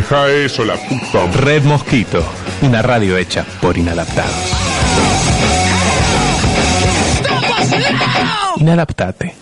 Deja 0.00 0.30
eso, 0.30 0.64
la 0.64 0.76
puta. 0.76 1.26
Red 1.42 1.64
Mosquito, 1.64 2.24
una 2.62 2.80
radio 2.80 3.18
hecha 3.18 3.44
por 3.60 3.76
inadaptados. 3.76 4.32
Inadaptate. 8.56 9.34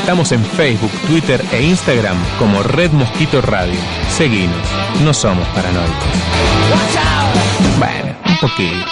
Estamos 0.00 0.32
en 0.32 0.44
Facebook, 0.44 0.92
Twitter 1.08 1.42
e 1.50 1.62
Instagram 1.62 2.18
como 2.38 2.62
Red 2.62 2.90
Mosquito 2.90 3.40
Radio. 3.40 3.80
Seguinos, 4.10 4.68
no 5.02 5.14
somos 5.14 5.48
paranoicos. 5.48 5.96
Bueno, 7.78 8.14
un 8.26 8.36
poquito. 8.36 8.84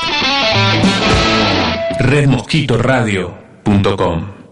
redmosquitoradio.com 1.99 4.44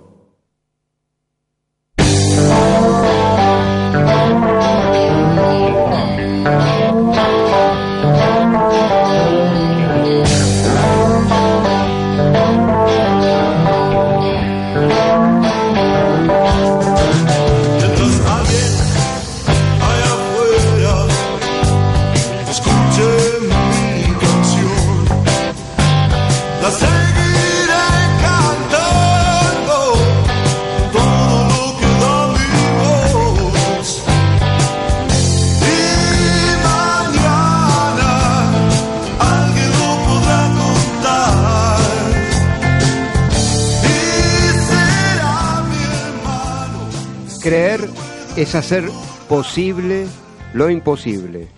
es 48.42 48.54
hacer 48.56 48.90
posible 49.28 50.06
lo 50.52 50.68
imposible. 50.68 51.48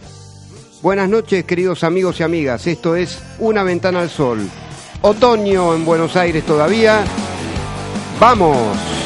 Buenas 0.82 1.08
noches, 1.08 1.44
queridos 1.44 1.82
amigos 1.82 2.20
y 2.20 2.22
amigas. 2.22 2.66
Esto 2.66 2.94
es 2.94 3.18
Una 3.38 3.62
ventana 3.62 4.00
al 4.00 4.10
sol. 4.10 4.46
Otoño 5.00 5.74
en 5.74 5.84
Buenos 5.84 6.14
Aires 6.16 6.44
todavía. 6.44 7.04
¡Vamos! 8.20 9.03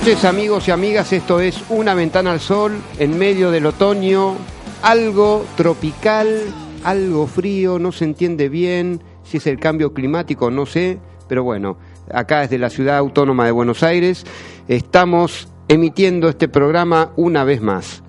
Noches, 0.00 0.24
amigos 0.24 0.66
y 0.66 0.72
amigas. 0.72 1.12
Esto 1.12 1.38
es 1.38 1.62
Una 1.68 1.94
ventana 1.94 2.32
al 2.32 2.40
sol 2.40 2.72
en 2.98 3.16
medio 3.16 3.52
del 3.52 3.64
otoño. 3.64 4.34
Algo 4.82 5.46
tropical, 5.56 6.40
algo 6.82 7.28
frío, 7.28 7.78
no 7.78 7.92
se 7.92 8.04
entiende 8.04 8.48
bien 8.48 9.00
si 9.22 9.36
es 9.36 9.46
el 9.46 9.60
cambio 9.60 9.94
climático, 9.94 10.50
no 10.50 10.66
sé. 10.66 10.98
Pero 11.28 11.44
bueno, 11.44 11.78
acá 12.12 12.40
desde 12.40 12.58
la 12.58 12.70
ciudad 12.70 12.96
autónoma 12.96 13.44
de 13.44 13.52
Buenos 13.52 13.84
Aires 13.84 14.24
estamos 14.66 15.46
emitiendo 15.68 16.28
este 16.28 16.48
programa 16.48 17.12
una 17.14 17.44
vez 17.44 17.62
más. 17.62 18.02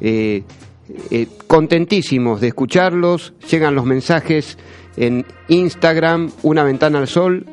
Eh, 0.00 0.42
eh, 1.10 1.26
contentísimos 1.46 2.40
de 2.40 2.48
escucharlos. 2.48 3.34
Llegan 3.50 3.74
los 3.74 3.84
mensajes 3.84 4.56
en 4.96 5.26
Instagram, 5.48 6.30
Una 6.42 6.64
Ventana 6.64 6.96
al 6.98 7.08
Sol, 7.08 7.44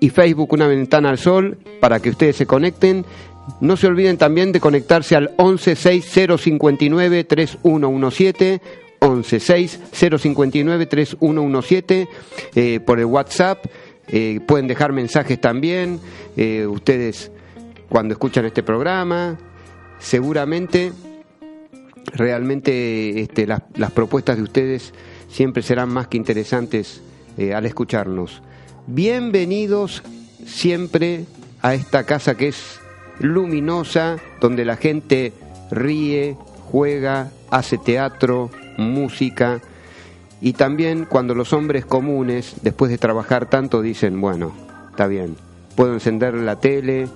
y 0.00 0.08
Facebook, 0.08 0.52
Una 0.52 0.66
Ventana 0.66 1.10
al 1.10 1.18
Sol, 1.18 1.58
para 1.78 2.00
que 2.00 2.10
ustedes 2.10 2.36
se 2.36 2.46
conecten. 2.46 3.04
No 3.60 3.76
se 3.76 3.86
olviden 3.86 4.16
también 4.16 4.52
de 4.52 4.60
conectarse 4.60 5.16
al 5.16 5.34
116059 5.38 7.24
3117 7.24 8.60
116059 9.00 10.86
3117 10.86 12.08
eh, 12.54 12.80
por 12.80 12.98
el 12.98 13.06
WhatsApp. 13.06 13.64
Eh, 14.08 14.40
pueden 14.46 14.66
dejar 14.66 14.92
mensajes 14.92 15.40
también. 15.40 16.00
eh, 16.36 16.66
ustedes 16.66 17.30
cuando 17.88 18.14
escuchan 18.14 18.44
este 18.46 18.62
programa. 18.62 19.38
seguramente, 19.98 20.92
realmente 22.14 23.20
este, 23.20 23.46
las, 23.46 23.62
las 23.76 23.90
propuestas 23.90 24.36
de 24.38 24.42
ustedes 24.42 24.94
siempre 25.28 25.62
serán 25.62 25.90
más 25.90 26.08
que 26.08 26.16
interesantes 26.16 27.02
eh, 27.36 27.54
al 27.54 27.66
escucharnos. 27.66 28.42
Bienvenidos 28.86 30.02
siempre 30.46 31.24
a 31.62 31.74
esta 31.74 32.04
casa 32.04 32.36
que 32.36 32.48
es 32.48 32.79
luminosa, 33.20 34.16
donde 34.40 34.64
la 34.64 34.76
gente 34.76 35.32
ríe, 35.70 36.36
juega, 36.70 37.30
hace 37.50 37.78
teatro, 37.78 38.50
música, 38.76 39.60
y 40.40 40.54
también 40.54 41.04
cuando 41.04 41.34
los 41.34 41.52
hombres 41.52 41.84
comunes, 41.84 42.56
después 42.62 42.90
de 42.90 42.98
trabajar 42.98 43.46
tanto, 43.46 43.82
dicen, 43.82 44.20
bueno, 44.20 44.52
está 44.90 45.06
bien, 45.06 45.36
puedo 45.76 45.92
encender 45.92 46.34
la 46.34 46.56
tele, 46.56 47.08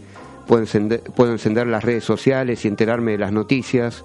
puedo 0.47 0.62
encender, 0.62 1.01
puedo 1.01 1.33
encender 1.33 1.67
las 1.67 1.85
redes 1.85 2.05
sociales 2.05 2.65
y 2.65 2.69
enterarme 2.69 3.12
de 3.12 3.19
las 3.19 3.33
noticias, 3.33 4.05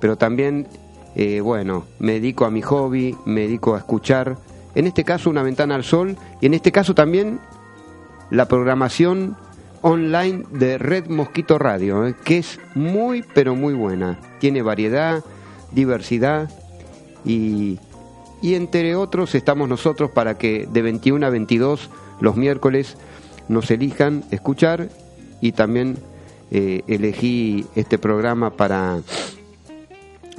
pero 0.00 0.16
también, 0.16 0.66
eh, 1.14 1.40
bueno, 1.40 1.84
me 1.98 2.12
dedico 2.12 2.46
a 2.46 2.50
mi 2.50 2.62
hobby, 2.62 3.14
me 3.26 3.42
dedico 3.42 3.74
a 3.74 3.78
escuchar, 3.78 4.38
en 4.74 4.86
este 4.86 5.04
caso 5.04 5.28
una 5.28 5.42
ventana 5.42 5.74
al 5.74 5.84
sol, 5.84 6.16
y 6.40 6.46
en 6.46 6.54
este 6.54 6.72
caso 6.72 6.94
también 6.94 7.40
la 8.30 8.48
programación 8.48 9.36
online 9.86 10.44
de 10.50 10.78
Red 10.78 11.08
Mosquito 11.08 11.58
Radio, 11.58 12.06
eh, 12.06 12.14
que 12.24 12.38
es 12.38 12.58
muy, 12.74 13.22
pero 13.34 13.54
muy 13.54 13.74
buena. 13.74 14.18
Tiene 14.38 14.62
variedad, 14.62 15.22
diversidad 15.72 16.48
y, 17.22 17.78
y 18.40 18.54
entre 18.54 18.96
otros 18.96 19.34
estamos 19.34 19.68
nosotros 19.68 20.10
para 20.10 20.38
que 20.38 20.66
de 20.72 20.80
21 20.80 21.26
a 21.26 21.28
22 21.28 21.90
los 22.20 22.34
miércoles 22.34 22.96
nos 23.48 23.70
elijan 23.70 24.24
escuchar 24.30 24.88
y 25.42 25.52
también 25.52 25.98
eh, 26.50 26.80
elegí 26.86 27.66
este 27.74 27.98
programa 27.98 28.56
para, 28.56 29.02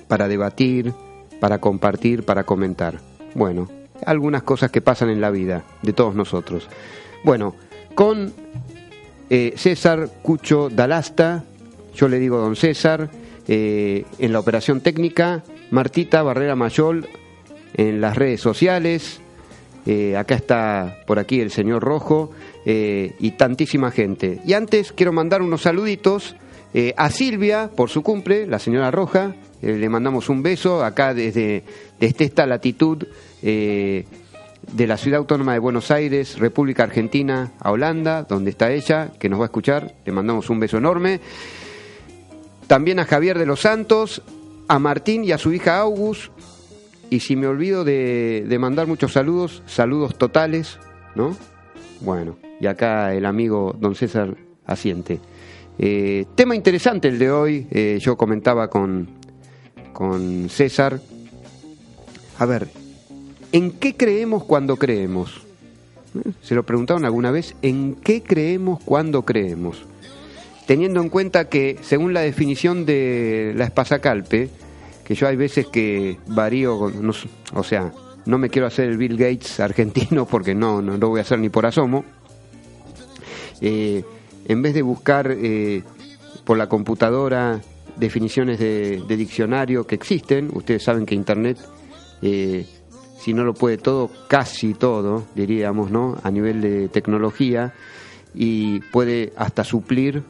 para 0.08 0.28
debatir, 0.28 0.92
para 1.40 1.60
compartir, 1.60 2.26
para 2.26 2.46
comentar. 2.46 3.00
Bueno, 3.36 3.70
algunas 4.08 4.42
cosas 4.42 4.72
que 4.72 4.82
pasan 4.82 5.12
en 5.12 5.22
la 5.22 5.30
vida 5.30 5.66
de 5.84 5.94
todos 5.94 6.16
nosotros. 6.16 6.68
Bueno, 7.24 7.54
con 7.94 8.34
eh, 9.30 9.54
César 9.56 10.10
Cucho 10.22 10.70
Dalasta, 10.70 11.44
yo 11.96 12.08
le 12.08 12.20
digo 12.20 12.38
don 12.38 12.56
César, 12.56 13.10
eh, 13.48 14.06
en 14.20 14.34
la 14.34 14.40
operación 14.40 14.82
técnica, 14.82 15.44
Martita 15.72 16.22
Barrera 16.22 16.56
Mayol 16.56 17.08
en 17.76 18.02
las 18.02 18.16
redes 18.16 18.42
sociales, 18.42 19.22
eh, 19.88 20.16
acá 20.16 20.36
está 20.36 20.98
por 21.08 21.20
aquí 21.20 21.42
el 21.42 21.52
señor 21.52 21.84
Rojo 21.84 22.32
y 22.68 23.32
tantísima 23.32 23.92
gente. 23.92 24.42
Y 24.44 24.54
antes 24.54 24.92
quiero 24.92 25.14
mandar 25.14 25.44
unos 25.44 25.62
saluditos 25.62 26.36
a 26.98 27.10
Silvia 27.12 27.70
por 27.76 27.92
su 27.92 28.02
cumple, 28.02 28.48
la 28.48 28.58
señora 28.58 28.90
Roja, 28.90 29.36
le 29.62 29.88
mandamos 29.88 30.30
un 30.30 30.42
beso 30.42 30.84
acá 30.84 31.14
desde, 31.14 31.64
desde 32.00 32.26
esta 32.26 32.48
latitud 32.48 33.06
de 34.72 34.88
la 34.88 34.98
Ciudad 34.98 35.20
Autónoma 35.20 35.54
de 35.54 35.60
Buenos 35.60 35.92
Aires, 35.92 36.40
República 36.40 36.84
Argentina, 36.84 37.52
a 37.60 37.72
Holanda, 37.72 38.24
donde 38.24 38.52
está 38.52 38.72
ella, 38.72 39.12
que 39.20 39.30
nos 39.30 39.40
va 39.40 39.46
a 39.46 39.48
escuchar. 39.48 39.96
Le 40.06 40.12
mandamos 40.12 40.50
un 40.50 40.60
beso 40.60 40.78
enorme. 40.78 41.20
También 42.68 43.00
a 43.00 43.06
Javier 43.06 43.38
de 43.38 43.46
los 43.46 43.62
Santos, 43.62 44.22
a 44.68 44.80
Martín 44.80 45.24
y 45.24 45.32
a 45.32 45.38
su 45.38 45.54
hija 45.54 45.80
August. 45.80 46.32
Y 47.10 47.20
si 47.20 47.36
me 47.36 47.48
olvido 47.48 47.84
de, 47.84 48.58
mandar 48.60 48.88
muchos 48.88 49.14
saludos, 49.14 49.62
saludos 49.66 50.18
totales, 50.18 50.80
¿no? 51.14 51.38
Bueno, 52.02 52.38
y 52.60 52.68
acá 52.68 53.14
el 53.14 53.26
amigo 53.26 53.76
don 53.80 53.96
César 53.96 54.36
asiente. 54.66 55.20
Eh, 55.78 56.26
tema 56.36 56.56
interesante 56.56 57.08
el 57.08 57.20
de 57.20 57.32
hoy, 57.32 57.68
eh, 57.70 58.00
yo 58.02 58.18
comentaba 58.18 58.70
con, 58.70 59.08
con 59.94 60.50
César. 60.50 61.00
A 62.40 62.46
ver, 62.46 62.68
¿En 63.52 63.72
qué 63.72 63.96
creemos 63.96 64.44
cuando 64.44 64.78
creemos? 64.78 65.42
¿Se 66.42 66.56
lo 66.56 66.64
preguntaron 66.64 67.06
alguna 67.06 67.32
vez? 67.32 67.56
¿En 67.62 67.96
qué 67.96 68.24
creemos 68.24 68.82
cuando 68.84 69.24
creemos? 69.24 69.84
Teniendo 70.66 71.02
en 71.02 71.10
cuenta 71.10 71.50
que, 71.50 71.78
según 71.82 72.14
la 72.14 72.22
definición 72.22 72.86
de 72.86 73.54
la 73.56 73.66
espasacalpe, 73.66 74.50
que 75.04 75.16
yo 75.16 75.28
hay 75.28 75.36
veces 75.36 75.68
que 75.68 76.18
varío, 76.28 76.92
o 77.54 77.64
sea, 77.64 77.94
no 78.26 78.38
me 78.38 78.50
quiero 78.50 78.68
hacer 78.68 78.90
el 78.90 78.98
Bill 78.98 79.18
Gates 79.18 79.60
argentino 79.60 80.26
porque 80.30 80.56
no, 80.56 80.82
no 80.82 80.98
lo 80.98 81.10
voy 81.10 81.20
a 81.20 81.22
hacer 81.22 81.40
ni 81.40 81.50
por 81.50 81.66
asomo. 81.66 82.04
Eh, 83.62 84.04
en 84.48 84.62
vez 84.62 84.74
de 84.74 84.82
buscar 84.82 85.32
eh, 85.32 85.84
por 86.44 86.58
la 86.58 86.68
computadora 86.68 87.62
definiciones 87.96 88.60
de, 88.60 89.02
diccionario 89.08 89.88
que 89.88 89.96
existen, 89.96 90.50
ustedes 90.54 90.84
saben 90.84 91.06
que 91.06 91.16
Internet 91.16 91.58
eh, 92.22 92.66
si 93.26 93.34
no 93.34 93.44
lo 93.44 93.56
puede 93.56 93.80
todo, 93.80 94.12
casi 94.28 94.76
todo, 94.76 95.26
diríamos, 95.34 95.90
¿no? 95.90 96.16
A 96.22 96.30
nivel 96.30 96.62
de 96.62 96.90
tecnología 96.90 97.74
y 98.36 98.82
puede 98.92 99.34
hasta 99.36 99.64
suplir 99.64 100.22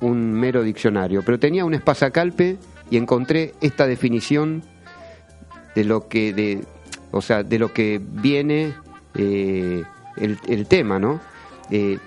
un 0.00 0.32
mero 0.32 0.62
diccionario. 0.62 1.20
Pero 1.22 1.38
tenía 1.38 1.66
un 1.66 1.74
espasacalpe 1.74 2.56
y 2.88 2.96
encontré 2.96 3.52
esta 3.60 3.86
definición 3.86 4.62
de 5.74 5.84
lo 5.84 6.08
que, 6.08 6.32
de, 6.32 6.64
o 7.10 7.20
sea, 7.20 7.42
de 7.42 7.58
lo 7.58 7.74
que 7.74 8.00
viene 8.02 8.72
eh, 9.14 9.82
el, 10.16 10.66
tema, 10.66 10.98
¿no? 10.98 11.20
Eh, 11.70 11.98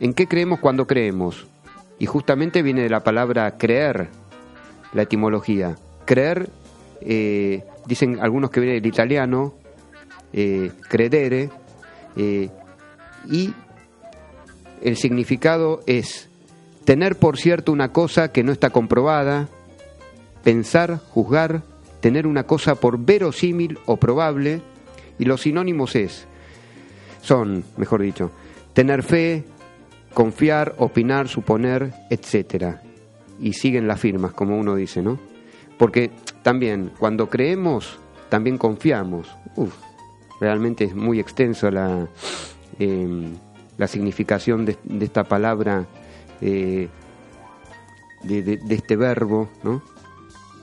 ¿En 0.00 0.12
qué 0.12 0.26
creemos 0.26 0.60
cuando 0.60 0.86
creemos? 0.86 1.46
Y 1.98 2.04
justamente 2.04 2.60
viene 2.60 2.82
de 2.82 2.90
la 2.90 3.02
palabra 3.04 3.56
creer, 3.56 4.10
la 4.92 5.00
etimología. 5.00 5.76
Creer 6.04 6.50
eh, 7.00 7.64
dicen 7.90 8.20
algunos 8.20 8.50
que 8.50 8.60
viene 8.60 8.76
del 8.76 8.86
italiano, 8.86 9.52
eh, 10.32 10.70
credere, 10.88 11.50
eh, 12.16 12.48
y 13.28 13.52
el 14.80 14.96
significado 14.96 15.80
es 15.86 16.28
tener 16.84 17.16
por 17.16 17.36
cierto 17.36 17.72
una 17.72 17.92
cosa 17.92 18.30
que 18.30 18.44
no 18.44 18.52
está 18.52 18.70
comprobada, 18.70 19.48
pensar, 20.44 21.00
juzgar, 21.10 21.62
tener 22.00 22.28
una 22.28 22.44
cosa 22.44 22.76
por 22.76 22.96
verosímil 23.04 23.76
o 23.86 23.96
probable, 23.96 24.62
y 25.18 25.24
los 25.24 25.40
sinónimos 25.40 25.96
es, 25.96 26.28
son, 27.22 27.64
mejor 27.76 28.02
dicho, 28.02 28.30
tener 28.72 29.02
fe, 29.02 29.44
confiar, 30.14 30.76
opinar, 30.78 31.26
suponer, 31.26 31.92
etcétera. 32.08 32.82
Y 33.40 33.54
siguen 33.54 33.88
las 33.88 33.98
firmas, 33.98 34.32
como 34.32 34.56
uno 34.56 34.76
dice, 34.76 35.02
¿no? 35.02 35.18
Porque 35.80 36.10
también, 36.42 36.92
cuando 36.98 37.30
creemos, 37.30 37.98
también 38.28 38.58
confiamos. 38.58 39.28
Uf, 39.56 39.74
realmente 40.38 40.84
es 40.84 40.94
muy 40.94 41.18
extenso 41.18 41.70
la, 41.70 42.06
em, 42.78 43.38
la 43.78 43.86
significación 43.86 44.66
de, 44.66 44.76
esta 45.00 45.24
palabra, 45.24 45.86
eh, 46.42 46.90
de, 48.24 48.60
este 48.68 48.94
verbo, 48.94 49.48
¿no? 49.62 49.82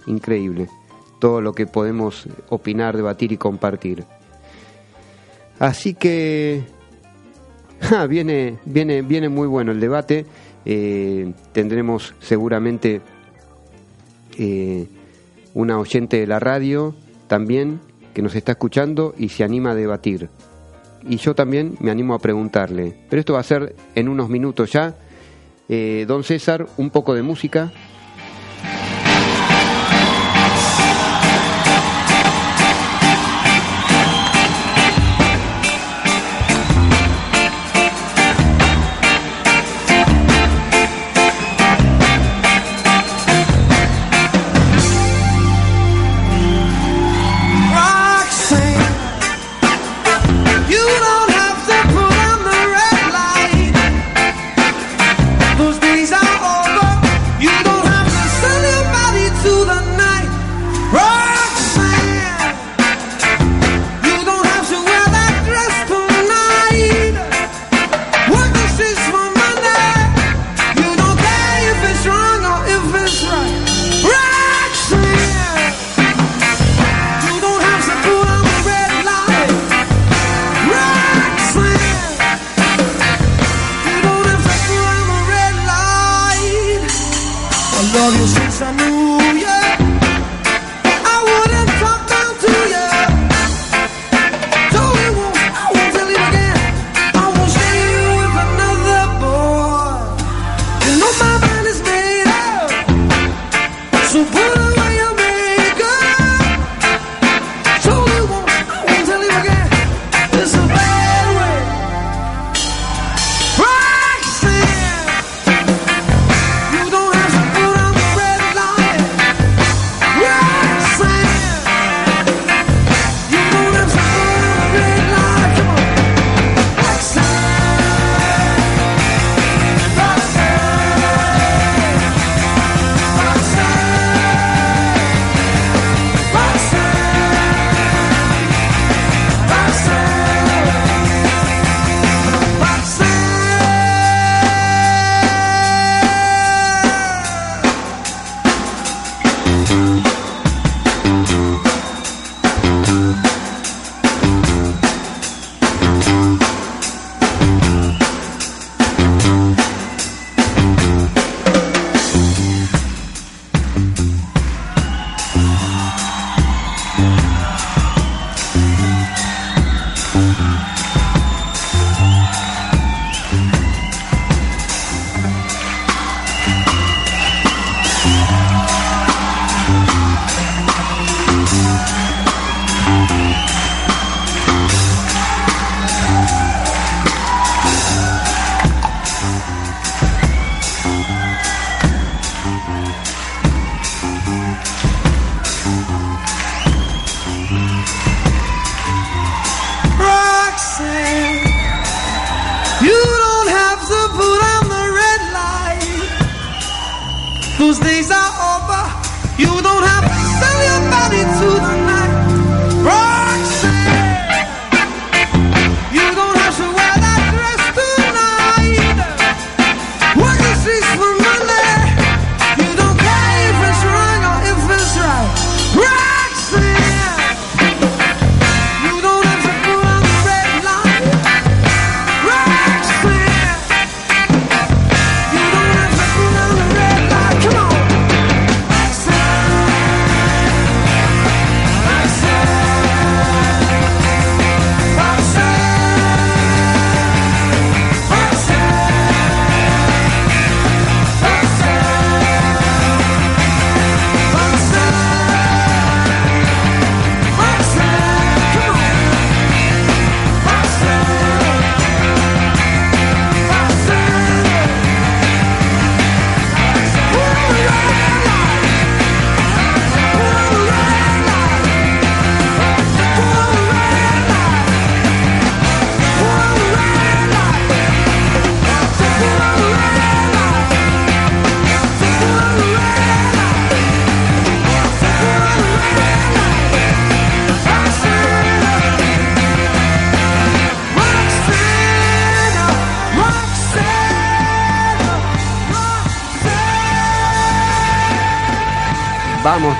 Increíble. 0.05 0.69
Todo 1.17 1.41
lo 1.41 1.53
que 1.53 1.65
podemos 1.65 2.27
opinar, 2.49 2.95
debatir 2.95 3.31
y 3.31 3.37
compartir. 3.37 4.05
Así 5.57 5.95
que 5.95 6.61
viene, 8.07 8.59
viene, 8.65 9.01
viene 9.01 9.29
muy 9.29 9.47
bueno 9.47 9.71
el 9.71 9.79
debate. 9.79 10.27
Eh, 10.63 11.33
tendremos 11.53 12.13
seguramente 12.19 13.01
eh, 14.37 14.87
una 15.57 15.79
oyente 15.79 16.19
de 16.19 16.27
la 16.27 16.39
radio 16.39 16.93
también 17.27 17.79
que 18.13 18.21
nos 18.21 18.35
está 18.35 18.51
escuchando 18.51 19.15
y 19.17 19.29
se 19.29 19.43
anima 19.43 19.71
a 19.71 19.75
debatir. 19.75 20.29
Y 21.09 21.17
yo 21.17 21.33
también 21.33 21.75
me 21.79 21.89
animo 21.89 22.13
a 22.13 22.19
preguntarle. 22.19 22.95
Pero 23.09 23.19
esto 23.19 23.33
va 23.33 23.39
a 23.39 23.43
ser 23.43 23.75
en 23.95 24.07
unos 24.07 24.29
minutos 24.29 24.71
ya. 24.71 24.95
Eh, 25.67 26.05
don 26.07 26.23
César, 26.23 26.67
un 26.77 26.91
poco 26.91 27.15
de 27.15 27.23
música. 27.23 27.71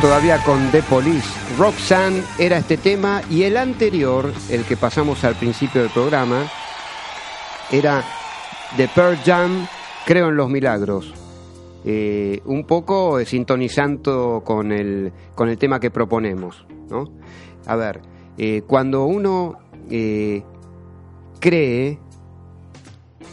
Todavía 0.01 0.38
con 0.44 0.70
The 0.70 0.84
Police. 0.84 1.27
Roxanne 1.58 2.22
era 2.38 2.58
este 2.58 2.77
tema 2.77 3.24
y 3.32 3.44
el 3.44 3.58
anterior, 3.58 4.32
el 4.48 4.63
que 4.63 4.77
pasamos 4.77 5.24
al 5.24 5.34
principio 5.34 5.82
del 5.82 5.89
programa, 5.89 6.46
era 7.72 8.04
The 8.77 8.88
Pearl 8.89 9.18
Jam, 9.25 9.68
Creo 10.06 10.30
en 10.30 10.36
los 10.36 10.51
Milagros. 10.51 11.12
Eh, 11.84 12.42
un 12.46 12.66
poco 12.66 13.25
sintonizando 13.25 14.44
con 14.46 14.72
el, 14.72 15.12
con 15.34 15.50
el 15.50 15.58
tema 15.58 15.80
que 15.80 15.89
proponemos. 15.89 16.68
¿no? 16.92 17.12
A 17.66 17.75
ver, 17.75 18.01
eh, 18.38 18.62
cuando 18.68 19.06
uno 19.06 19.58
eh, 19.89 20.44
cree, 21.39 21.98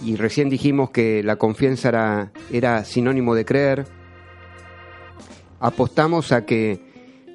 y 0.02 0.16
recién 0.16 0.48
dijimos 0.48 0.90
que 0.90 1.22
la 1.22 1.36
confianza 1.36 1.90
era, 1.90 2.32
era 2.50 2.84
sinónimo 2.84 3.34
de 3.34 3.44
creer, 3.44 3.86
apostamos 5.60 6.32
a 6.32 6.44
que, 6.44 6.80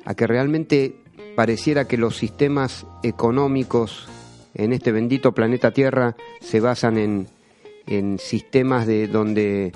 a 0.06 0.14
que 0.14 0.28
realmente 0.28 0.96
pareciera 1.36 1.88
que 1.88 1.98
los 1.98 2.18
sistemas 2.18 2.86
económicos 3.04 4.08
en 4.54 4.74
este 4.74 4.92
bendito 4.92 5.34
planeta 5.34 5.72
Tierra 5.72 6.16
se 6.42 6.60
basan 6.60 6.98
en, 6.98 7.28
en 7.88 8.20
sistemas 8.20 8.86
de 8.88 9.08
donde, 9.08 9.72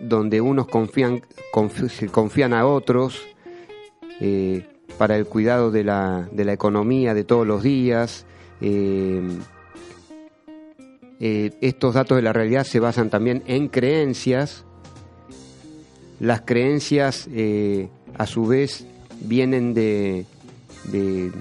donde 0.00 0.40
unos 0.40 0.66
confían, 0.68 1.22
confían 2.10 2.52
a 2.52 2.66
otros 2.66 3.22
eh, 4.20 4.66
para 4.98 5.16
el 5.16 5.26
cuidado 5.26 5.70
de 5.70 5.84
la, 5.84 6.28
de 6.32 6.44
la 6.44 6.52
economía 6.52 7.14
de 7.14 7.24
todos 7.24 7.46
los 7.46 7.62
días. 7.62 8.26
eh, 8.60 9.22
eh, 11.24 11.52
estos 11.60 11.94
datos 11.94 12.16
de 12.16 12.22
la 12.22 12.32
realidad 12.32 12.64
se 12.64 12.80
basan 12.80 13.08
también 13.08 13.44
en 13.46 13.68
creencias 13.68 14.64
las 16.22 16.42
creencias 16.42 17.28
eh, 17.32 17.88
a 18.16 18.26
su 18.26 18.46
vez 18.46 18.86
vienen 19.22 19.74
de 19.74 20.24
de, 20.84 21.32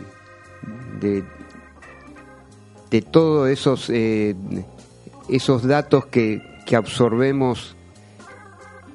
de, 2.90 3.02
todos 3.04 3.50
esos 3.50 3.92
eh, 3.92 4.36
esos 5.30 5.64
datos 5.64 6.08
que, 6.08 6.42
que 6.66 6.76
absorbemos 6.76 7.76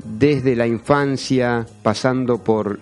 desde 0.04 0.56
la 0.56 0.66
infancia 0.66 1.66
pasando 1.84 2.38
por 2.38 2.80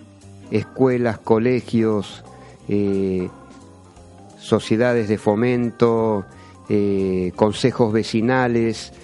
escuelas 0.51 1.19
colegios 1.19 2.25
eh, 2.69 3.29
sociedades 4.39 5.09
de 5.09 5.19
fomento 5.19 6.25
consejos 7.37 7.93
vecinales 7.93 8.95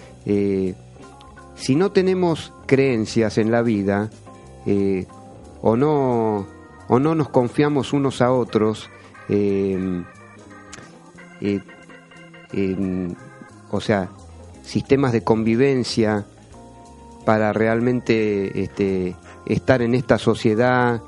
si 1.60 1.76
no 1.76 1.92
tenemos 1.92 2.52
creencias 2.66 3.38
en 3.38 3.52
la 3.52 3.62
vida, 3.62 4.10
eh, 4.66 5.06
o 5.62 5.76
no 5.76 6.46
o 6.88 6.98
no 6.98 7.14
nos 7.14 7.28
confiamos 7.28 7.92
unos 7.92 8.20
a 8.20 8.32
otros 8.32 8.90
eh, 9.28 10.02
eh, 11.40 13.14
o 13.70 13.80
sea 13.80 14.10
sistemas 14.64 15.12
de 15.12 15.22
convivencia 15.22 16.24
para 17.24 17.52
realmente 17.52 18.62
este, 18.62 19.14
estar 19.46 19.82
en 19.82 19.94
esta 19.94 20.18
sociedad 20.18 21.02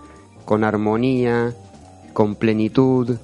con 0.44 0.64
armonía, 0.64 1.54
con 2.12 2.34
plenitud, 2.34 3.16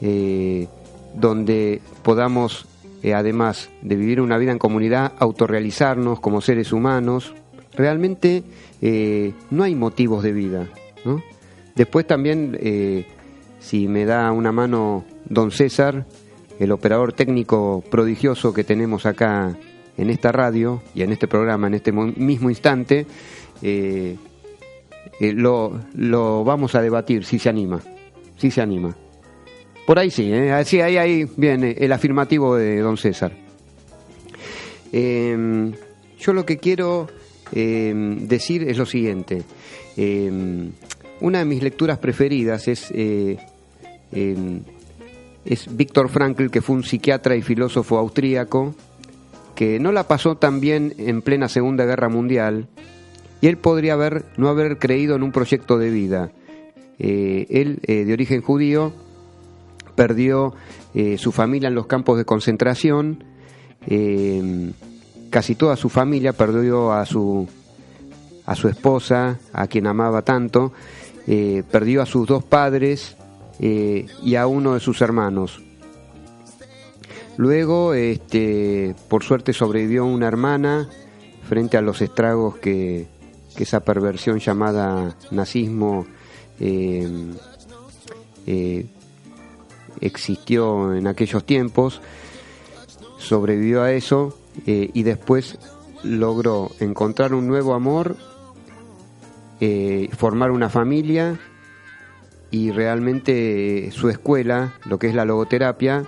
eh, 0.00 0.68
donde 1.14 1.80
podamos, 2.02 2.66
eh, 3.02 3.14
además 3.14 3.70
de 3.82 3.96
vivir 3.96 4.20
una 4.20 4.38
vida 4.38 4.52
en 4.52 4.58
comunidad, 4.58 5.12
autorrealizarnos 5.18 6.20
como 6.20 6.40
seres 6.40 6.72
humanos. 6.72 7.34
Realmente 7.74 8.42
eh, 8.80 9.32
no 9.50 9.62
hay 9.64 9.74
motivos 9.74 10.22
de 10.22 10.32
vida. 10.32 10.68
¿no? 11.04 11.22
Después 11.74 12.06
también, 12.06 12.56
eh, 12.60 13.06
si 13.60 13.86
me 13.88 14.04
da 14.04 14.32
una 14.32 14.52
mano 14.52 15.04
don 15.28 15.50
César, 15.50 16.06
el 16.58 16.72
operador 16.72 17.12
técnico 17.12 17.84
prodigioso 17.90 18.54
que 18.54 18.64
tenemos 18.64 19.04
acá 19.06 19.56
en 19.98 20.10
esta 20.10 20.32
radio 20.32 20.82
y 20.94 21.02
en 21.02 21.12
este 21.12 21.28
programa 21.28 21.66
en 21.66 21.74
este 21.74 21.92
mo- 21.92 22.12
mismo 22.16 22.48
instante, 22.48 23.06
lo, 25.20 25.80
lo 25.94 26.44
vamos 26.44 26.74
a 26.74 26.82
debatir 26.82 27.24
si 27.24 27.38
se 27.38 27.48
anima. 27.48 27.80
Si 28.36 28.50
se 28.50 28.60
anima. 28.62 28.94
Por 29.86 29.98
ahí 29.98 30.10
sí, 30.10 30.32
¿eh? 30.32 30.52
Así, 30.52 30.80
ahí, 30.80 31.26
viene 31.36 31.76
el 31.78 31.92
afirmativo 31.92 32.56
de 32.56 32.80
don 32.80 32.96
César. 32.96 33.32
Eh, 34.92 35.72
yo 36.18 36.32
lo 36.32 36.44
que 36.44 36.58
quiero 36.58 37.06
eh, 37.52 37.94
decir 38.22 38.68
es 38.68 38.78
lo 38.78 38.86
siguiente. 38.86 39.42
Eh, 39.96 40.70
una 41.20 41.38
de 41.38 41.44
mis 41.44 41.62
lecturas 41.62 41.98
preferidas 41.98 42.68
es, 42.68 42.90
eh, 42.94 43.38
es 45.44 45.76
Víctor 45.76 46.08
Frankl, 46.08 46.48
que 46.48 46.60
fue 46.60 46.76
un 46.76 46.84
psiquiatra 46.84 47.36
y 47.36 47.42
filósofo 47.42 47.98
austríaco, 47.98 48.74
que 49.54 49.78
no 49.78 49.92
la 49.92 50.08
pasó 50.08 50.36
tan 50.36 50.60
bien 50.60 50.94
en 50.98 51.22
plena 51.22 51.48
Segunda 51.48 51.86
Guerra 51.86 52.08
Mundial, 52.08 52.66
y 53.40 53.46
él 53.46 53.56
podría 53.56 53.94
haber, 53.94 54.24
no 54.36 54.48
haber 54.48 54.78
creído 54.78 55.16
en 55.16 55.22
un 55.22 55.32
proyecto 55.32 55.78
de 55.78 55.90
vida. 55.90 56.32
Eh, 56.98 57.46
él, 57.50 57.78
de 57.86 58.12
origen 58.12 58.42
judío, 58.42 58.92
perdió 59.96 60.54
eh, 60.94 61.18
su 61.18 61.32
familia 61.32 61.68
en 61.68 61.74
los 61.74 61.86
campos 61.86 62.18
de 62.18 62.24
concentración, 62.24 63.24
eh, 63.86 64.72
casi 65.30 65.56
toda 65.56 65.76
su 65.76 65.88
familia 65.88 66.32
perdió 66.32 66.92
a 66.92 67.04
su, 67.04 67.48
a 68.44 68.54
su 68.54 68.68
esposa, 68.68 69.38
a 69.52 69.66
quien 69.66 69.86
amaba 69.88 70.22
tanto, 70.22 70.72
eh, 71.26 71.64
perdió 71.70 72.02
a 72.02 72.06
sus 72.06 72.28
dos 72.28 72.44
padres 72.44 73.16
y 73.58 74.34
a 74.34 74.46
uno 74.46 74.74
de 74.74 74.80
sus 74.80 75.00
hermanos. 75.00 75.62
Luego, 77.38 77.94
este, 77.94 78.94
por 79.08 79.24
suerte, 79.24 79.54
sobrevivió 79.54 80.04
una 80.04 80.28
hermana 80.28 80.90
frente 81.48 81.78
a 81.78 81.80
los 81.80 82.02
estragos 82.02 82.56
que, 82.56 83.06
esa 83.56 83.80
perversión 83.80 84.38
llamada 84.38 85.16
nazismo 85.30 86.06
existió 90.00 90.94
en 90.94 91.06
aquellos 91.06 91.44
tiempos, 91.44 92.00
sobrevivió 93.18 93.82
a 93.82 93.92
eso 93.92 94.38
eh, 94.66 94.90
y 94.92 95.02
después 95.02 95.58
logró 96.02 96.70
encontrar 96.80 97.34
un 97.34 97.46
nuevo 97.46 97.74
amor, 97.74 98.16
eh, 99.60 100.08
formar 100.16 100.50
una 100.50 100.68
familia 100.68 101.38
y 102.50 102.70
realmente 102.70 103.88
eh, 103.88 103.90
su 103.90 104.08
escuela, 104.08 104.74
lo 104.84 104.98
que 104.98 105.08
es 105.08 105.14
la 105.14 105.24
logoterapia, 105.24 106.04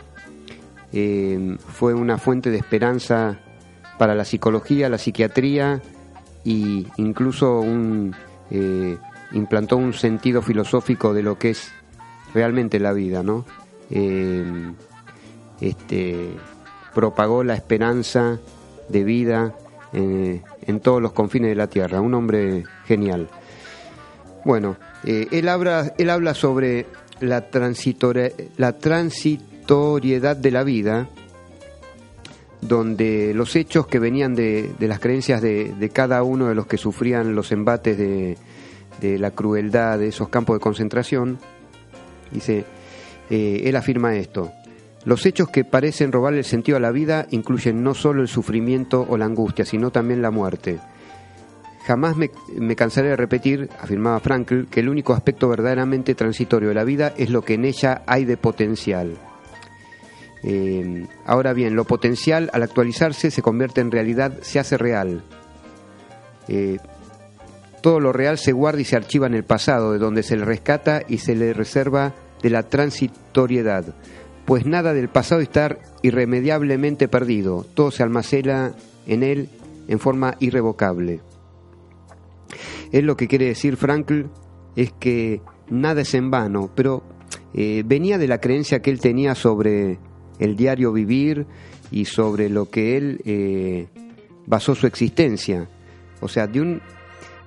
fue 0.90 1.92
una 1.92 2.16
fuente 2.16 2.50
de 2.50 2.56
esperanza 2.56 3.38
para 3.98 4.14
la 4.14 4.24
psicología, 4.24 4.88
la 4.88 4.96
psiquiatría 4.96 5.82
y 6.44 6.86
incluso 6.96 7.60
un, 7.60 8.16
implantó 9.32 9.76
un 9.76 9.92
sentido 9.92 10.40
filosófico 10.40 11.12
de 11.12 11.22
lo 11.22 11.38
que 11.38 11.50
es 11.50 11.70
realmente 12.32 12.80
la 12.80 12.94
vida, 12.94 13.22
¿no? 13.22 13.44
Este, 15.60 16.30
propagó 16.94 17.42
la 17.44 17.54
esperanza 17.54 18.38
de 18.88 19.04
vida 19.04 19.54
eh, 19.92 20.42
en 20.66 20.80
todos 20.80 21.00
los 21.02 21.12
confines 21.12 21.50
de 21.50 21.54
la 21.56 21.68
tierra, 21.68 22.00
un 22.00 22.14
hombre 22.14 22.64
genial. 22.86 23.28
Bueno, 24.44 24.76
eh, 25.04 25.26
él, 25.30 25.48
habla, 25.48 25.94
él 25.98 26.10
habla 26.10 26.34
sobre 26.34 26.86
la, 27.20 27.46
la 28.56 28.72
transitoriedad 28.78 30.36
de 30.36 30.50
la 30.50 30.62
vida, 30.64 31.08
donde 32.60 33.32
los 33.34 33.54
hechos 33.56 33.86
que 33.86 33.98
venían 33.98 34.34
de, 34.34 34.72
de 34.78 34.88
las 34.88 35.00
creencias 35.00 35.40
de, 35.40 35.72
de 35.74 35.88
cada 35.90 36.22
uno 36.22 36.48
de 36.48 36.54
los 36.54 36.66
que 36.66 36.76
sufrían 36.76 37.34
los 37.34 37.52
embates 37.52 37.96
de, 37.96 38.36
de 39.00 39.18
la 39.18 39.30
crueldad 39.30 39.98
de 39.98 40.08
esos 40.08 40.28
campos 40.28 40.56
de 40.56 40.60
concentración, 40.60 41.38
dice, 42.32 42.64
eh, 43.30 43.62
él 43.64 43.76
afirma 43.76 44.16
esto. 44.16 44.52
Los 45.04 45.24
hechos 45.26 45.48
que 45.48 45.64
parecen 45.64 46.12
robarle 46.12 46.40
el 46.40 46.44
sentido 46.44 46.76
a 46.76 46.80
la 46.80 46.90
vida 46.90 47.26
incluyen 47.30 47.82
no 47.82 47.94
solo 47.94 48.22
el 48.22 48.28
sufrimiento 48.28 49.06
o 49.08 49.16
la 49.16 49.24
angustia, 49.24 49.64
sino 49.64 49.90
también 49.90 50.22
la 50.22 50.30
muerte. 50.30 50.78
Jamás 51.86 52.16
me, 52.16 52.30
me 52.56 52.76
cansaré 52.76 53.08
de 53.08 53.16
repetir, 53.16 53.70
afirmaba 53.80 54.20
Frankl, 54.20 54.64
que 54.66 54.80
el 54.80 54.88
único 54.88 55.14
aspecto 55.14 55.48
verdaderamente 55.48 56.14
transitorio 56.14 56.68
de 56.68 56.74
la 56.74 56.84
vida 56.84 57.14
es 57.16 57.30
lo 57.30 57.42
que 57.42 57.54
en 57.54 57.64
ella 57.64 58.02
hay 58.06 58.24
de 58.24 58.36
potencial. 58.36 59.16
Eh, 60.42 61.06
ahora 61.24 61.52
bien, 61.52 61.74
lo 61.74 61.84
potencial 61.84 62.50
al 62.52 62.62
actualizarse 62.62 63.30
se 63.30 63.42
convierte 63.42 63.80
en 63.80 63.90
realidad, 63.90 64.38
se 64.42 64.58
hace 64.58 64.76
real. 64.76 65.22
Eh, 66.48 66.78
todo 67.80 68.00
lo 68.00 68.12
real 68.12 68.38
se 68.38 68.52
guarda 68.52 68.80
y 68.80 68.84
se 68.84 68.96
archiva 68.96 69.26
en 69.26 69.34
el 69.34 69.44
pasado, 69.44 69.92
de 69.92 69.98
donde 69.98 70.22
se 70.22 70.36
le 70.36 70.44
rescata 70.44 71.02
y 71.08 71.18
se 71.18 71.34
le 71.34 71.52
reserva 71.52 72.14
de 72.42 72.50
la 72.50 72.64
transitoriedad, 72.64 73.94
pues 74.44 74.64
nada 74.64 74.94
del 74.94 75.08
pasado 75.08 75.40
está 75.40 75.78
irremediablemente 76.02 77.08
perdido, 77.08 77.66
todo 77.74 77.90
se 77.90 78.02
almacena 78.02 78.72
en 79.06 79.22
él 79.22 79.48
en 79.88 79.98
forma 79.98 80.36
irrevocable. 80.40 81.20
Es 82.92 83.02
lo 83.04 83.16
que 83.16 83.28
quiere 83.28 83.46
decir 83.46 83.76
Frankl, 83.76 84.22
es 84.76 84.92
que 84.92 85.42
nada 85.68 86.02
es 86.02 86.14
en 86.14 86.30
vano, 86.30 86.70
pero 86.74 87.02
eh, 87.52 87.82
venía 87.84 88.18
de 88.18 88.28
la 88.28 88.40
creencia 88.40 88.80
que 88.80 88.90
él 88.90 89.00
tenía 89.00 89.34
sobre 89.34 89.98
el 90.38 90.56
diario 90.56 90.92
vivir 90.92 91.46
y 91.90 92.04
sobre 92.04 92.48
lo 92.48 92.70
que 92.70 92.96
él 92.96 93.20
eh, 93.24 93.88
basó 94.46 94.74
su 94.74 94.86
existencia. 94.86 95.68
O 96.20 96.28
sea, 96.28 96.46
de 96.46 96.60
un, 96.60 96.80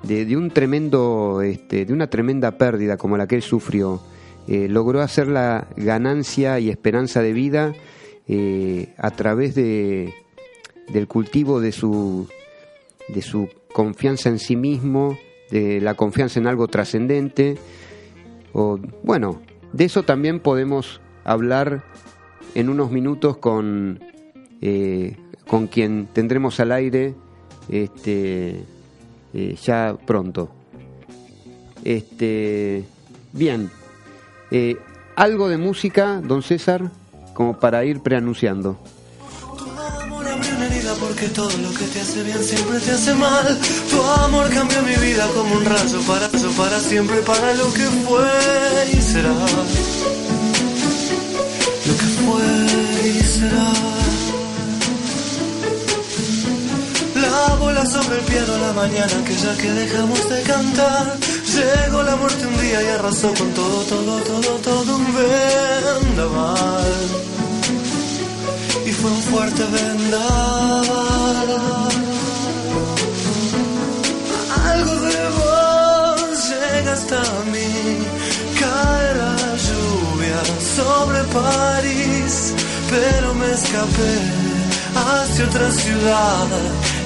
de, 0.03 0.25
de 0.25 0.37
un 0.37 0.51
tremendo, 0.51 1.41
este, 1.41 1.85
de 1.85 1.93
una 1.93 2.07
tremenda 2.07 2.57
pérdida 2.57 2.97
como 2.97 3.17
la 3.17 3.27
que 3.27 3.35
él 3.35 3.41
sufrió, 3.41 4.01
eh, 4.47 4.67
logró 4.67 5.01
hacer 5.01 5.27
la 5.27 5.67
ganancia 5.77 6.59
y 6.59 6.69
esperanza 6.69 7.21
de 7.21 7.33
vida 7.33 7.73
eh, 8.27 8.93
a 8.97 9.11
través 9.11 9.55
de, 9.55 10.13
del 10.89 11.07
cultivo 11.07 11.59
de 11.59 11.71
su, 11.71 12.27
de 13.07 13.21
su 13.21 13.49
confianza 13.73 14.29
en 14.29 14.39
sí 14.39 14.55
mismo, 14.55 15.17
de 15.51 15.79
la 15.79 15.93
confianza 15.93 16.39
en 16.39 16.47
algo 16.47 16.67
trascendente. 16.67 17.57
O, 18.53 18.79
bueno, 19.03 19.41
de 19.73 19.85
eso 19.85 20.03
también 20.03 20.39
podemos 20.39 21.01
hablar 21.23 21.83
en 22.55 22.69
unos 22.69 22.91
minutos 22.91 23.37
con, 23.37 23.99
eh, 24.61 25.17
con 25.47 25.67
quien 25.67 26.07
tendremos 26.11 26.59
al 26.59 26.71
aire 26.71 27.13
este, 27.69 28.63
ya 29.61 29.95
pronto. 30.05 30.49
Este, 31.83 32.83
bien, 33.33 33.69
Eh, 34.51 34.77
algo 35.15 35.47
de 35.47 35.57
música, 35.57 36.19
don 36.21 36.43
César, 36.43 36.91
como 37.33 37.57
para 37.57 37.85
ir 37.85 38.01
preanunciando. 38.01 38.77
Tu 39.57 39.63
amor 39.63 40.27
abrió 40.27 40.55
una 40.55 40.65
herida 40.65 40.93
porque 40.99 41.27
todo 41.29 41.57
lo 41.57 41.71
que 41.73 41.85
te 41.85 42.01
hace 42.01 42.21
bien 42.23 42.43
siempre 42.43 42.79
te 42.79 42.91
hace 42.91 43.13
mal. 43.13 43.57
Tu 43.89 44.01
amor 44.25 44.49
cambió 44.49 44.81
mi 44.81 44.95
vida 44.95 45.25
como 45.33 45.55
un 45.55 45.63
rayo 45.63 46.01
para, 46.05 46.27
para 46.57 46.79
siempre, 46.81 47.21
para 47.21 47.53
lo 47.53 47.73
que 47.73 47.85
fue 48.05 48.29
y 48.91 49.01
será. 49.01 49.33
Lo 51.87 51.93
que 51.97 52.07
fue 52.19 53.09
y 53.09 53.23
será. 53.23 53.71
La 57.21 57.55
bola 57.55 57.85
sobre 57.85 58.19
el 58.19 58.25
piano 58.25 58.57
la 58.57 58.73
mañana 58.73 59.23
que 59.25 59.35
ya 59.35 59.55
que 59.55 59.71
dejamos 59.71 60.29
de 60.29 60.41
cantar. 60.43 61.30
Llegó 61.53 62.01
la 62.03 62.15
muerte 62.15 62.47
un 62.47 62.61
día 62.61 62.81
y 62.81 62.87
arrasó 62.87 63.33
con 63.33 63.51
todo, 63.53 63.83
todo, 63.83 64.19
todo, 64.21 64.51
todo 64.63 64.95
un 64.95 65.05
vendaval. 65.13 66.93
Y 68.85 68.91
fue 68.91 69.11
un 69.11 69.21
fuerte 69.23 69.63
vendaval. 69.65 71.49
Algo 74.71 74.93
de 75.07 75.29
vos 75.39 76.49
llega 76.49 76.93
hasta 76.93 77.21
mí. 77.51 77.69
Cae 78.59 79.15
la 79.15 79.35
lluvia 79.67 80.41
sobre 80.77 81.19
París, 81.35 82.53
pero 82.89 83.33
me 83.33 83.51
escapé 83.51 84.15
hacia 84.95 85.45
otra 85.45 85.69
ciudad 85.71 86.47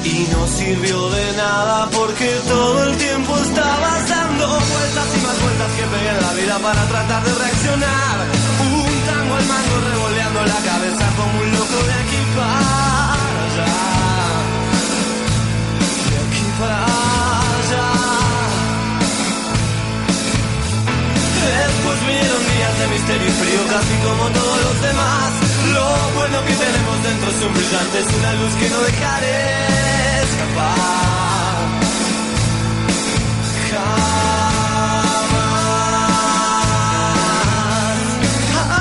y 0.06 0.28
no 0.32 0.48
sirvió 0.48 1.10
de 1.10 1.34
nada 1.34 1.89
porque 1.89 2.30
todo 2.48 2.84
el 2.84 2.96
tiempo 2.98 3.36
estabas 3.39 4.08
dando 4.08 4.48
vueltas 4.48 5.08
y 5.18 5.26
más 5.26 5.41
vueltas 5.41 5.72
que 5.74 5.84
pegué 5.84 6.10
en 6.10 6.22
la 6.22 6.34
vida 6.34 6.60
para 6.60 6.86
tratar 6.86 7.24
de 7.24 7.34
reaccionar. 7.34 8.18
Un 8.62 8.94
tango 9.10 9.36
al 9.36 9.46
mango 9.46 9.76
revoleando 9.89 10.46
la 10.46 10.60
cabeza 10.70 11.06
como 11.18 11.41
un 11.41 11.52
loco 11.52 11.78
de 11.89 11.94
aquí 11.94 12.22
para 12.38 13.13
allá. 13.46 13.74
De 16.10 16.18
aquí 16.26 16.46
para 16.60 16.86
allá. 17.58 17.88
Después 21.65 22.00
vinieron 22.06 22.41
días 22.54 22.80
de 22.80 22.88
misterio 22.94 23.28
y 23.28 23.32
frío 23.41 23.62
casi 23.74 23.96
como 24.06 24.24
todos 24.30 24.62
los 24.65 24.82
demás. 24.82 25.44
Lo 25.95 26.12
bueno 26.19 26.38
que 26.45 26.53
tenemos 26.53 27.03
dentro 27.03 27.29
es 27.29 27.39
un 27.45 27.53
brillante, 27.53 27.99
es 27.99 28.10
una 28.19 28.34
luz 28.34 28.53
que 28.60 28.69
no 28.69 28.79
dejaré 28.81 29.38
escapar. 30.25 31.55
Jamás. 37.05 37.99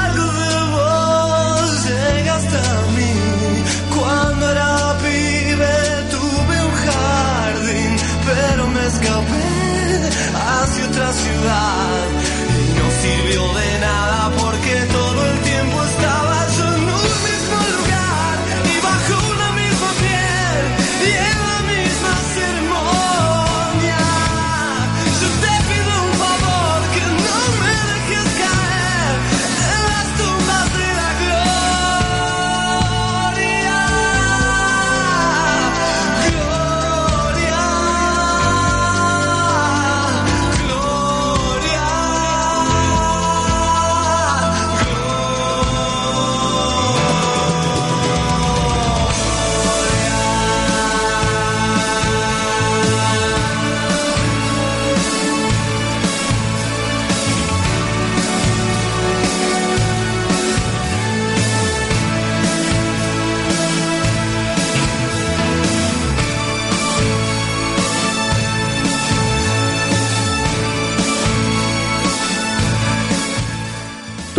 Algo 0.04 0.26
de 0.40 0.54
vos 0.74 1.68
llega 1.86 2.32
hasta 2.36 2.62
mí. 2.96 3.14
Cuando 3.96 4.42
era 4.50 4.72
pibe 5.02 5.76
tuve 6.14 6.56
un 6.68 6.74
jardín, 6.86 7.92
pero 8.26 8.62
me 8.74 8.82
escapé 8.86 9.48
hacia 10.34 10.82
otra 10.90 11.08
ciudad 11.12 12.06
y 12.58 12.64
no 12.78 12.86
sirvió 13.02 13.42
de 13.60 13.78
nada 13.80 14.23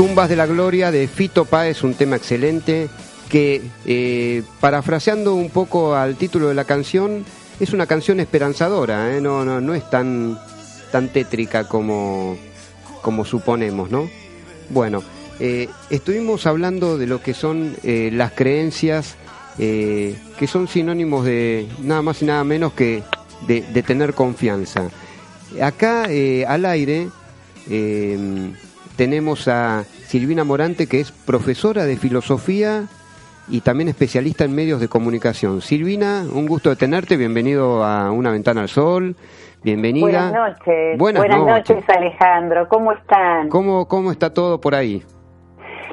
Tumbas 0.06 0.30
de 0.30 0.36
la 0.36 0.46
Gloria 0.46 0.91
de 0.91 1.08
Fito 1.08 1.46
Páez, 1.46 1.82
un 1.82 1.96
tema 1.96 2.15
excelente 2.15 2.89
que, 3.28 3.63
eh, 3.88 4.44
parafraseando 4.60 5.34
un 5.34 5.50
poco 5.50 5.96
al 5.96 6.15
título 6.15 6.48
de 6.48 6.54
la 6.54 6.63
canción, 6.63 7.26
es 7.60 7.74
una 7.74 7.88
canción 7.88 8.20
esperanzadora, 8.20 9.18
¿eh? 9.18 9.20
no, 9.20 9.44
no, 9.44 9.62
no 9.62 9.74
es 9.74 9.89
tan, 9.89 10.38
tan 10.91 11.10
tétrica 11.10 11.68
como, 11.68 12.38
como 13.02 13.26
suponemos, 13.26 13.89
¿no? 13.89 14.08
Bueno, 14.70 15.02
eh, 15.39 15.70
estuvimos 15.89 16.46
hablando 16.46 17.00
de 17.00 17.08
lo 17.08 17.24
que 17.24 17.34
son 17.34 17.76
las 17.84 18.32
creencias 18.34 19.15
que 19.58 20.48
son 20.48 20.68
sinónimos 20.68 21.26
de 21.26 21.68
nada 21.82 22.04
más 22.04 22.22
y 22.22 22.26
nada 22.26 22.44
menos 22.44 22.74
que 22.74 23.02
de, 23.48 23.62
tener 23.82 24.13
confianza. 24.13 24.88
Acá 25.60 26.04
al 26.04 26.65
aire 26.65 27.08
tenemos 28.95 29.47
a 29.47 29.84
Silvina 29.84 30.43
Morante, 30.43 30.88
que 30.88 30.99
es 30.99 31.12
profesora 31.12 31.86
de 31.86 31.97
filosofía 31.97 32.86
y 33.47 33.62
también 33.62 33.89
especialista 33.89 34.43
en 34.43 34.55
medios 34.55 34.79
de 34.79 34.88
comunicación. 34.88 35.62
Silvina, 35.62 36.23
un 36.34 36.47
gusto 36.47 36.69
de 36.69 36.75
tenerte, 36.75 37.17
bienvenido 37.17 37.84
a 37.84 38.12
Una 38.12 38.31
Ventana 38.31 38.62
al 38.62 38.69
Sol, 38.69 39.15
bienvenida. 39.63 40.31
Buenas 40.31 40.34
noches. 40.34 40.97
Buenas 40.97 41.27
noches. 41.27 41.75
noches. 41.77 41.89
Alejandro. 41.89 42.67
¿Cómo 42.69 42.91
están? 42.91 43.49
¿Cómo, 43.49 43.88
¿Cómo 43.88 44.12
está 44.12 44.34
todo 44.34 44.60
por 44.60 44.73
ahí? 44.75 45.03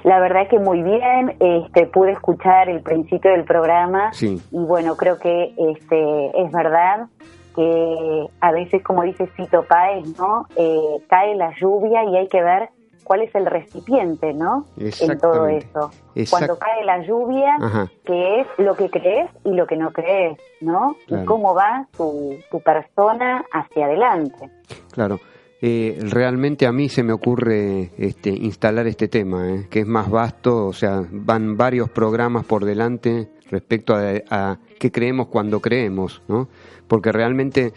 La 0.05 0.19
verdad 0.19 0.49
que 0.49 0.59
muy 0.59 0.83
bien. 0.83 1.37
Este, 1.39 1.87
pude 1.87 2.13
escuchar 2.13 2.69
el 2.69 2.81
principio 2.83 3.31
del 3.33 3.45
programa 3.45 4.13
Sí. 4.13 4.41
y 4.51 4.59
bueno, 4.59 4.97
creo 4.97 5.19
que 5.19 5.55
este, 5.59 6.43
es 6.43 6.51
verdad 6.53 7.07
que 7.55 8.27
a 8.41 8.51
veces, 8.51 8.83
como 8.83 9.03
dice 9.03 9.29
Cito 9.37 9.65
Páez, 9.65 10.07
¿no? 10.19 10.47
Eh, 10.57 10.81
cae 11.09 11.35
la 11.37 11.53
lluvia 11.61 12.03
y 12.05 12.17
hay 12.17 12.29
que 12.29 12.43
ver 12.43 12.71
cuál 13.13 13.25
es 13.25 13.35
el 13.35 13.45
recipiente, 13.45 14.33
¿no? 14.33 14.65
En 14.79 15.19
todo 15.19 15.47
eso. 15.47 15.91
Cuando 16.31 16.59
cae 16.59 16.83
la 16.83 17.07
lluvia, 17.07 17.57
Ajá. 17.61 17.91
que 18.07 18.41
es 18.41 18.47
lo 18.57 18.75
que 18.75 18.89
crees 18.89 19.31
y 19.45 19.51
lo 19.51 19.67
que 19.67 19.77
no 19.77 19.93
crees, 19.93 20.39
¿no? 20.63 20.97
Claro. 21.07 21.23
Y 21.23 21.27
cómo 21.27 21.55
va 21.55 21.87
tu, 21.95 22.39
tu 22.51 22.63
persona 22.63 23.45
hacia 23.53 23.85
adelante. 23.85 24.49
Claro. 24.93 25.21
Eh, 25.61 25.99
realmente 26.05 26.67
a 26.67 26.73
mí 26.73 26.89
se 26.89 27.03
me 27.03 27.13
ocurre 27.13 27.91
este, 27.99 28.31
instalar 28.31 28.87
este 28.87 29.09
tema, 29.09 29.47
¿eh? 29.47 29.67
que 29.69 29.81
es 29.81 29.87
más 29.87 30.09
vasto, 30.09 30.69
o 30.69 30.73
sea, 30.73 31.03
van 31.11 31.59
varios 31.59 31.91
programas 31.91 32.47
por 32.47 32.65
delante 32.65 33.29
respecto 33.51 33.95
a, 33.95 34.15
a 34.31 34.59
qué 34.81 34.91
creemos 34.91 35.27
cuando 35.27 35.61
creemos, 35.61 36.23
¿no? 36.29 36.49
Porque 36.89 37.13
realmente, 37.13 37.75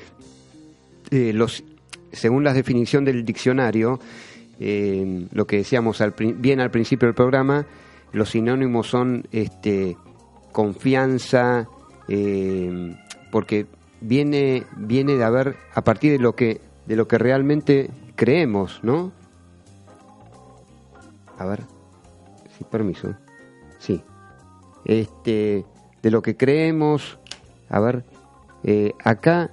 eh, 1.12 1.34
los, 1.34 1.62
según 2.14 2.46
la 2.46 2.54
definición 2.54 3.04
del 3.04 3.26
diccionario, 3.26 4.00
eh, 4.60 5.28
lo 5.32 5.46
que 5.48 5.58
decíamos 5.58 6.02
al, 6.02 6.14
bien 6.18 6.60
al 6.60 6.72
principio 6.72 7.08
del 7.08 7.16
programa, 7.16 7.66
los 8.12 8.30
sinónimos 8.30 8.88
son 8.88 9.28
este, 9.32 9.98
confianza, 10.52 11.68
eh, 12.08 12.96
porque 13.32 13.68
viene, 14.02 14.64
viene 14.78 15.16
de 15.16 15.24
haber, 15.24 15.58
a 15.74 15.84
partir 15.84 16.12
de 16.14 16.20
lo 16.20 16.36
que, 16.36 16.62
de 16.86 16.96
lo 16.96 17.08
que 17.08 17.18
realmente 17.18 17.90
creemos, 18.16 18.80
¿no? 18.84 19.12
A 21.38 21.46
ver, 21.46 21.64
sí, 22.58 22.64
permiso. 22.70 23.16
Sí. 23.80 24.02
Este, 24.86 25.66
de 26.02 26.12
lo 26.12 26.22
que 26.22 26.38
creemos, 26.38 27.20
a 27.70 27.80
ver, 27.80 28.06
eh, 28.64 28.94
acá, 29.04 29.52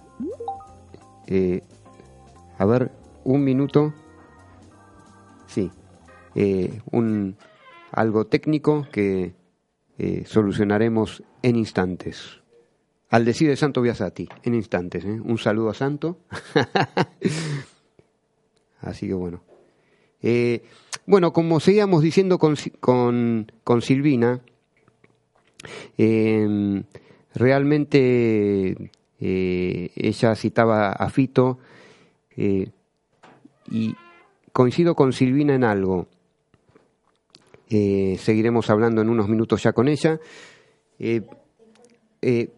a 2.58 2.64
ver, 2.64 2.92
un 3.24 3.44
minuto. 3.44 3.92
Sí, 5.52 5.70
eh, 6.34 6.80
un 6.90 7.36
algo 7.90 8.26
técnico 8.26 8.86
que 8.90 9.34
eh, 9.98 10.22
solucionaremos 10.24 11.22
en 11.42 11.56
instantes. 11.56 12.40
Al 13.10 13.26
decir 13.26 13.50
de 13.50 13.56
Santo 13.56 13.82
Biasati, 13.82 14.30
en 14.44 14.54
instantes. 14.54 15.04
¿eh? 15.04 15.20
Un 15.22 15.36
saludo 15.36 15.68
a 15.68 15.74
Santo. 15.74 16.20
Así 18.80 19.06
que 19.06 19.12
bueno. 19.12 19.42
Eh, 20.22 20.62
bueno, 21.04 21.34
como 21.34 21.60
seguíamos 21.60 22.02
diciendo 22.02 22.38
con, 22.38 22.56
con, 22.80 23.52
con 23.62 23.82
Silvina, 23.82 24.40
eh, 25.98 26.82
realmente 27.34 28.90
ella 29.18 30.34
citaba 30.34 30.92
a 30.92 31.10
Fito 31.10 31.58
y 33.70 33.94
coincido 34.52 34.94
con 34.94 35.12
Silvina 35.12 35.54
en 35.54 35.64
algo. 35.64 36.08
Eh, 37.70 38.16
seguiremos 38.18 38.68
hablando 38.68 39.00
en 39.00 39.08
unos 39.08 39.28
minutos 39.28 39.62
ya 39.62 39.72
con 39.72 39.88
ella. 39.88 40.20
Eh, 40.98 41.22
eh, 42.20 42.50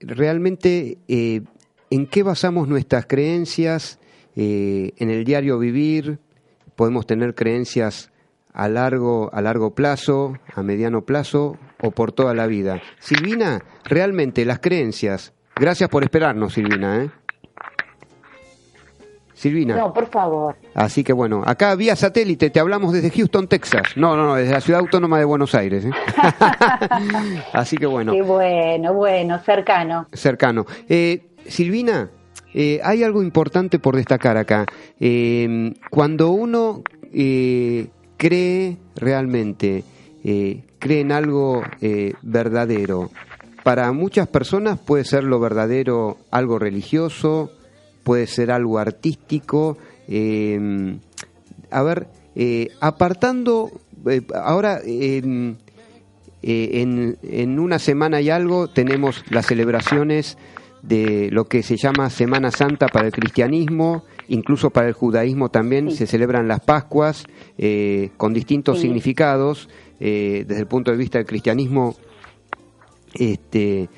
realmente, 0.00 0.98
¿en 1.08 2.06
qué 2.06 2.22
basamos 2.22 2.68
nuestras 2.68 3.06
creencias 3.06 3.98
en 4.36 5.10
el 5.10 5.24
diario 5.24 5.58
vivir? 5.58 6.18
Podemos 6.76 7.06
tener 7.06 7.34
creencias 7.34 8.10
a 8.52 8.68
largo, 8.68 9.30
a 9.32 9.40
largo 9.40 9.74
plazo, 9.74 10.34
a 10.54 10.62
mediano 10.62 11.02
plazo 11.02 11.56
o 11.80 11.90
por 11.90 12.12
toda 12.12 12.34
la 12.34 12.46
vida. 12.46 12.82
Silvina, 12.98 13.64
realmente 13.84 14.44
las 14.44 14.58
creencias. 14.58 15.32
Gracias 15.56 15.88
por 15.88 16.02
esperarnos, 16.02 16.54
Silvina. 16.54 17.19
Silvina. 19.40 19.74
No, 19.74 19.94
por 19.94 20.10
favor. 20.10 20.56
Así 20.74 21.02
que 21.02 21.14
bueno, 21.14 21.42
acá 21.46 21.74
vía 21.74 21.96
satélite 21.96 22.50
te 22.50 22.60
hablamos 22.60 22.92
desde 22.92 23.10
Houston, 23.10 23.48
Texas. 23.48 23.96
No, 23.96 24.14
no, 24.14 24.26
no, 24.26 24.34
desde 24.34 24.52
la 24.52 24.60
ciudad 24.60 24.80
autónoma 24.80 25.18
de 25.18 25.24
Buenos 25.24 25.54
Aires. 25.54 25.86
¿eh? 25.86 25.90
Así 27.54 27.78
que 27.78 27.86
bueno. 27.86 28.12
Qué 28.12 28.20
bueno, 28.20 28.92
bueno, 28.92 29.38
cercano. 29.38 30.06
Cercano. 30.12 30.66
Eh, 30.90 31.30
Silvina, 31.46 32.10
eh, 32.52 32.80
hay 32.84 33.02
algo 33.02 33.22
importante 33.22 33.78
por 33.78 33.96
destacar 33.96 34.36
acá. 34.36 34.66
Eh, 35.00 35.72
cuando 35.88 36.32
uno 36.32 36.82
eh, 37.10 37.86
cree 38.18 38.76
realmente, 38.96 39.84
cree 40.22 41.00
en 41.00 41.12
algo 41.12 41.62
verdadero, 42.20 43.10
para 43.62 43.90
muchas 43.92 44.28
personas 44.28 44.78
puede 44.78 45.04
ser 45.04 45.24
lo 45.24 45.40
verdadero 45.40 46.18
algo 46.30 46.58
religioso, 46.58 47.52
puede 48.02 48.26
ser 48.26 48.50
algo 48.50 48.78
artístico. 48.78 49.78
a 51.70 51.82
ver, 51.82 52.08
apartando, 52.80 53.70
ahora 54.34 54.80
en, 54.84 55.58
en 56.42 57.58
una 57.58 57.78
semana 57.78 58.20
y 58.20 58.30
algo 58.30 58.68
tenemos 58.68 59.24
las 59.30 59.46
celebraciones 59.46 60.36
de 60.82 61.28
lo 61.30 61.46
que 61.46 61.62
se 61.62 61.76
llama 61.76 62.10
Semana 62.10 62.50
Santa 62.50 62.88
para 62.88 63.06
el 63.06 63.12
cristianismo, 63.12 64.04
incluso 64.28 64.70
para 64.70 64.88
el 64.88 64.94
judaísmo 64.94 65.50
también 65.50 65.90
se 65.90 66.06
celebran 66.06 66.48
las 66.48 66.60
Pascuas 66.60 67.24
eh, 67.58 68.10
con 68.16 68.32
distintos 68.32 68.80
significados. 68.80 69.68
Eh, 70.02 70.44
desde 70.46 70.62
el 70.62 70.66
punto 70.66 70.90
de 70.90 70.96
vista 70.96 71.18
del 71.18 71.26
cristianismo, 71.26 71.94
este, 73.12 73.90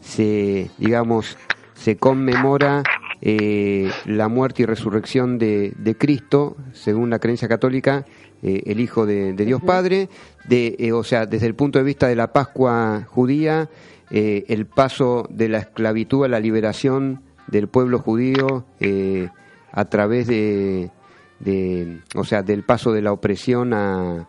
se, 0.00 0.70
digamos, 0.78 1.38
se 1.74 1.96
conmemora 1.96 2.82
eh, 3.24 3.90
la 4.04 4.28
muerte 4.28 4.62
y 4.62 4.66
resurrección 4.66 5.38
de, 5.38 5.96
Cristo, 5.98 6.56
según 6.72 7.10
la 7.10 7.18
creencia 7.18 7.48
católica, 7.48 8.04
el 8.42 8.78
Hijo 8.78 9.06
de, 9.06 9.32
Dios 9.32 9.62
Padre. 9.62 10.10
De, 10.46 10.92
o 10.92 11.02
sea, 11.02 11.24
desde 11.24 11.46
el 11.46 11.54
punto 11.54 11.78
de 11.78 11.84
vista 11.84 12.06
de 12.06 12.14
la 12.14 12.32
Pascua 12.32 13.06
judía, 13.08 13.70
eh, 14.10 14.44
el 14.48 14.66
paso 14.66 15.26
de 15.30 15.48
la 15.48 15.58
esclavitud 15.58 16.24
a 16.24 16.28
la 16.28 16.38
liberación 16.38 17.22
del 17.46 17.68
pueblo 17.68 17.98
judío 17.98 18.64
eh, 18.78 19.28
a 19.72 19.86
través 19.86 20.26
de, 20.26 20.90
o 22.14 22.24
sea, 22.24 22.42
del 22.42 22.64
paso 22.64 22.92
de 22.92 23.02
la 23.02 23.12
opresión 23.12 23.72
a, 23.72 24.28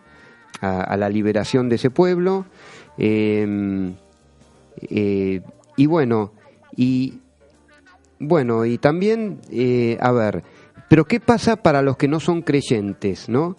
a, 0.62 0.98
la 0.98 1.10
liberación 1.10 1.70
de 1.70 1.76
ese 1.76 1.90
pueblo. 1.90 2.46
Eh, 2.98 3.94
y 5.78 5.86
bueno, 5.86 6.34
y 6.76 7.20
bueno, 8.20 8.66
y 8.66 8.78
también, 8.78 9.40
a 10.00 10.12
ver, 10.12 10.44
pero 10.90 11.06
¿qué 11.06 11.20
pasa 11.20 11.58
para 11.58 11.82
los 11.82 11.98
que 11.98 12.08
no 12.08 12.20
son 12.20 12.42
creyentes, 12.42 13.30
no? 13.30 13.58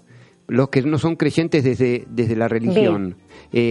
Los 0.49 0.69
que 0.69 0.83
no 0.83 0.99
son 0.99 1.17
creyentes 1.17 1.65
desde, 1.65 2.05
desde 2.09 2.37
la 2.37 2.49
religión. 2.49 3.17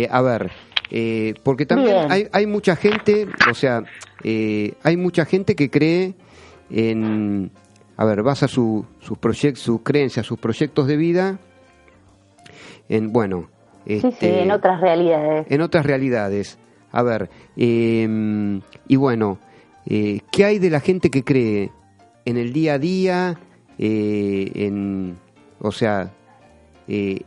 a 0.09 0.21
ver, 0.21 0.51
eh, 0.91 1.33
porque 1.43 1.65
también 1.65 2.11
hay, 2.11 2.27
hay, 2.31 2.45
mucha 2.45 2.75
gente, 2.75 3.27
o 3.49 3.53
sea, 3.53 3.83
eh, 4.23 4.73
hay 4.83 4.97
mucha 4.97 5.25
gente 5.25 5.55
que 5.55 5.69
cree 5.69 6.13
en, 6.69 7.51
a 7.97 8.05
ver, 8.05 8.21
basa 8.21 8.47
su, 8.47 8.85
sus 8.99 9.17
proyectos, 9.17 9.63
sus 9.63 9.81
creencias, 9.81 10.25
sus 10.25 10.39
proyectos 10.39 10.87
de 10.87 10.97
vida 10.97 11.39
en, 12.87 13.11
bueno, 13.11 13.49
este, 13.85 14.43
en 14.43 14.51
otras 14.51 14.79
realidades. 14.81 15.47
En 15.49 15.61
otras 15.61 15.85
realidades. 15.85 16.59
A 16.91 17.03
ver, 17.03 17.29
em, 17.57 18.61
y 18.87 18.95
bueno, 18.95 19.39
eh, 19.87 20.21
¿qué 20.31 20.45
hay 20.45 20.59
de 20.59 20.69
la 20.69 20.79
gente 20.79 21.09
que 21.09 21.23
cree 21.23 21.71
en 22.25 22.37
el 22.37 22.53
día 22.53 22.73
a 22.73 22.79
día, 22.79 23.39
en, 23.77 25.17
o 25.59 25.71
sea, 25.71 26.11
que 26.87 27.25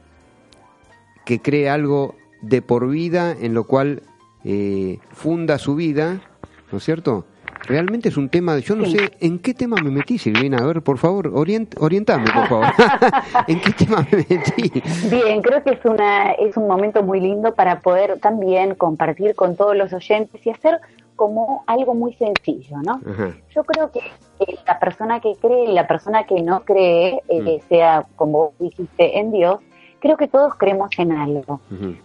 cree 1.42 1.68
algo 1.68 2.14
de 2.40 2.62
por 2.62 2.88
vida 2.88 3.36
en 3.38 3.54
lo 3.54 3.64
cual 3.64 4.02
eh, 4.44 4.98
funda 5.10 5.58
su 5.58 5.74
vida, 5.74 6.20
¿no 6.70 6.78
es 6.78 6.84
cierto? 6.84 7.26
Realmente 7.66 8.08
es 8.08 8.16
un 8.16 8.30
tema, 8.30 8.56
yo 8.58 8.76
no 8.76 8.86
sé 8.86 9.10
en 9.20 9.40
qué 9.40 9.52
tema 9.52 9.76
me 9.82 9.90
metí, 9.90 10.16
Silvina. 10.16 10.56
A 10.56 10.64
ver, 10.64 10.80
por 10.80 10.96
favor, 10.96 11.30
orient, 11.34 11.74
orientame, 11.78 12.24
por 12.32 12.48
favor. 12.48 12.66
¿En 13.46 13.60
qué 13.60 13.72
tema 13.72 14.06
me 14.10 14.18
metí? 14.18 14.72
Bien, 15.10 15.42
creo 15.42 15.62
que 15.62 15.72
es, 15.72 15.84
una, 15.84 16.32
es 16.32 16.56
un 16.56 16.66
momento 16.66 17.02
muy 17.02 17.20
lindo 17.20 17.54
para 17.54 17.80
poder 17.80 18.20
también 18.20 18.74
compartir 18.74 19.34
con 19.34 19.54
todos 19.56 19.76
los 19.76 19.92
oyentes 19.92 20.46
y 20.46 20.50
hacer 20.50 20.80
como 21.18 21.64
algo 21.66 21.94
muy 21.94 22.14
sencillo, 22.14 22.76
¿no? 22.82 23.00
Yo 23.50 23.64
creo 23.64 23.90
que 23.90 24.00
la 24.64 24.78
persona 24.78 25.18
que 25.18 25.34
cree 25.34 25.64
y 25.64 25.72
la 25.72 25.88
persona 25.88 26.24
que 26.24 26.40
no 26.40 26.60
cree, 26.60 27.20
eh, 27.28 27.58
mm. 27.58 27.68
sea 27.68 28.06
como 28.14 28.52
dijiste, 28.60 29.18
en 29.18 29.32
Dios, 29.32 29.58
creo 29.98 30.16
que 30.16 30.28
todos 30.28 30.54
creemos 30.54 30.90
en 30.96 31.10
algo, 31.10 31.60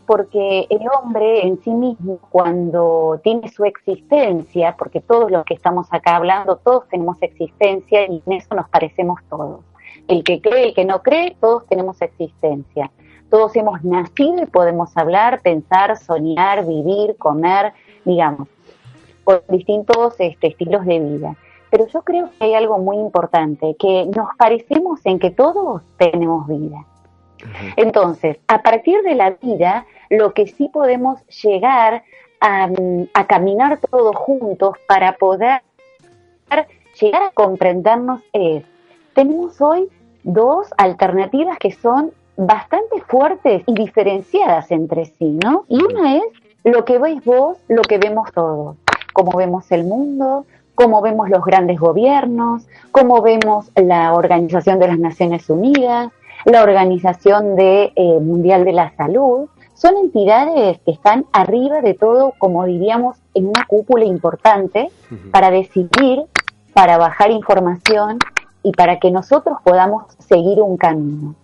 porque 0.08 0.66
el 0.68 0.82
hombre 0.98 1.46
en 1.46 1.62
sí 1.62 1.70
mismo, 1.70 2.18
cuando 2.32 3.22
tiene 3.24 3.50
su 3.50 3.66
existencia, 3.66 4.76
porque 4.78 5.00
todos 5.00 5.30
los 5.32 5.46
que 5.46 5.54
estamos 5.54 5.88
acá 5.92 6.16
hablando, 6.16 6.56
todos 6.58 6.88
tenemos 6.90 7.22
existencia 7.22 8.08
y 8.08 8.24
en 8.26 8.34
eso 8.34 8.56
nos 8.56 8.68
parecemos 8.70 9.20
todos. 9.30 9.60
El 10.08 10.24
que 10.24 10.42
cree, 10.42 10.70
el 10.70 10.74
que 10.74 10.86
no 10.86 11.04
cree, 11.04 11.38
todos 11.40 11.68
tenemos 11.68 12.02
existencia. 12.02 12.92
Todos 13.30 13.56
hemos 13.56 13.84
nacido 13.84 14.42
y 14.42 14.48
podemos 14.48 14.96
hablar, 14.98 15.42
pensar, 15.42 15.98
soñar, 15.98 16.66
vivir, 16.66 17.16
comer, 17.18 17.74
digamos, 18.06 18.48
con 19.24 19.42
distintos 19.50 20.16
este, 20.20 20.48
estilos 20.48 20.86
de 20.86 21.00
vida. 21.00 21.36
Pero 21.70 21.88
yo 21.88 22.02
creo 22.04 22.30
que 22.38 22.46
hay 22.46 22.54
algo 22.54 22.78
muy 22.78 22.98
importante, 22.98 23.76
que 23.80 24.06
nos 24.16 24.30
parecemos 24.38 25.00
en 25.06 25.20
que 25.20 25.32
todos 25.32 25.82
tenemos 25.98 26.48
vida 26.48 26.86
entonces, 27.76 28.38
a 28.48 28.62
partir 28.62 29.02
de 29.02 29.16
la 29.16 29.32
vida, 29.32 29.86
lo 30.10 30.34
que 30.34 30.48
sí 30.48 30.70
podemos 30.70 31.22
llegar 31.44 32.04
a, 32.40 32.70
caminar 33.28 33.80
todos 33.90 34.16
juntos 34.16 34.78
para 34.88 35.14
poder 35.14 35.62
llegar 37.00 37.24
a 37.24 37.32
comprendernos 37.32 38.22
es, 38.34 38.64
tenemos 39.14 39.60
hoy 39.62 39.90
dos 40.24 40.68
alternativas 40.78 41.58
que 41.58 41.72
son 41.72 42.12
bastante 42.36 43.02
fuertes 43.08 43.64
y 43.66 43.74
diferenciadas 43.74 44.72
entre 44.72 45.06
sí, 45.06 45.40
¿no? 45.44 45.66
Y 45.70 45.82
una 45.84 46.18
es 46.18 46.24
lo 46.64 46.84
que 46.86 46.98
veis 46.98 47.24
vos, 47.24 47.58
lo 47.68 47.82
que 47.82 47.98
vemos 47.98 48.32
todos, 48.34 48.76
cómo 49.14 49.38
vemos 49.38 49.72
el 49.72 49.86
mundo, 49.86 50.46
cómo 50.76 51.02
vemos 51.02 51.30
los 51.30 51.46
grandes 51.46 51.80
gobiernos, 51.80 52.68
cómo 52.92 53.22
vemos 53.22 53.72
la 53.76 54.14
Organización 54.14 54.80
de 54.80 54.88
las 54.88 55.00
Naciones 55.00 55.50
Unidas, 55.50 56.12
la 56.46 56.64
Organización 56.64 57.56
de, 57.56 57.94
eh, 57.96 58.20
Mundial 58.20 58.66
de 58.66 58.74
la 58.74 58.96
Salud, 58.96 59.48
son 59.76 59.98
entidades 59.98 60.80
que 60.86 60.92
están 60.92 61.26
arriba 61.32 61.82
de 61.82 61.94
todo, 61.94 62.34
como 62.38 62.66
diríamos, 62.66 63.18
en 63.34 63.48
una 63.48 63.66
cúpula 63.68 64.06
importante 64.06 64.90
para 65.32 65.52
decidir, 65.52 66.24
para 66.74 66.98
bajar 66.98 67.32
información 67.32 68.18
y 68.62 68.72
para 68.72 69.00
que 69.00 69.12
nosotros 69.12 69.58
podamos 69.64 70.06
seguir 70.20 70.62
un 70.62 70.78
camino. 70.78 71.36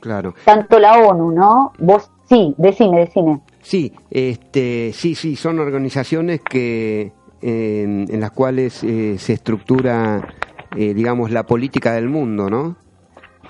Claro. 0.00 0.34
Tanto 0.44 0.78
la 0.78 0.98
ONU, 1.06 1.30
¿no? 1.30 1.72
Vos, 1.78 2.10
sí, 2.28 2.54
decime, 2.58 3.00
decime. 3.00 3.40
Sí, 3.60 3.92
este, 4.10 4.92
sí, 4.94 5.14
sí, 5.14 5.36
son 5.36 5.58
organizaciones 5.58 6.40
que 6.40 7.12
en, 7.42 8.20
las 8.20 8.30
cuales 8.32 8.82
eh, 8.84 9.16
se 9.18 9.32
estructura, 9.34 10.34
eh, 10.76 10.94
digamos, 10.94 11.30
la 11.30 11.44
política 11.44 11.92
del 11.92 12.08
mundo, 12.08 12.50
¿no? 12.50 12.76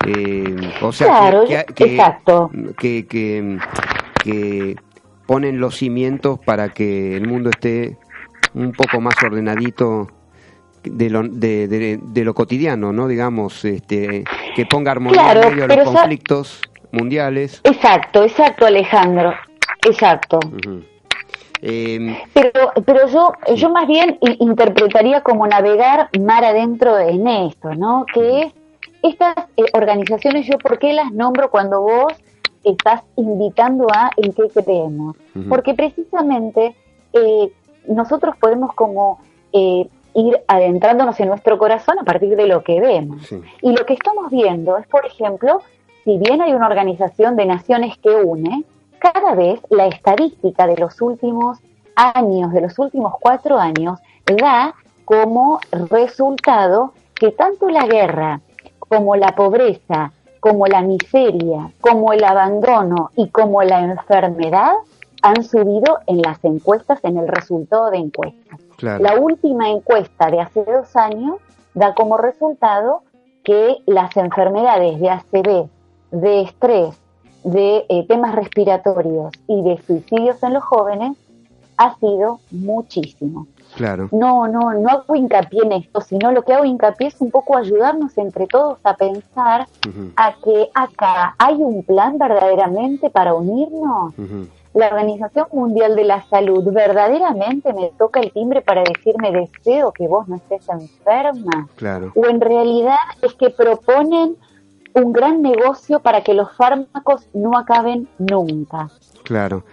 Eh, 0.05 0.55
o 0.81 0.91
sea, 0.91 1.43
que, 1.75 3.05
que, 3.07 4.75
ponen 5.25 5.59
los 5.59 5.77
cimientos 5.77 6.39
para 6.39 6.69
que 6.69 7.15
el 7.15 7.27
mundo 7.27 7.49
esté 7.51 7.97
un 8.53 8.71
poco 8.71 8.99
más 8.99 9.15
ordenadito 9.23 10.07
de 10.83 11.09
lo, 11.09 11.23
de, 11.23 11.99
lo 12.23 12.33
cotidiano, 12.33 12.93
¿no? 12.93 13.07
Digamos, 13.07 13.63
este, 13.65 14.23
que 14.55 14.65
ponga 14.65 14.91
armonía 14.91 15.33
en 15.33 15.39
medio 15.49 15.67
de 15.67 15.75
los 15.75 15.91
conflictos 15.91 16.61
mundiales. 16.91 17.61
Exacto, 17.63 18.23
exacto, 18.23 18.65
Alejandro, 18.65 19.33
exacto. 19.87 20.39
Em, 21.61 22.15
pero, 22.33 22.71
pero 22.85 23.07
yo, 23.07 23.33
yo 23.55 23.69
más 23.69 23.87
bien 23.87 24.17
interpretaría 24.21 25.21
como 25.21 25.45
navegar 25.45 26.09
mar 26.19 26.45
adentro 26.45 26.97
en 26.97 27.27
esto, 27.27 27.75
¿no? 27.75 28.05
Que 28.13 28.43
es 28.43 28.53
estas 29.03 29.35
eh, 29.57 29.63
organizaciones, 29.73 30.45
yo 30.47 30.57
por 30.57 30.79
qué 30.79 30.93
las 30.93 31.11
nombro 31.11 31.49
cuando 31.49 31.81
vos 31.81 32.13
estás 32.63 33.01
invitando 33.15 33.87
a 33.91 34.11
en 34.17 34.33
qué 34.33 34.43
creemos. 34.49 35.15
Porque 35.47 35.73
precisamente 35.73 36.75
eh, 37.13 37.51
nosotros 37.87 38.35
podemos 38.37 38.73
como 38.73 39.19
eh, 39.53 39.87
ir 40.13 40.41
adentrándonos 40.47 41.19
en 41.19 41.29
nuestro 41.29 41.57
corazón 41.57 41.99
a 41.99 42.03
partir 42.03 42.35
de 42.35 42.47
lo 42.47 42.63
que 42.63 42.81
vemos. 42.81 43.31
Y 43.61 43.71
lo 43.71 43.85
que 43.85 43.93
estamos 43.93 44.29
viendo 44.29 44.77
es, 44.77 44.87
por 44.87 45.05
ejemplo, 45.05 45.61
si 46.03 46.17
bien 46.17 46.41
hay 46.41 46.53
una 46.53 46.67
organización 46.67 47.35
de 47.35 47.45
naciones 47.45 47.97
que 47.97 48.09
une, 48.09 48.65
cada 48.99 49.33
vez 49.33 49.59
la 49.69 49.87
estadística 49.87 50.67
de 50.67 50.77
los 50.77 51.01
últimos 51.01 51.59
años, 51.95 52.53
de 52.53 52.61
los 52.61 52.77
últimos 52.79 53.15
cuatro 53.19 53.57
años, 53.57 53.99
da 54.25 54.75
como 55.05 55.59
resultado 55.71 56.93
que 57.15 57.31
tanto 57.31 57.69
la 57.69 57.85
guerra 57.85 58.41
como 58.77 59.15
la 59.15 59.35
pobreza, 59.35 60.11
como 60.39 60.67
la 60.67 60.81
miseria, 60.81 61.71
como 61.81 62.13
el 62.13 62.23
abandono 62.23 63.11
y 63.15 63.29
como 63.29 63.61
la 63.63 63.81
enfermedad 63.81 64.73
han 65.21 65.43
subido 65.43 65.99
en 66.07 66.21
las 66.21 66.43
encuestas, 66.43 66.99
en 67.03 67.17
el 67.17 67.27
resultado 67.27 67.91
de 67.91 67.97
encuestas. 67.97 68.59
La 68.81 69.19
última 69.19 69.69
encuesta 69.69 70.31
de 70.31 70.39
hace 70.39 70.63
dos 70.63 70.95
años 70.95 71.35
da 71.73 71.93
como 71.93 72.17
resultado 72.17 73.03
que 73.43 73.77
las 73.85 74.15
enfermedades 74.15 74.99
de 74.99 75.09
ACV, 75.09 75.69
de 76.11 76.41
estrés, 76.41 76.97
de 77.43 77.85
eh, 77.89 78.05
temas 78.07 78.35
respiratorios 78.35 79.33
y 79.47 79.61
de 79.63 79.81
suicidios 79.85 80.41
en 80.43 80.53
los 80.53 80.63
jóvenes 80.63 81.17
ha 81.77 81.95
sido 81.95 82.39
muchísimo. 82.51 83.47
Claro. 83.75 84.09
No, 84.11 84.47
no, 84.47 84.73
no 84.73 84.89
hago 84.89 85.15
hincapié 85.15 85.61
en 85.63 85.71
esto, 85.71 86.01
sino 86.01 86.31
lo 86.31 86.43
que 86.43 86.53
hago 86.53 86.65
hincapié 86.65 87.07
es 87.07 87.21
un 87.21 87.31
poco 87.31 87.55
ayudarnos 87.55 88.17
entre 88.17 88.47
todos 88.47 88.79
a 88.83 88.95
pensar 88.95 89.67
a 90.17 90.33
que 90.43 90.69
acá 90.73 91.35
hay 91.37 91.55
un 91.55 91.83
plan 91.83 92.17
verdaderamente 92.17 93.09
para 93.09 93.33
unirnos. 93.33 94.13
La 94.73 94.87
Organización 94.87 95.47
Mundial 95.53 95.95
de 95.95 96.03
la 96.03 96.21
Salud 96.29 96.63
verdaderamente 96.71 97.73
me 97.73 97.91
toca 97.97 98.19
el 98.19 98.31
timbre 98.31 98.61
para 98.61 98.83
decirme 98.83 99.31
deseo 99.31 99.91
que 99.91 100.07
vos 100.07 100.27
no 100.27 100.35
estés 100.35 100.67
enferma. 100.69 101.69
Claro. 101.75 102.11
O 102.15 102.25
en 102.27 102.41
realidad 102.41 102.97
es 103.21 103.33
que 103.33 103.49
proponen 103.49 104.35
un 104.93 105.13
gran 105.13 105.41
negocio 105.41 105.99
para 105.99 106.23
que 106.23 106.33
los 106.33 106.51
fármacos 106.55 107.27
no 107.33 107.57
acaben 107.57 108.07
nunca. 108.17 108.89
Claro. 109.23 109.63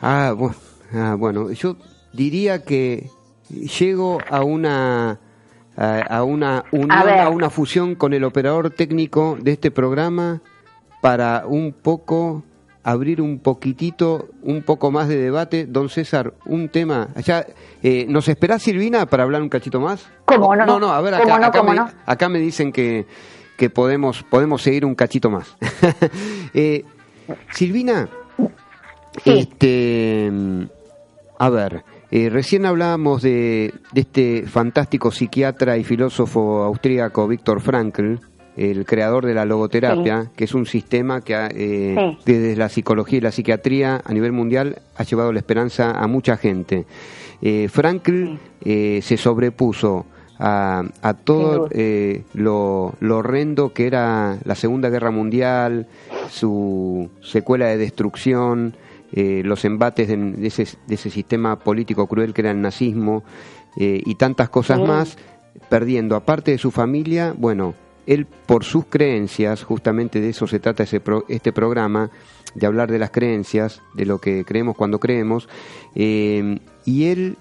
Ah, 0.00 0.34
bueno, 0.36 0.54
ah, 0.94 1.14
bueno 1.18 1.50
yo 1.50 1.76
diría 2.12 2.64
que 2.64 3.10
llego 3.50 4.18
a 4.28 4.42
una 4.42 5.20
a, 5.76 6.24
una 6.24 6.64
unión, 6.72 6.90
a, 6.90 7.28
una 7.30 7.48
fusión 7.48 7.94
con 7.94 8.12
el 8.12 8.24
operador 8.24 8.70
técnico 8.70 9.38
de 9.40 9.52
este 9.52 9.70
programa 9.70 10.42
para 11.00 11.44
un 11.46 11.72
poco 11.72 12.42
abrir 12.82 13.20
un 13.20 13.38
poquitito, 13.38 14.28
un 14.42 14.62
poco 14.62 14.90
más 14.90 15.08
de 15.08 15.16
debate. 15.16 15.66
Don 15.66 15.88
César, 15.88 16.34
un 16.46 16.68
tema. 16.68 17.08
Allá, 17.14 17.46
eh, 17.82 18.06
¿Nos 18.08 18.28
espera 18.28 18.58
Silvina 18.58 19.06
para 19.06 19.22
hablar 19.22 19.42
un 19.42 19.48
cachito 19.48 19.80
más? 19.80 20.06
¿Cómo 20.26 20.54
no? 20.54 20.66
No, 20.66 20.80
no, 20.80 20.92
a 20.92 21.00
ver, 21.00 21.14
acá, 21.14 21.62
me, 21.62 21.80
acá 22.06 22.28
me 22.28 22.38
dicen 22.38 22.72
que, 22.72 23.06
que 23.60 23.68
podemos, 23.68 24.22
podemos 24.22 24.62
seguir 24.62 24.86
un 24.86 24.94
cachito 24.94 25.28
más. 25.28 25.54
eh, 26.54 26.82
Silvina, 27.52 28.08
este, 29.26 30.32
a 31.38 31.50
ver, 31.50 31.84
eh, 32.10 32.30
recién 32.30 32.64
hablábamos 32.64 33.20
de, 33.20 33.74
este 33.94 34.44
fantástico 34.46 35.10
psiquiatra 35.10 35.76
y 35.76 35.84
filósofo 35.84 36.62
austríaco 36.62 37.28
Víctor 37.28 37.60
Frankl, 37.60 38.14
el 38.56 38.86
creador 38.86 39.26
de 39.26 39.34
la 39.34 39.44
logoterapia, 39.44 40.30
que 40.34 40.44
es 40.44 40.54
un 40.54 40.64
sistema 40.64 41.20
que 41.20 41.34
eh, 41.34 42.16
desde 42.24 42.56
la 42.56 42.70
psicología 42.70 43.18
y 43.18 43.20
la 43.20 43.30
psiquiatría 43.30 44.00
a 44.02 44.12
nivel 44.14 44.32
mundial 44.32 44.80
ha 44.96 45.04
llevado 45.04 45.34
la 45.34 45.40
esperanza 45.40 45.90
a 45.90 46.06
mucha 46.06 46.38
gente. 46.38 46.86
Eh, 47.42 47.68
Frankl 47.70 48.38
se 48.62 49.16
sobrepuso 49.18 50.06
a, 50.40 51.14
todo 51.24 51.68
lo, 52.32 52.94
lo, 52.98 53.16
horrendo 53.16 53.74
que 53.74 53.86
era 53.86 54.38
la 54.44 54.54
Segunda 54.54 54.88
Guerra 54.88 55.10
Mundial, 55.10 55.86
su 56.30 57.10
secuela 57.20 57.66
de 57.66 57.76
destrucción, 57.76 58.74
eh, 59.12 59.42
los 59.44 59.64
embates 59.64 60.06
de, 60.06 60.46
ese, 60.46 60.68
de, 60.86 60.94
ese, 60.94 61.10
sistema 61.10 61.58
político 61.58 62.06
cruel 62.06 62.32
que 62.32 62.42
era 62.42 62.52
el 62.52 62.60
nazismo 62.60 63.24
eh, 63.76 64.00
y 64.06 64.14
tantas 64.14 64.50
cosas 64.50 64.78
más, 64.78 65.18
perdiendo 65.68 66.14
aparte 66.14 66.52
de 66.52 66.58
su 66.58 66.70
familia, 66.70 67.34
bueno, 67.36 67.74
él 68.06 68.26
por 68.46 68.62
sus 68.62 68.86
creencias, 68.86 69.64
justamente 69.64 70.20
de 70.20 70.28
eso 70.28 70.46
se 70.46 70.60
trata 70.60 70.84
ese 70.84 71.02
este 71.28 71.52
programa, 71.52 72.10
de 72.54 72.66
hablar 72.66 72.90
de 72.90 73.00
las 73.00 73.10
creencias, 73.10 73.82
de 73.94 74.06
lo 74.06 74.18
que 74.18 74.44
creemos 74.44 74.76
cuando 74.76 75.00
creemos, 75.00 75.48
eh, 75.96 76.60
y 76.84 77.04
él 77.06 77.36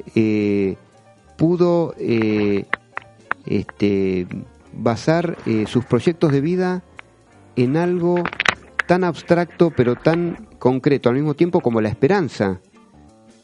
pudo 1.37 1.93
este, 3.49 4.27
basar 4.71 5.35
sus 5.65 5.83
proyectos 5.85 6.31
de 6.31 6.41
vida 6.41 6.83
en 7.55 7.75
algo 7.75 8.23
tan 8.87 9.03
abstracto 9.03 9.71
pero 9.75 9.95
tan 9.95 10.47
concreto 10.57 11.09
al 11.09 11.15
mismo 11.15 11.33
tiempo 11.33 11.61
como 11.61 11.81
la 11.81 11.89
esperanza, 11.89 12.59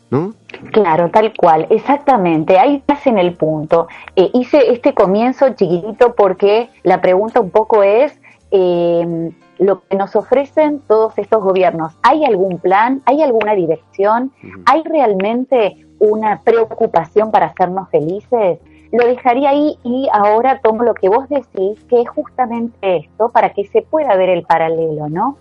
¿no? 0.09 0.33
Claro, 0.71 1.09
tal 1.11 1.33
cual, 1.35 1.67
exactamente. 1.69 2.57
Ahí 2.57 2.75
estás 2.77 3.05
en 3.07 3.17
el 3.17 3.33
punto. 3.33 3.87
Eh, 4.15 4.29
hice 4.33 4.71
este 4.71 4.93
comienzo 4.93 5.49
chiquitito 5.49 6.15
porque 6.15 6.69
la 6.83 7.01
pregunta 7.01 7.39
un 7.39 7.49
poco 7.49 7.83
es 7.83 8.19
eh, 8.51 9.31
lo 9.59 9.81
que 9.81 9.95
nos 9.95 10.15
ofrecen 10.15 10.81
todos 10.87 11.17
estos 11.17 11.43
gobiernos. 11.43 11.93
¿Hay 12.03 12.25
algún 12.25 12.59
plan? 12.59 13.01
¿Hay 13.05 13.21
alguna 13.21 13.53
dirección? 13.53 14.31
¿Hay 14.65 14.83
realmente 14.83 15.85
una 15.99 16.41
preocupación 16.41 17.31
para 17.31 17.47
hacernos 17.47 17.89
felices? 17.89 18.59
Lo 18.97 19.07
dejaría 19.07 19.49
ahí 19.49 19.77
y 19.83 20.07
ahora 20.11 20.59
tomo 20.61 20.83
lo 20.83 20.93
que 20.93 21.09
vos 21.09 21.27
decís, 21.29 21.83
que 21.85 22.01
es 22.01 22.09
justamente 22.09 22.97
esto, 22.97 23.29
para 23.29 23.51
que 23.51 23.65
se 23.65 23.81
pueda 23.81 24.15
ver 24.15 24.29
el 24.29 24.43
paralelo, 24.43 25.09
¿no? 25.09 25.37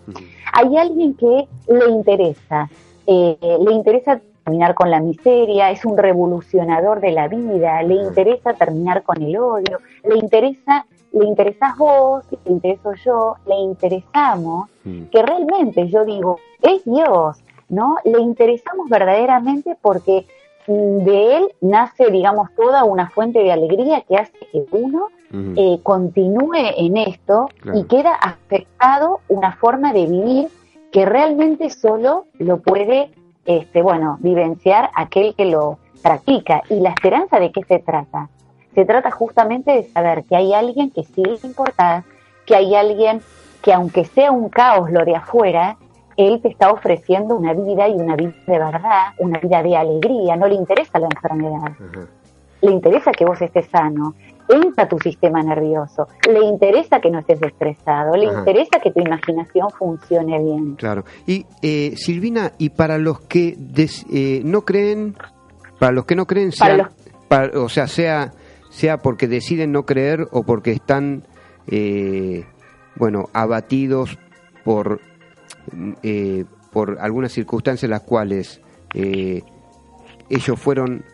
Hay 0.52 0.76
alguien 0.76 1.14
que 1.14 1.46
le 1.68 1.90
interesa, 1.90 2.68
eh, 3.06 3.36
le 3.40 3.72
interesa 3.72 4.20
terminar 4.44 4.74
con 4.74 4.90
la 4.90 5.00
miseria, 5.00 5.70
es 5.70 5.84
un 5.84 5.96
revolucionador 5.96 7.00
de 7.00 7.12
la 7.12 7.28
vida, 7.28 7.82
le 7.82 7.94
interesa 7.94 8.52
terminar 8.54 9.02
con 9.02 9.22
el 9.22 9.36
odio, 9.36 9.78
le 10.04 10.18
interesa, 10.18 10.86
le 11.12 11.24
interesás 11.24 11.76
vos, 11.78 12.24
le 12.30 12.52
intereso 12.52 12.92
yo, 13.04 13.36
le 13.46 13.54
interesamos, 13.56 14.68
que 15.10 15.22
realmente 15.22 15.88
yo 15.88 16.04
digo, 16.04 16.38
es 16.60 16.84
Dios, 16.84 17.38
¿no? 17.68 17.96
Le 18.04 18.20
interesamos 18.20 18.88
verdaderamente 18.90 19.76
porque 19.80 20.26
de 20.66 21.36
él 21.36 21.48
nace, 21.60 22.10
digamos, 22.10 22.48
toda 22.54 22.84
una 22.84 23.10
fuente 23.10 23.40
de 23.40 23.52
alegría 23.52 24.02
que 24.02 24.16
hace 24.16 24.32
que 24.52 24.64
uno 24.70 25.08
eh, 25.56 25.80
continúe 25.82 26.54
en 26.76 26.96
esto 26.96 27.48
y 27.74 27.84
queda 27.84 28.14
afectado 28.14 29.20
una 29.28 29.56
forma 29.56 29.92
de 29.92 30.06
vivir 30.06 30.48
que 30.92 31.04
realmente 31.04 31.70
solo 31.70 32.26
lo 32.38 32.58
puede, 32.58 33.10
este, 33.46 33.82
bueno, 33.82 34.16
vivenciar 34.20 34.90
aquel 34.94 35.34
que 35.34 35.46
lo 35.46 35.78
practica. 36.02 36.62
¿Y 36.70 36.78
la 36.78 36.90
esperanza 36.90 37.40
de 37.40 37.50
qué 37.50 37.64
se 37.64 37.80
trata? 37.80 38.28
Se 38.76 38.84
trata 38.84 39.10
justamente 39.10 39.72
de 39.72 39.82
saber 39.84 40.22
que 40.24 40.36
hay 40.36 40.54
alguien 40.54 40.90
que 40.90 41.02
sí 41.02 41.22
le 41.24 41.38
importa, 41.42 42.04
que 42.46 42.54
hay 42.54 42.76
alguien 42.76 43.22
que 43.60 43.72
aunque 43.72 44.04
sea 44.04 44.30
un 44.30 44.50
caos 44.50 44.92
lo 44.92 45.04
de 45.04 45.16
afuera, 45.16 45.78
él 46.16 46.40
te 46.40 46.48
está 46.48 46.70
ofreciendo 46.70 47.36
una 47.36 47.52
vida 47.52 47.88
y 47.88 47.94
una 47.94 48.16
vida 48.16 48.34
de 48.46 48.58
verdad, 48.58 49.12
una 49.18 49.38
vida 49.38 49.62
de 49.62 49.76
alegría, 49.76 50.36
no 50.36 50.46
le 50.46 50.54
interesa 50.54 50.98
la 50.98 51.08
enfermedad, 51.12 51.72
le 52.60 52.70
interesa 52.70 53.12
que 53.12 53.24
vos 53.24 53.40
estés 53.42 53.66
sano, 53.66 54.14
entra 54.48 54.88
tu 54.88 54.98
sistema 54.98 55.42
nervioso, 55.42 56.08
le 56.28 56.44
interesa 56.44 57.00
que 57.00 57.10
no 57.10 57.20
estés 57.20 57.40
estresado, 57.42 58.16
le 58.16 58.26
interesa 58.26 58.80
que 58.82 58.90
tu 58.90 59.00
imaginación 59.00 59.70
funcione 59.70 60.42
bien. 60.42 60.74
Claro. 60.76 61.04
Y 61.26 61.46
eh, 61.62 61.94
Silvina, 61.96 62.52
y 62.58 62.70
para 62.70 62.98
los 62.98 63.20
que 63.20 63.56
eh, 64.12 64.42
no 64.44 64.62
creen, 64.62 65.16
para 65.78 65.92
los 65.92 66.04
que 66.04 66.16
no 66.16 66.26
creen, 66.26 66.52
sea, 66.52 66.90
o 67.54 67.68
sea, 67.68 67.86
sea, 67.86 68.32
sea 68.70 68.98
porque 68.98 69.28
deciden 69.28 69.72
no 69.72 69.84
creer 69.84 70.26
o 70.30 70.42
porque 70.42 70.72
están, 70.72 71.24
eh, 71.66 72.44
bueno, 72.96 73.24
abatidos 73.32 74.18
por 74.64 75.00
eh, 76.02 76.44
por 76.72 76.98
algunas 77.00 77.32
circunstancias 77.32 77.84
en 77.84 77.90
las 77.90 78.02
cuales 78.02 78.60
eh, 78.94 79.42
ellos 80.28 80.58
fueron... 80.58 81.04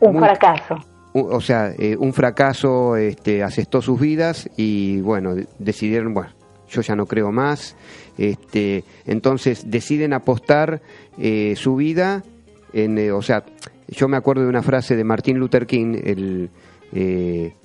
Un 0.00 0.18
fracaso. 0.18 0.76
o 1.12 1.40
sea, 1.40 1.72
eh, 1.78 1.96
un 1.96 2.12
fracaso 2.12 2.96
este, 2.96 3.42
asestó 3.42 3.80
sus 3.80 3.98
vidas 3.98 4.50
y 4.56 5.00
bueno, 5.00 5.34
decidieron, 5.58 6.12
bueno, 6.12 6.30
yo 6.68 6.82
ya 6.82 6.96
no 6.96 7.06
creo 7.06 7.30
más, 7.32 7.76
este, 8.18 8.84
entonces 9.06 9.70
deciden 9.70 10.12
apostar 10.12 10.82
su 11.54 11.76
vida 11.76 12.22
en, 12.72 13.12
o 13.12 13.22
sea, 13.22 13.44
yo 13.88 14.08
me 14.08 14.16
acuerdo 14.16 14.42
de 14.42 14.48
una 14.48 14.62
frase 14.62 14.96
de 14.96 15.04
Martin 15.04 15.38
Luther 15.38 15.66
King, 15.66 15.96
el 16.04 16.50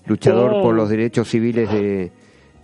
luchador 0.05 0.61
por 0.61 0.75
los 0.75 0.89
derechos 0.89 1.27
civiles 1.29 1.71
de, 1.71 2.11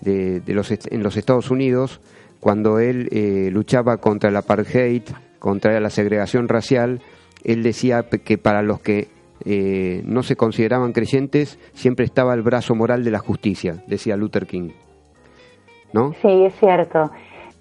de, 0.01 0.53
los, 0.53 0.71
en 0.71 1.03
los 1.03 1.17
Estados 1.17 1.49
Unidos, 1.51 1.99
cuando 2.39 2.79
él 2.79 3.09
eh, 3.11 3.49
luchaba 3.51 3.97
contra 3.97 4.29
el 4.29 4.35
apartheid, 4.35 5.03
contra 5.39 5.79
la 5.79 5.89
segregación 5.89 6.47
racial, 6.47 7.01
él 7.43 7.63
decía 7.63 8.03
que 8.03 8.37
para 8.37 8.61
los 8.61 8.79
que 8.79 9.07
eh, 9.45 10.01
no 10.05 10.23
se 10.23 10.35
consideraban 10.35 10.93
creyentes 10.93 11.59
siempre 11.73 12.05
estaba 12.05 12.33
el 12.33 12.41
brazo 12.41 12.73
moral 12.75 13.03
de 13.03 13.11
la 13.11 13.19
justicia, 13.19 13.83
decía 13.87 14.15
Luther 14.15 14.47
King. 14.47 14.69
¿No? 15.93 16.13
Sí, 16.21 16.45
es 16.45 16.53
cierto. 16.59 17.11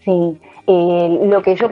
Sí. 0.05 0.41
Eh, 0.67 1.19
lo 1.25 1.43
que 1.43 1.57
yo 1.57 1.69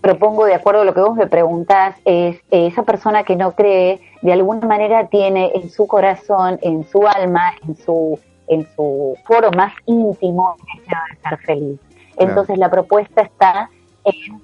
propongo, 0.00 0.46
de 0.46 0.54
acuerdo 0.54 0.82
a 0.82 0.84
lo 0.84 0.94
que 0.94 1.00
vos 1.00 1.16
me 1.16 1.26
preguntás, 1.26 1.96
es 2.04 2.36
esa 2.50 2.82
persona 2.82 3.22
que 3.22 3.36
no 3.36 3.52
cree, 3.52 4.00
de 4.22 4.32
alguna 4.32 4.66
manera 4.66 5.06
tiene 5.06 5.52
en 5.54 5.70
su 5.70 5.86
corazón, 5.86 6.58
en 6.62 6.84
su 6.84 7.06
alma, 7.06 7.52
en 7.66 7.76
su 7.76 8.18
en 8.50 8.66
su 8.74 9.16
foro 9.24 9.50
más 9.52 9.72
íntimo 9.86 10.56
deseo 10.74 10.98
de 11.08 11.28
ser 11.28 11.38
feliz. 11.38 11.80
Entonces 12.20 12.58
la 12.58 12.70
propuesta 12.70 13.22
está 13.22 13.70
en 14.04 14.40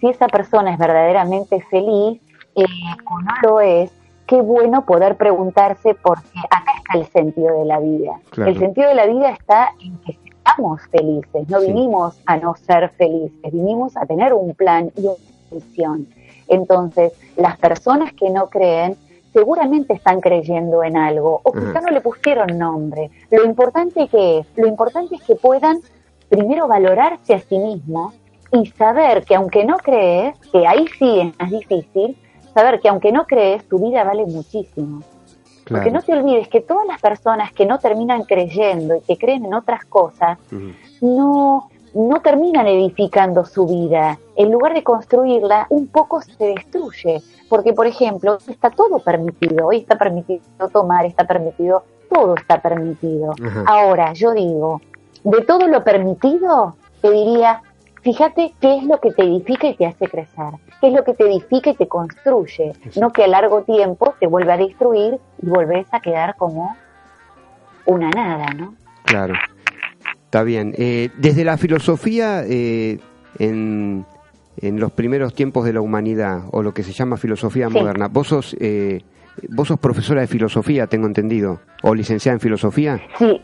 si 0.00 0.08
esa 0.08 0.28
persona 0.28 0.72
es 0.72 0.78
verdaderamente 0.78 1.60
feliz 1.70 2.20
eh, 2.54 2.64
o 3.10 3.20
no 3.20 3.32
lo 3.42 3.60
es, 3.60 3.90
qué 4.26 4.40
bueno 4.40 4.84
poder 4.84 5.16
preguntarse 5.16 5.94
porque 5.94 6.38
acá 6.50 6.72
está 6.78 6.98
el 6.98 7.06
sentido 7.06 7.58
de 7.58 7.64
la 7.64 7.80
vida. 7.80 8.20
El 8.36 8.58
sentido 8.58 8.88
de 8.88 8.94
la 8.94 9.06
vida 9.06 9.30
está 9.30 9.72
en 9.80 9.96
que 9.98 10.18
seamos 10.44 10.82
felices, 10.90 11.48
no 11.48 11.60
vinimos 11.60 12.20
a 12.26 12.36
no 12.36 12.54
ser 12.56 12.90
felices, 12.90 13.52
vinimos 13.52 13.96
a 13.96 14.06
tener 14.06 14.34
un 14.34 14.54
plan 14.54 14.90
y 14.96 15.06
una 15.06 15.16
misión. 15.50 16.06
Entonces, 16.48 17.12
las 17.36 17.56
personas 17.58 18.12
que 18.12 18.28
no 18.28 18.48
creen 18.50 18.96
seguramente 19.32 19.94
están 19.94 20.20
creyendo 20.20 20.84
en 20.84 20.96
algo 20.96 21.40
o 21.42 21.52
quizá 21.52 21.80
no 21.80 21.88
le 21.88 22.02
pusieron 22.02 22.58
nombre. 22.58 23.10
Lo 23.30 23.44
importante 23.44 24.06
que 24.08 24.40
es, 24.40 24.46
lo 24.56 24.66
importante 24.66 25.14
es 25.14 25.22
que 25.22 25.36
puedan 25.36 25.80
primero 26.32 26.66
valorarse 26.66 27.34
a 27.34 27.40
sí 27.40 27.58
mismos 27.58 28.14
y 28.50 28.64
saber 28.68 29.22
que 29.24 29.34
aunque 29.34 29.66
no 29.66 29.76
crees, 29.76 30.34
que 30.50 30.66
ahí 30.66 30.86
sí 30.98 31.20
es 31.20 31.38
más 31.38 31.50
difícil, 31.50 32.16
saber 32.54 32.80
que 32.80 32.88
aunque 32.88 33.12
no 33.12 33.26
crees, 33.26 33.68
tu 33.68 33.78
vida 33.78 34.02
vale 34.02 34.24
muchísimo. 34.24 35.02
Porque 35.68 35.90
no 35.90 36.00
te 36.00 36.14
olvides 36.14 36.48
que 36.48 36.62
todas 36.62 36.86
las 36.86 37.00
personas 37.02 37.52
que 37.52 37.66
no 37.66 37.78
terminan 37.78 38.24
creyendo 38.24 38.96
y 38.96 39.00
que 39.02 39.18
creen 39.18 39.44
en 39.44 39.54
otras 39.54 39.84
cosas, 39.84 40.38
no, 41.02 41.70
no 41.94 42.20
terminan 42.22 42.66
edificando 42.66 43.44
su 43.44 43.66
vida. 43.66 44.18
En 44.34 44.50
lugar 44.50 44.72
de 44.72 44.82
construirla, 44.82 45.66
un 45.68 45.86
poco 45.86 46.22
se 46.22 46.46
destruye. 46.46 47.22
Porque, 47.50 47.74
por 47.74 47.86
ejemplo, 47.86 48.38
está 48.48 48.70
todo 48.70 49.00
permitido. 49.00 49.66
Hoy 49.66 49.78
está 49.78 49.96
permitido 49.96 50.42
tomar, 50.72 51.04
está 51.04 51.26
permitido, 51.26 51.84
todo 52.10 52.34
está 52.34 52.60
permitido. 52.60 53.34
Ahora, 53.66 54.14
yo 54.14 54.32
digo, 54.32 54.80
de 55.24 55.40
todo 55.42 55.68
lo 55.68 55.84
permitido, 55.84 56.76
te 57.00 57.10
diría, 57.10 57.62
fíjate 58.02 58.54
qué 58.60 58.78
es 58.78 58.84
lo 58.84 58.98
que 59.00 59.12
te 59.12 59.22
edifica 59.22 59.68
y 59.68 59.76
te 59.76 59.86
hace 59.86 60.08
crecer, 60.08 60.52
qué 60.80 60.88
es 60.88 60.92
lo 60.92 61.04
que 61.04 61.14
te 61.14 61.24
edifica 61.24 61.70
y 61.70 61.74
te 61.74 61.88
construye, 61.88 62.72
no 63.00 63.12
que 63.12 63.24
a 63.24 63.28
largo 63.28 63.62
tiempo 63.62 64.14
te 64.18 64.26
vuelve 64.26 64.52
a 64.52 64.56
destruir 64.56 65.18
y 65.40 65.46
volvés 65.46 65.86
a 65.92 66.00
quedar 66.00 66.36
como 66.36 66.76
una 67.86 68.10
nada, 68.10 68.46
¿no? 68.54 68.74
Claro, 69.04 69.34
está 70.24 70.42
bien. 70.42 70.74
Eh, 70.76 71.10
desde 71.18 71.44
la 71.44 71.56
filosofía, 71.56 72.44
eh, 72.46 72.98
en, 73.38 74.04
en, 74.58 74.80
los 74.80 74.92
primeros 74.92 75.34
tiempos 75.34 75.64
de 75.64 75.72
la 75.72 75.80
humanidad, 75.80 76.42
o 76.52 76.62
lo 76.62 76.72
que 76.72 76.82
se 76.82 76.92
llama 76.92 77.16
filosofía 77.16 77.68
moderna, 77.68 78.08
vos 78.08 78.28
sos... 78.28 78.56
Eh, 78.60 79.02
vos 79.48 79.68
sos 79.68 79.78
profesora 79.78 80.20
de 80.20 80.26
filosofía, 80.26 80.86
tengo 80.86 81.06
entendido, 81.06 81.60
o 81.82 81.94
licenciada 81.94 82.34
en 82.34 82.40
filosofía. 82.40 83.00
Sí, 83.18 83.40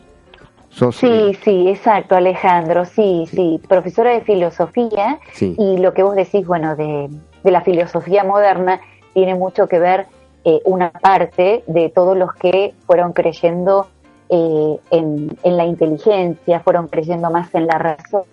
sí, 0.69 1.33
sí, 1.43 1.69
exacto, 1.69 2.15
Alejandro, 2.15 2.85
sí, 2.85 3.25
sí, 3.29 3.59
profesora 3.67 4.11
de 4.11 4.21
filosofía 4.21 5.19
y 5.39 5.77
lo 5.77 5.93
que 5.93 6.03
vos 6.03 6.15
decís, 6.15 6.45
bueno, 6.45 6.75
de, 6.75 7.09
la 7.43 7.61
filosofía 7.61 8.23
moderna 8.23 8.79
tiene 9.13 9.35
mucho 9.35 9.67
que 9.67 9.79
ver 9.79 10.07
eh, 10.45 10.61
una 10.65 10.91
parte 10.91 11.63
de 11.67 11.89
todos 11.89 12.15
los 12.15 12.33
que 12.33 12.73
fueron 12.85 13.13
creyendo 13.13 13.87
eh, 14.29 14.79
en, 14.91 15.35
la 15.43 15.65
inteligencia, 15.65 16.59
fueron 16.59 16.87
creyendo 16.87 17.31
más 17.31 17.53
en 17.55 17.67
la 17.67 17.77
razón, 17.77 18.23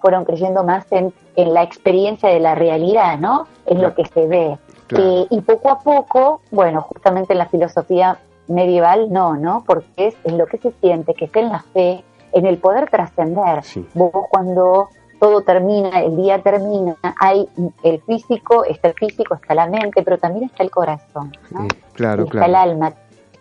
fueron 0.00 0.24
creyendo 0.24 0.64
más 0.64 0.86
en, 0.90 1.12
la 1.36 1.62
experiencia 1.62 2.30
de 2.30 2.40
la 2.40 2.54
realidad, 2.54 3.18
¿no? 3.18 3.46
En 3.66 3.82
lo 3.82 3.94
que 3.94 4.04
se 4.06 4.26
ve. 4.26 4.58
Eh, 4.96 5.26
y 5.28 5.40
poco 5.42 5.70
a 5.70 5.80
poco, 5.80 6.40
bueno, 6.50 6.80
justamente 6.80 7.34
en 7.34 7.38
la 7.38 7.46
filosofía 7.46 8.18
medieval 8.48 9.12
no, 9.12 9.36
¿no? 9.36 9.64
Porque 9.66 10.08
es, 10.24 10.32
lo 10.32 10.46
que 10.46 10.58
se 10.58 10.72
siente, 10.80 11.14
que 11.14 11.26
es 11.26 11.36
en 11.36 11.48
la 11.48 11.62
fe, 11.72 12.04
en 12.32 12.46
el 12.46 12.58
poder 12.58 12.90
trascender. 12.90 13.62
Vos 13.94 14.12
cuando 14.30 14.88
todo 15.18 15.42
termina, 15.42 16.00
el 16.00 16.16
día 16.16 16.42
termina, 16.42 16.96
hay 17.20 17.48
el 17.82 18.00
físico, 18.02 18.64
está 18.64 18.88
el 18.88 18.94
físico, 18.94 19.34
está 19.34 19.54
la 19.54 19.66
mente, 19.66 20.02
pero 20.02 20.18
también 20.18 20.44
está 20.44 20.62
el 20.62 20.70
corazón, 20.70 21.32
¿no? 21.50 21.64
Eh, 21.64 21.68
claro, 21.92 22.24
está 22.24 22.46
el 22.46 22.54
alma, 22.54 22.92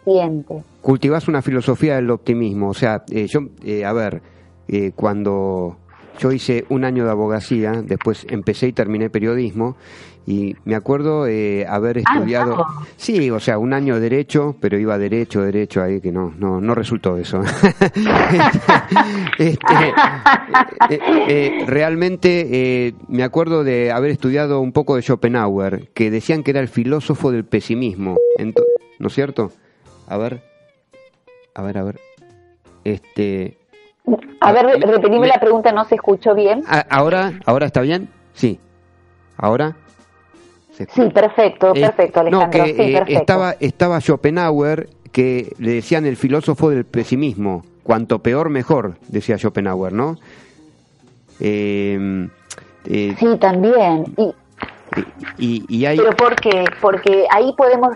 siente. 0.04 0.64
Cultivas 0.82 1.28
una 1.28 1.42
filosofía 1.42 1.96
del 1.96 2.10
optimismo, 2.10 2.70
o 2.70 2.74
sea, 2.74 3.04
eh, 3.12 3.28
yo, 3.28 3.42
eh, 3.64 3.86
a 3.86 3.94
ver, 3.94 4.22
cuando 4.96 5.78
yo 6.18 6.32
hice 6.32 6.66
un 6.70 6.84
año 6.84 7.06
de 7.06 7.12
abogacía, 7.12 7.82
después 7.84 8.26
empecé 8.30 8.68
y 8.68 8.74
terminé 8.74 9.10
periodismo 9.10 9.78
y 10.28 10.58
me 10.66 10.76
acuerdo 10.76 11.26
eh, 11.26 11.66
haber 11.66 12.00
ah, 12.00 12.02
estudiado, 12.14 12.66
sí, 12.98 13.32
o 13.32 13.40
sea, 13.40 13.58
un 13.58 13.72
año 13.72 13.96
de 13.96 14.02
derecho, 14.02 14.58
pero 14.60 14.78
iba 14.78 14.98
derecho, 14.98 15.42
derecho 15.42 15.82
ahí 15.82 16.02
que 16.02 16.12
no, 16.12 16.34
no, 16.38 16.60
no 16.60 16.76
resultó 16.76 17.18
eso. 17.18 17.42
Este, 19.38 19.76
eh, 20.90 21.00
eh, 21.28 21.64
realmente 21.68 22.96
me 23.08 23.24
acuerdo 23.24 23.64
de 23.64 23.92
haber 23.92 24.10
estudiado 24.10 24.60
un 24.60 24.72
poco 24.72 24.96
de 24.96 25.04
Schopenhauer, 25.04 25.90
que 25.94 26.10
decían 26.10 26.44
que 26.44 26.52
era 26.52 26.60
el 26.60 26.68
filósofo 26.68 27.32
del 27.32 27.46
pesimismo, 27.46 28.18
¿no 29.00 29.08
es 29.08 29.14
cierto? 29.14 29.52
A 30.08 30.18
ver, 30.18 30.42
a 31.54 31.62
ver, 31.62 31.78
a 31.78 31.84
ver, 31.84 32.00
este, 32.84 33.60
a 34.40 34.52
ver, 34.52 34.66
ah, 34.66 34.86
repetime 34.86 35.28
la 35.28 35.40
pregunta, 35.40 35.72
no 35.72 35.86
se 35.86 35.96
escuchó 35.96 36.34
bien. 36.34 36.64
Ah, 36.68 36.86
¿Ahora, 36.90 37.34
ahora 37.46 37.66
está 37.66 37.82
bien? 37.82 38.10
Sí. 38.34 38.60
¿Ahora? 39.38 39.76
Sí, 40.72 41.10
perfecto, 41.10 41.74
eh, 41.76 41.82
perfecto, 41.82 42.20
Alejandro. 42.20 42.66
sí, 42.66 42.72
eh, 42.78 42.94
perfecto. 42.94 43.20
Estaba, 43.20 43.56
estaba 43.60 44.00
Schopenhauer, 44.00 44.90
que 45.12 45.54
le 45.58 45.74
decían 45.74 46.06
el 46.06 46.18
filósofo 46.18 46.70
del 46.70 46.86
pesimismo. 46.86 47.66
Cuanto 47.84 48.20
peor, 48.20 48.50
mejor, 48.50 48.98
decía 49.08 49.38
Schopenhauer, 49.38 49.94
¿no? 49.94 50.18
Eh, 51.40 52.28
sí, 52.86 53.38
también. 53.40 54.14
Y, 55.38 55.66
y, 55.68 55.86
hay... 55.86 55.98
¿Pero 55.98 56.16
por 56.16 56.36
qué? 56.36 56.66
Porque 56.82 57.26
ahí 57.32 57.54
podemos 57.58 57.96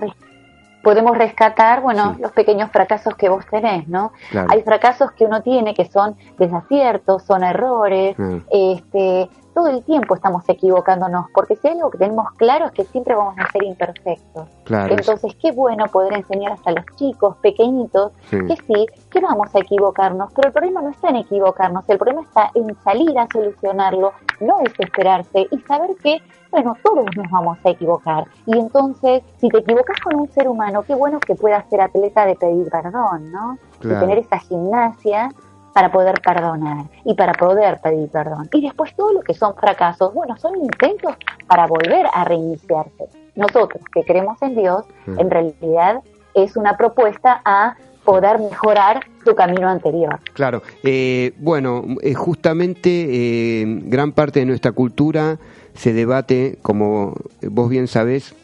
podemos 0.84 1.18
rescatar, 1.18 1.82
bueno, 1.82 2.16
los 2.20 2.32
pequeños 2.32 2.72
fracasos 2.72 3.16
que 3.16 3.30
vos 3.30 3.46
tenés, 3.46 3.88
¿no? 3.88 4.12
Hay 4.50 4.62
fracasos 4.64 5.12
que 5.12 5.26
uno 5.26 5.42
tiene 5.42 5.74
que 5.74 5.86
son 5.86 6.16
desaciertos, 6.38 7.24
son 7.24 7.44
errores, 7.44 8.16
este, 8.52 9.30
todo 9.54 9.68
el 9.68 9.84
tiempo 9.84 10.16
estamos 10.16 10.48
equivocándonos, 10.48 11.26
porque 11.34 11.56
si 11.56 11.68
hay 11.68 11.76
algo 11.76 11.92
que 11.92 11.98
tenemos 11.98 12.32
claro 12.38 12.66
es 12.66 12.72
que 12.72 12.84
siempre 12.86 13.16
vamos 13.16 13.36
a 13.38 13.52
ser 13.52 13.64
imperfectos. 13.64 14.48
Entonces, 14.70 15.36
qué 15.42 15.52
bueno 15.52 15.86
poder 15.88 16.14
enseñar 16.14 16.54
hasta 16.54 16.72
los 16.72 16.86
chicos 16.96 17.36
pequeñitos 17.38 18.12
que 18.30 18.56
sí, 18.68 18.86
que 19.10 19.20
vamos 19.20 19.54
a 19.54 19.60
equivocarnos, 19.60 20.32
pero 20.34 20.48
el 20.48 20.54
problema 20.54 20.82
no 20.82 20.90
está 20.90 21.10
en 21.10 21.18
equivocarnos, 21.18 21.84
el 21.88 21.98
problema 21.98 22.22
está 22.22 22.52
en 22.56 22.76
salir 22.84 23.18
a 23.20 23.28
solucionarlo, 23.32 24.14
no 24.40 24.60
desesperarse 24.60 25.48
y 25.52 25.60
saber 25.60 25.92
que 26.02 26.22
bueno, 26.52 26.76
todos 26.84 27.06
nos 27.16 27.32
vamos 27.32 27.58
a 27.64 27.70
equivocar. 27.70 28.26
Y 28.46 28.58
entonces, 28.58 29.24
si 29.38 29.48
te 29.48 29.60
equivocas 29.60 29.98
con 30.02 30.20
un 30.20 30.30
ser 30.32 30.50
humano, 30.50 30.84
qué 30.84 30.94
bueno 30.94 31.20
que 31.22 31.34
puedas 31.34 31.66
ser 31.70 31.80
atleta 31.80 32.26
de 32.26 32.36
pedir 32.36 32.70
perdón, 32.70 33.32
¿no? 33.32 33.58
De 33.82 33.96
tener 33.96 34.18
esa 34.18 34.38
gimnasia 34.38 35.32
para 35.74 35.92
poder 35.92 36.20
perdonar 36.22 36.86
y 37.06 37.14
para 37.16 37.34
poder 37.34 37.80
pedir 37.82 38.10
perdón. 38.10 38.50
Y 38.54 38.62
después 38.62 38.96
todo 38.96 39.14
lo 39.14 39.22
que 39.22 39.34
son 39.34 39.56
fracasos, 39.56 40.14
bueno, 40.14 40.38
son 40.38 40.56
intentos 40.58 41.16
para 41.48 41.68
volver 41.68 42.06
a 42.14 42.24
reiniciarse. 42.26 43.06
Nosotros 43.36 43.82
que 43.94 44.04
creemos 44.04 44.42
en 44.42 44.56
Dios, 44.56 44.86
mm. 45.06 45.20
en 45.20 45.30
realidad 45.32 46.02
es 46.34 46.56
una 46.56 46.78
propuesta 46.78 47.42
a 47.46 47.76
poder 48.04 48.40
mejorar 48.40 49.06
tu 49.24 49.36
camino 49.36 49.70
anterior. 49.70 50.20
Claro, 50.34 50.62
eh, 50.84 51.34
bueno, 51.38 51.84
eh, 52.02 52.14
justamente 52.14 52.90
eh, 52.90 53.66
gran 53.84 54.12
parte 54.12 54.40
de 54.40 54.46
nuestra 54.46 54.72
cultura 54.72 55.38
se 55.74 55.94
debate, 55.94 56.58
como 56.62 57.16
vos 57.42 57.70
bien 57.70 57.88
sabés, 57.88 58.36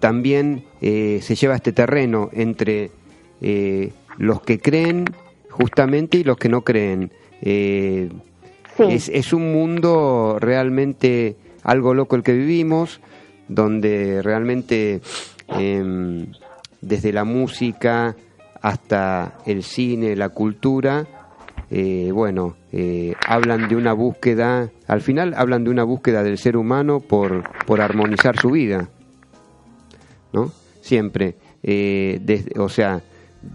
también 0.00 0.64
se 0.80 1.34
lleva 1.34 1.54
este 1.54 1.72
terreno 1.72 2.30
entre 2.32 2.90
los 4.16 4.40
que 4.40 4.58
creen 4.58 5.04
justamente 5.52 6.18
y 6.18 6.24
los 6.24 6.36
que 6.36 6.48
no 6.48 6.62
creen. 6.62 7.12
es, 7.40 9.08
es 9.08 9.32
un 9.32 9.52
mundo 9.52 10.38
realmente 10.40 11.36
algo 11.62 11.94
loco 11.94 12.16
el 12.16 12.22
que 12.22 12.32
vivimos, 12.32 13.00
donde 13.48 14.22
realmente 14.22 15.00
em, 15.48 16.26
desde 16.80 17.12
la 17.12 17.24
música 17.24 18.16
hasta 18.60 19.38
el 19.46 19.62
cine, 19.62 20.16
la 20.16 20.28
cultura, 20.28 21.06
eh, 21.70 22.10
bueno, 22.12 22.56
eh, 22.70 23.14
hablan 23.26 23.68
de 23.68 23.76
una 23.76 23.92
búsqueda, 23.92 24.70
al 24.86 25.00
final 25.00 25.34
hablan 25.36 25.64
de 25.64 25.70
una 25.70 25.84
búsqueda 25.84 26.22
del 26.22 26.38
ser 26.38 26.56
humano 26.56 27.00
por, 27.00 27.44
por 27.66 27.80
armonizar 27.80 28.38
su 28.38 28.50
vida, 28.50 28.88
¿no? 30.32 30.52
Siempre, 30.80 31.36
eh, 31.62 32.18
desde, 32.22 32.58
o 32.60 32.68
sea, 32.68 33.02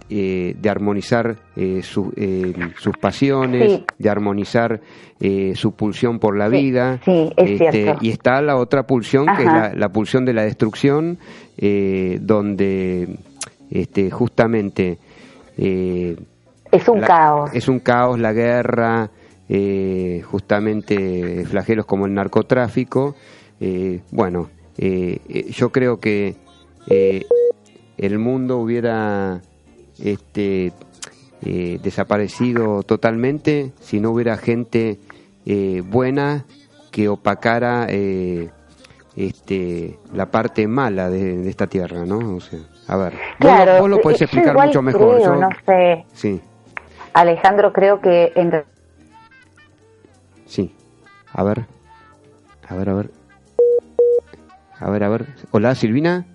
de 0.10 0.70
armonizar 0.70 1.38
sus 1.82 2.98
pasiones, 3.00 3.82
de 3.98 4.10
armonizar 4.10 4.82
su 5.56 5.72
pulsión 5.74 6.20
por 6.20 6.38
la 6.38 6.48
vida. 6.48 7.00
Este, 7.06 7.96
y 8.02 8.10
está 8.10 8.42
la 8.42 8.56
otra 8.58 8.88
pulsión, 8.88 9.26
que 9.26 9.44
es 9.44 9.48
la, 9.48 9.74
la, 9.74 9.90
pulsión 9.90 10.26
de 10.26 10.34
la 10.34 10.44
destrucción, 10.44 11.18
donde 11.58 13.18
este, 13.72 14.12
justamente 14.12 14.98
es 15.58 16.88
un 16.88 17.02
caos. 17.02 17.52
Es 17.54 17.68
un 17.68 17.80
caos 17.80 18.20
la 18.20 18.34
guerra, 18.34 19.10
justamente 20.24 21.46
flagelos 21.46 21.86
como 21.86 22.06
el 22.06 22.14
narcotráfico. 22.14 23.16
bueno, 24.12 24.50
yo 24.78 25.72
creo 25.72 26.00
que 26.00 26.36
el 27.98 28.20
mundo 28.20 28.58
hubiera 28.58 29.42
este, 30.04 30.74
desaparecido 31.42 32.84
totalmente 32.84 33.72
si 33.80 34.00
no 34.00 34.12
hubiera 34.12 34.38
gente 34.38 35.00
buena 35.86 36.46
que 36.98 37.10
opacara 37.10 37.86
eh, 37.90 38.50
este, 39.16 40.00
la 40.14 40.28
parte 40.32 40.68
mala 40.68 41.12
de, 41.12 41.48
esta 41.48 41.68
tierra, 41.68 42.06
¿no? 42.06 42.38
O 42.38 42.40
sea, 42.40 42.60
a 42.88 42.98
ver, 42.98 43.14
vos, 43.80 43.88
lo 43.88 44.00
puedes 44.00 44.22
explicar 44.22 44.56
mucho 44.56 44.82
mejor. 44.82 45.22
yo, 45.22 45.36
no 45.36 45.50
sé. 45.66 46.06
Sí. 46.14 46.42
Alejandro, 47.14 47.72
creo 47.74 48.02
que 48.02 48.32
en... 48.36 48.64
Sí. 50.46 50.74
A 51.34 51.44
ver. 51.44 51.66
A 52.68 52.76
ver, 52.76 52.90
a 52.90 52.94
ver. 52.94 53.12
A 54.80 54.90
ver, 54.90 55.04
a 55.04 55.10
ver. 55.10 55.26
Hola, 55.52 55.76
Silvina. 55.76 56.26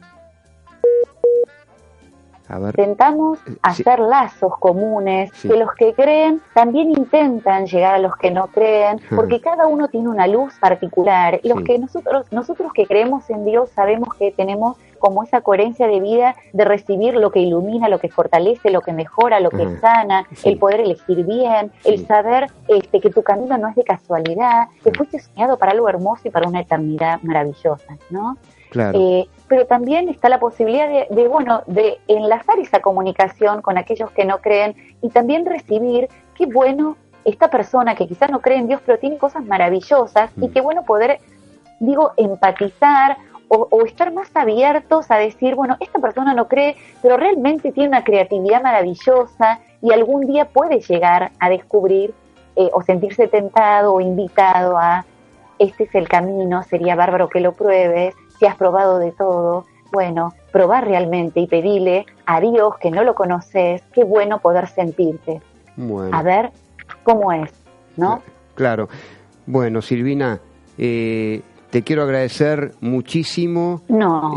Intentamos 2.49 3.38
eh, 3.47 3.57
hacer 3.62 3.99
lazos 3.99 4.59
comunes, 4.59 5.30
que 5.40 5.57
los 5.57 5.72
que 5.74 5.95
creen 5.95 6.40
también 6.55 6.90
intentan 6.90 7.66
llegar 7.66 7.95
a 7.95 7.99
los 7.99 8.16
que 8.16 8.30
no 8.30 8.49
creen, 8.49 9.01
porque 9.14 9.40
cada 9.40 9.66
uno 9.66 9.88
tiene 9.88 10.09
una 10.09 10.26
luz 10.26 10.55
particular. 10.61 11.40
Y 11.43 11.49
los 11.49 11.62
que 11.62 11.78
nosotros, 11.78 12.26
nosotros 12.30 12.72
que 12.72 12.86
creemos 12.86 13.28
en 13.30 13.45
Dios 13.45 13.70
sabemos 13.70 14.14
que 14.14 14.32
tenemos 14.32 14.76
como 15.03 15.24
esa 15.24 15.40
coherencia 15.40 15.88
de 15.88 16.01
vida 16.01 16.36
de 16.53 16.64
recibir 16.64 17.14
lo 17.14 17.32
que 17.32 17.40
ilumina, 17.40 17.88
lo 17.88 17.99
que 17.99 18.09
fortalece, 18.09 18.70
lo 18.70 18.82
que 18.82 18.93
mejora, 18.93 19.40
lo 19.40 19.51
que 19.51 19.76
sana, 19.78 20.28
el 20.45 20.59
poder 20.59 20.80
elegir 20.80 21.26
bien, 21.26 21.72
el 21.84 22.07
saber 22.07 22.47
este, 22.68 23.01
que 23.01 23.11
tu 23.11 23.24
camino 23.24 23.59
no 23.59 23.68
es 23.68 23.74
de 23.74 23.82
casualidad, 23.82 24.68
que 24.84 24.93
fuiste 24.93 25.18
soñado 25.18 25.59
para 25.59 25.72
algo 25.72 25.88
hermoso 25.88 26.28
y 26.28 26.30
para 26.30 26.47
una 26.49 26.61
eternidad 26.61 27.20
maravillosa, 27.22 27.97
¿no? 28.11 28.36
Eh, 28.94 29.26
pero 29.48 29.66
también 29.66 30.08
está 30.08 30.28
la 30.28 30.40
posibilidad 30.40 30.88
de, 31.08 31.28
bueno, 31.28 31.62
de 31.66 31.98
enlazar 32.08 32.58
esa 32.58 32.80
comunicación 32.80 33.62
con 33.62 33.76
aquellos 33.78 34.10
que 34.12 34.24
no 34.24 34.38
creen 34.38 34.74
y 35.02 35.10
también 35.10 35.44
recibir, 35.44 36.08
qué 36.34 36.46
bueno, 36.46 36.96
esta 37.24 37.48
persona 37.48 37.94
que 37.94 38.06
quizás 38.06 38.30
no 38.30 38.40
cree 38.40 38.58
en 38.58 38.68
Dios, 38.68 38.80
pero 38.84 38.98
tiene 38.98 39.18
cosas 39.18 39.44
maravillosas 39.44 40.30
y 40.36 40.48
mm. 40.48 40.52
qué 40.52 40.60
bueno 40.60 40.84
poder, 40.84 41.20
digo, 41.80 42.12
empatizar 42.16 43.18
o, 43.48 43.68
o, 43.70 43.84
estar 43.84 44.12
más 44.12 44.30
abiertos 44.34 45.10
a 45.10 45.18
decir, 45.18 45.54
bueno, 45.54 45.76
esta 45.80 45.98
persona 45.98 46.32
no 46.32 46.48
cree, 46.48 46.76
pero 47.02 47.16
realmente 47.18 47.72
tiene 47.72 47.90
una 47.90 48.04
creatividad 48.04 48.62
maravillosa 48.62 49.60
y 49.82 49.92
algún 49.92 50.26
día 50.26 50.46
puede 50.46 50.80
llegar 50.80 51.32
a 51.38 51.50
descubrir 51.50 52.14
eh, 52.54 52.68
o 52.74 52.82
sentirse 52.82 53.28
tentado 53.28 53.94
o 53.94 54.00
invitado 54.02 54.76
a, 54.76 55.06
este 55.58 55.84
es 55.84 55.94
el 55.94 56.06
camino, 56.06 56.62
sería 56.62 56.94
bárbaro 56.94 57.30
que 57.30 57.40
lo 57.40 57.52
pruebes, 57.52 58.14
si 58.43 58.47
has 58.47 58.57
probado 58.57 58.99
de 58.99 59.12
todo, 59.12 59.66
bueno, 59.93 60.34
probar 60.51 60.84
realmente 60.88 61.38
y 61.38 61.47
pedirle 61.47 62.07
a 62.26 62.40
Dios 62.40 62.76
que 62.80 62.90
no 62.90 63.05
lo 63.05 63.14
conoces, 63.14 63.82
qué 63.93 64.03
bueno 64.03 64.40
poder 64.40 64.66
sentirte. 64.66 65.40
A 66.11 66.22
ver 66.24 66.51
cómo 67.05 67.32
es, 67.32 67.53
¿no? 67.97 68.20
Claro. 68.57 68.88
Bueno, 69.47 69.80
Silvina, 69.80 70.40
eh, 70.76 71.43
te 71.70 71.82
quiero 71.82 72.03
agradecer 72.03 72.72
muchísimo 72.80 73.82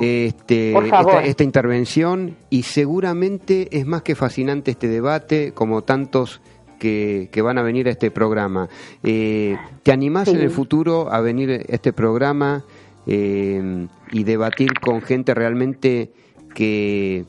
este, 0.03 0.75
esta, 1.23 1.43
intervención 1.43 2.37
y 2.51 2.61
seguramente 2.61 3.75
es 3.75 3.87
más 3.87 4.03
que 4.03 4.13
fascinante 4.13 4.69
este 4.69 4.87
debate, 4.87 5.51
como 5.53 5.81
tantos 5.81 6.41
que, 6.77 7.41
van 7.43 7.57
a 7.57 7.63
venir 7.63 7.87
a 7.87 7.91
este 7.91 8.11
programa. 8.11 8.69
Eh, 9.01 9.57
¿Te 9.81 9.91
animás 9.91 10.27
en 10.27 10.41
el 10.41 10.51
futuro 10.51 11.11
a 11.11 11.21
venir 11.21 11.49
a 11.49 11.73
este 11.73 11.91
programa? 11.91 12.63
Eh, 13.07 13.87
y 14.11 14.23
debatir 14.23 14.79
con 14.79 15.01
gente 15.01 15.33
realmente 15.33 16.11
que, 16.53 17.25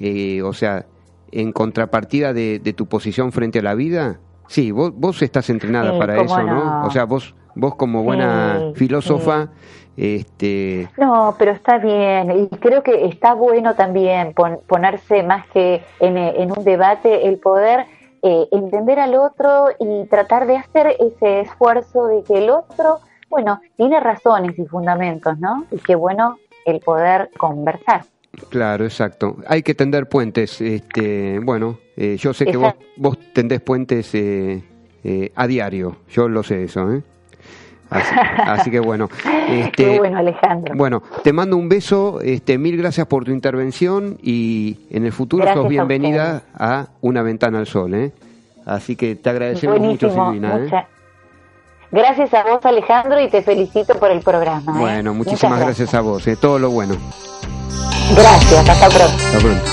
eh, 0.00 0.42
o 0.42 0.52
sea, 0.52 0.86
en 1.30 1.52
contrapartida 1.52 2.32
de, 2.32 2.74
tu 2.76 2.86
posición 2.86 3.32
frente 3.32 3.58
a 3.58 3.62
la 3.62 3.74
vida. 3.74 4.20
Sí, 4.46 4.70
vos, 4.70 4.92
vos 4.94 5.20
estás 5.22 5.50
entrenada 5.50 5.98
para 5.98 6.22
eso, 6.22 6.42
no. 6.42 6.86
O 6.86 6.90
sea, 6.90 7.04
vos, 7.04 7.34
vos 7.54 7.74
como 7.74 8.02
buena 8.02 8.72
filósofa, 8.74 9.50
este... 9.96 10.88
No, 10.96 11.34
pero 11.38 11.50
está 11.50 11.78
bien 11.78 12.30
y 12.30 12.56
creo 12.56 12.82
que 12.82 13.06
está 13.06 13.34
bueno 13.34 13.74
también 13.74 14.32
ponerse 14.66 15.22
más 15.24 15.46
que 15.48 15.82
en, 16.00 16.16
en 16.16 16.52
un 16.56 16.64
debate 16.64 17.26
el 17.26 17.38
poder 17.38 17.86
eh, 18.22 18.48
entender 18.50 18.98
al 18.98 19.14
otro 19.14 19.68
y 19.78 20.04
tratar 20.06 20.48
de 20.48 20.56
hacer 20.56 20.96
ese 20.98 21.40
esfuerzo 21.42 22.06
de 22.06 22.24
que 22.24 22.38
el 22.38 22.50
otro 22.50 22.98
bueno, 23.28 23.60
tiene 23.76 24.00
razones 24.00 24.58
y 24.58 24.64
fundamentos, 24.66 25.38
¿no? 25.38 25.64
Y 25.70 25.78
qué 25.78 25.94
bueno 25.94 26.38
el 26.64 26.80
poder 26.80 27.30
conversar. 27.36 28.02
Claro, 28.50 28.84
exacto. 28.84 29.36
Hay 29.46 29.62
que 29.62 29.74
tender 29.74 30.08
puentes. 30.08 30.60
Este, 30.60 31.38
bueno, 31.40 31.78
eh, 31.96 32.16
yo 32.18 32.32
sé 32.34 32.46
que 32.46 32.56
vos, 32.56 32.74
vos 32.96 33.18
tendés 33.32 33.60
puentes 33.60 34.14
eh, 34.14 34.62
eh, 35.04 35.32
a 35.34 35.46
diario. 35.46 35.96
Yo 36.10 36.28
lo 36.28 36.42
sé 36.42 36.64
eso, 36.64 36.92
¿eh? 36.92 37.02
Así, 37.90 38.70
que 38.70 38.80
bueno. 38.80 39.08
Este, 39.48 39.84
Qué 39.84 39.98
bueno, 39.98 40.18
Alejandro. 40.18 40.74
Bueno, 40.76 41.02
te 41.24 41.32
mando 41.32 41.56
un 41.56 41.68
beso. 41.68 42.20
Este, 42.20 42.58
mil 42.58 42.76
gracias 42.76 43.06
por 43.06 43.24
tu 43.24 43.30
intervención 43.30 44.18
y 44.22 44.80
en 44.90 45.06
el 45.06 45.12
futuro 45.12 45.50
sos 45.52 45.68
bienvenida 45.68 46.42
a, 46.54 46.88
Una 47.00 47.22
Ventana 47.22 47.58
al 47.58 47.66
Sol, 47.66 47.94
¿eh? 47.94 48.12
Así 48.66 48.96
que 48.96 49.16
te 49.16 49.30
agradecemos 49.30 49.80
mucho, 49.80 50.10
Silvina. 50.10 50.58
¿eh? 50.58 50.97
Gracias 51.90 52.34
a 52.34 52.42
vos, 52.44 52.64
Alejandro, 52.64 53.20
y 53.20 53.28
te 53.28 53.42
felicito 53.42 53.94
por 53.98 54.10
el 54.10 54.20
programa. 54.20 54.72
¿eh? 54.72 54.78
Bueno, 54.78 55.14
muchísimas 55.14 55.58
gracias. 55.58 55.94
a 55.94 56.00
vos. 56.00 56.26
¿eh? 56.26 56.36
Todo 56.36 56.58
lo 56.58 56.70
bueno. 56.70 56.96
Gracias, 58.14 58.68
hasta 58.68 58.88
pronto. 58.88 59.16
Hasta 59.16 59.38
pronto. 59.38 59.64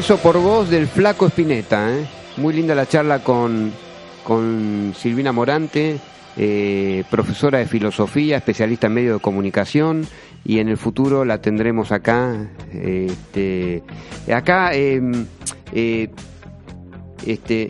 Rezo 0.00 0.16
por 0.16 0.38
vos 0.38 0.70
del 0.70 0.86
Flaco 0.86 1.26
Espineta. 1.26 1.94
¿eh? 1.94 2.06
Muy 2.38 2.54
linda 2.54 2.74
la 2.74 2.86
charla 2.86 3.22
con, 3.22 3.70
con 4.24 4.94
Silvina 4.96 5.30
Morante, 5.30 5.98
eh, 6.38 7.04
profesora 7.10 7.58
de 7.58 7.66
filosofía, 7.66 8.38
especialista 8.38 8.86
en 8.86 8.94
medios 8.94 9.18
de 9.18 9.20
comunicación 9.20 10.06
y 10.42 10.60
en 10.60 10.70
el 10.70 10.78
futuro 10.78 11.26
la 11.26 11.42
tendremos 11.42 11.92
acá. 11.92 12.48
Este, 12.72 13.82
acá 14.34 14.72
em, 14.72 15.26
eh, 15.74 16.08
este, 17.26 17.68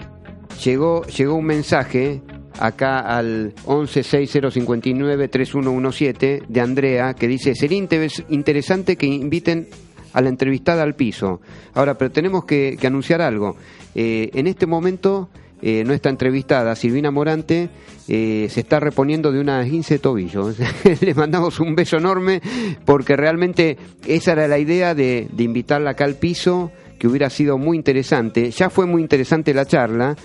llegó, 0.64 1.04
llegó 1.06 1.34
un 1.34 1.46
mensaje 1.46 2.22
acá 2.60 3.00
al 3.00 3.56
1160593117 3.66 6.46
de 6.46 6.60
Andrea 6.60 7.14
que 7.14 7.26
dice, 7.26 7.56
sería 7.56 7.84
interesante 8.28 8.94
que 8.94 9.06
inviten 9.06 9.66
a 10.12 10.20
la 10.20 10.28
entrevistada 10.28 10.82
al 10.82 10.94
piso. 10.94 11.40
Ahora, 11.74 11.96
pero 11.96 12.10
tenemos 12.10 12.44
que, 12.44 12.78
anunciar 12.84 13.22
algo. 13.22 13.56
Eh, 13.94 14.30
en 14.34 14.46
este 14.46 14.66
momento, 14.66 15.28
eh, 15.62 15.84
nuestra 15.84 16.10
entrevistada, 16.10 16.74
Silvina 16.74 17.10
Morante, 17.10 17.68
eh, 18.08 18.48
se 18.50 18.60
está 18.60 18.80
reponiendo 18.80 19.32
de 19.32 19.40
una 19.40 19.64
15 19.64 19.94
de 19.94 19.98
tobillo. 19.98 20.52
Le 21.00 21.14
mandamos 21.14 21.60
un 21.60 21.74
beso 21.74 21.96
enorme 21.96 22.40
porque 22.84 23.16
realmente 23.16 23.76
esa 24.06 24.32
era 24.32 24.48
la 24.48 24.58
idea 24.58 24.94
de, 24.94 25.28
de 25.30 25.44
invitarla 25.44 25.90
acá 25.90 26.04
al 26.04 26.16
piso, 26.16 26.72
que 26.98 27.08
hubiera 27.08 27.30
sido 27.30 27.58
muy 27.58 27.76
interesante. 27.76 28.50
Ya 28.50 28.70
fue 28.70 28.86
muy 28.86 29.02
interesante 29.02 29.54
la 29.54 29.64
charla 29.64 30.16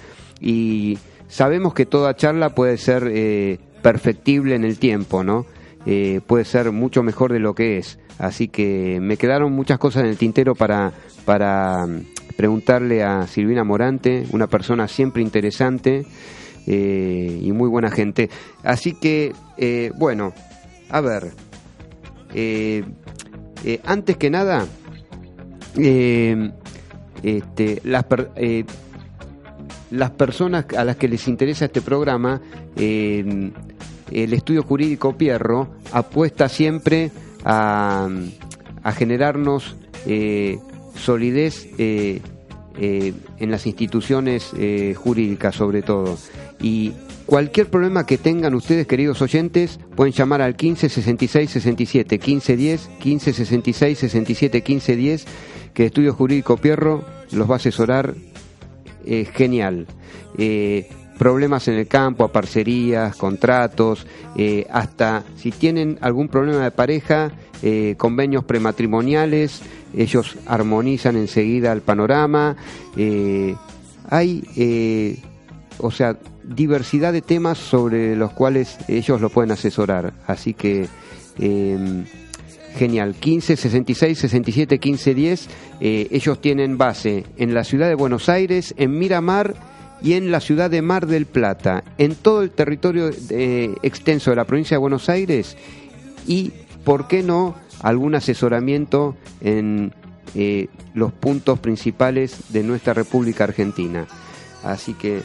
y 0.41 0.97
sabemos 1.27 1.73
que 1.73 1.85
toda 1.85 2.15
charla 2.15 2.49
puede 2.49 2.77
ser 2.77 3.59
perfectible 3.81 4.55
en 4.55 4.65
el 4.65 4.77
tiempo, 4.77 5.23
¿no? 5.23 5.45
puede 6.27 6.43
ser 6.43 6.71
mucho 6.71 7.01
mejor 7.01 7.31
de 7.31 7.39
lo 7.39 7.53
que 7.53 7.77
es. 7.77 7.99
Así 8.17 8.47
que 8.47 8.99
me 9.01 9.17
quedaron 9.17 9.53
muchas 9.53 9.77
cosas 9.77 10.03
en 10.03 10.09
el 10.09 10.17
tintero 10.17 10.55
para, 10.55 10.93
para 11.25 11.85
mm, 11.85 12.05
preguntarle 12.37 13.03
a 13.03 13.27
Silvina 13.27 13.63
Morante, 13.63 14.25
una 14.31 14.47
persona 14.47 14.87
siempre 14.87 15.21
interesante 15.21 16.05
eh, 16.67 17.39
y 17.41 17.51
muy 17.51 17.69
buena 17.69 17.91
gente. 17.91 18.29
Así 18.63 18.93
que, 18.93 19.33
eh, 19.57 19.91
bueno, 19.97 20.33
a 20.89 21.01
ver, 21.01 21.31
eh, 22.33 22.83
antes 23.85 24.17
que 24.17 24.29
nada, 24.29 24.65
este, 27.23 27.81
las, 27.83 28.05
las 29.91 30.11
personas 30.11 30.65
a 30.77 30.83
las 30.83 30.95
que 30.95 31.07
les 31.07 31.27
interesa 31.27 31.65
este 31.65 31.81
programa, 31.81 32.41
el 32.75 33.53
estudio 34.11 34.63
jurídico 34.63 35.17
Pierro 35.17 35.69
apuesta 35.91 36.49
siempre 36.49 37.11
a, 37.45 38.09
generarnos 38.95 39.75
eh, 40.05 40.59
solidez 40.95 41.67
eh, 41.77 42.21
eh, 42.79 43.13
en 43.39 43.51
las 43.51 43.65
instituciones 43.65 44.51
jurídicas 44.95 45.55
sobre 45.55 45.81
todo. 45.81 46.17
Y 46.61 46.93
cualquier 47.25 47.69
problema 47.69 48.05
que 48.05 48.17
tengan 48.17 48.55
ustedes, 48.55 48.87
queridos 48.87 49.21
oyentes, 49.21 49.79
pueden 49.95 50.13
llamar 50.13 50.41
al 50.41 50.55
15 50.55 50.89
66 50.89 51.51
67 51.51 52.19
15 52.19 52.57
10, 52.57 52.89
15 52.99 53.33
66 53.33 53.99
67 53.99 54.61
15 54.61 54.95
10, 54.95 55.25
que 55.73 55.85
Estudio 55.85 56.13
Jurídico 56.13 56.57
Pierro 56.57 57.05
los 57.31 57.49
va 57.49 57.55
a 57.55 57.57
asesorar 57.57 58.15
genial 59.33 59.85
problemas 61.17 61.67
en 61.67 61.75
el 61.75 61.87
campo, 61.87 62.23
a 62.23 62.31
parcerías, 62.31 63.15
contratos, 63.15 64.05
eh, 64.35 64.67
hasta 64.71 65.23
si 65.37 65.51
tienen 65.51 65.97
algún 66.01 66.27
problema 66.27 66.63
de 66.63 66.71
pareja, 66.71 67.31
eh, 67.61 67.95
convenios 67.97 68.43
prematrimoniales, 68.43 69.61
ellos 69.95 70.37
armonizan 70.45 71.15
enseguida 71.15 71.71
el 71.71 71.81
panorama. 71.81 72.55
Eh, 72.97 73.55
hay, 74.09 75.21
o 75.79 75.89
sea, 75.89 76.17
diversidad 76.43 77.13
de 77.13 77.21
temas 77.21 77.57
sobre 77.57 78.15
los 78.15 78.31
cuales 78.31 78.77
ellos 78.87 79.21
lo 79.21 79.29
pueden 79.29 79.51
asesorar. 79.51 80.13
Así 80.27 80.53
que 80.53 80.87
em, 81.39 82.05
genial. 82.77 83.15
15 83.15 83.55
66 83.55 84.19
67 84.19 84.79
15 84.79 85.15
10. 85.15 85.49
ellos 85.79 86.39
tienen 86.39 86.77
base 86.77 87.25
en 87.37 87.53
la 87.53 87.63
ciudad 87.63 87.87
de 87.87 87.95
Buenos 87.95 88.29
Aires, 88.29 88.75
en 88.77 88.99
Miramar 88.99 89.55
y 90.05 90.13
en 90.13 90.29
la 90.29 90.39
ciudad 90.39 90.69
de 90.69 90.83
Mar 90.83 91.07
del 91.07 91.25
Plata, 91.25 91.83
en 91.97 92.13
todo 92.13 92.43
el 92.43 92.51
territorio 92.51 93.09
eh, 93.31 93.73
extenso 93.81 94.29
de 94.29 94.35
la 94.35 94.45
provincia 94.45 94.75
de 94.75 94.79
Buenos 94.79 95.09
Aires 95.09 95.57
y, 96.27 96.53
¿por 96.83 97.07
qué 97.07 97.23
no?, 97.23 97.55
algún 97.81 98.13
asesoramiento 98.13 99.17
en 99.41 99.93
eh, 100.35 100.67
los 100.93 101.11
puntos 101.11 101.57
principales 101.57 102.53
de 102.53 102.61
nuestra 102.61 102.93
República 102.93 103.45
Argentina. 103.45 104.05
Así 104.63 104.93
que, 104.93 105.21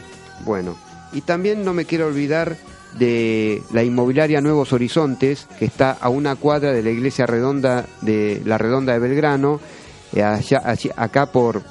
bueno, 0.46 0.76
y 1.12 1.20
también 1.20 1.62
no 1.62 1.74
me 1.74 1.84
quiero 1.84 2.06
olvidar 2.06 2.56
de 2.98 3.62
la 3.74 3.84
inmobiliaria 3.84 4.40
Nuevos 4.40 4.72
Horizontes, 4.72 5.46
que 5.58 5.66
está 5.66 5.90
a 5.92 6.08
una 6.08 6.36
cuadra 6.36 6.72
de 6.72 6.82
la 6.82 6.90
iglesia 6.90 7.26
redonda 7.26 7.84
de 8.00 8.40
la 8.46 8.56
Redonda 8.56 8.94
de 8.94 8.98
Belgrano, 8.98 9.60
eh, 10.14 10.24
acá 10.96 11.26
por 11.30 11.62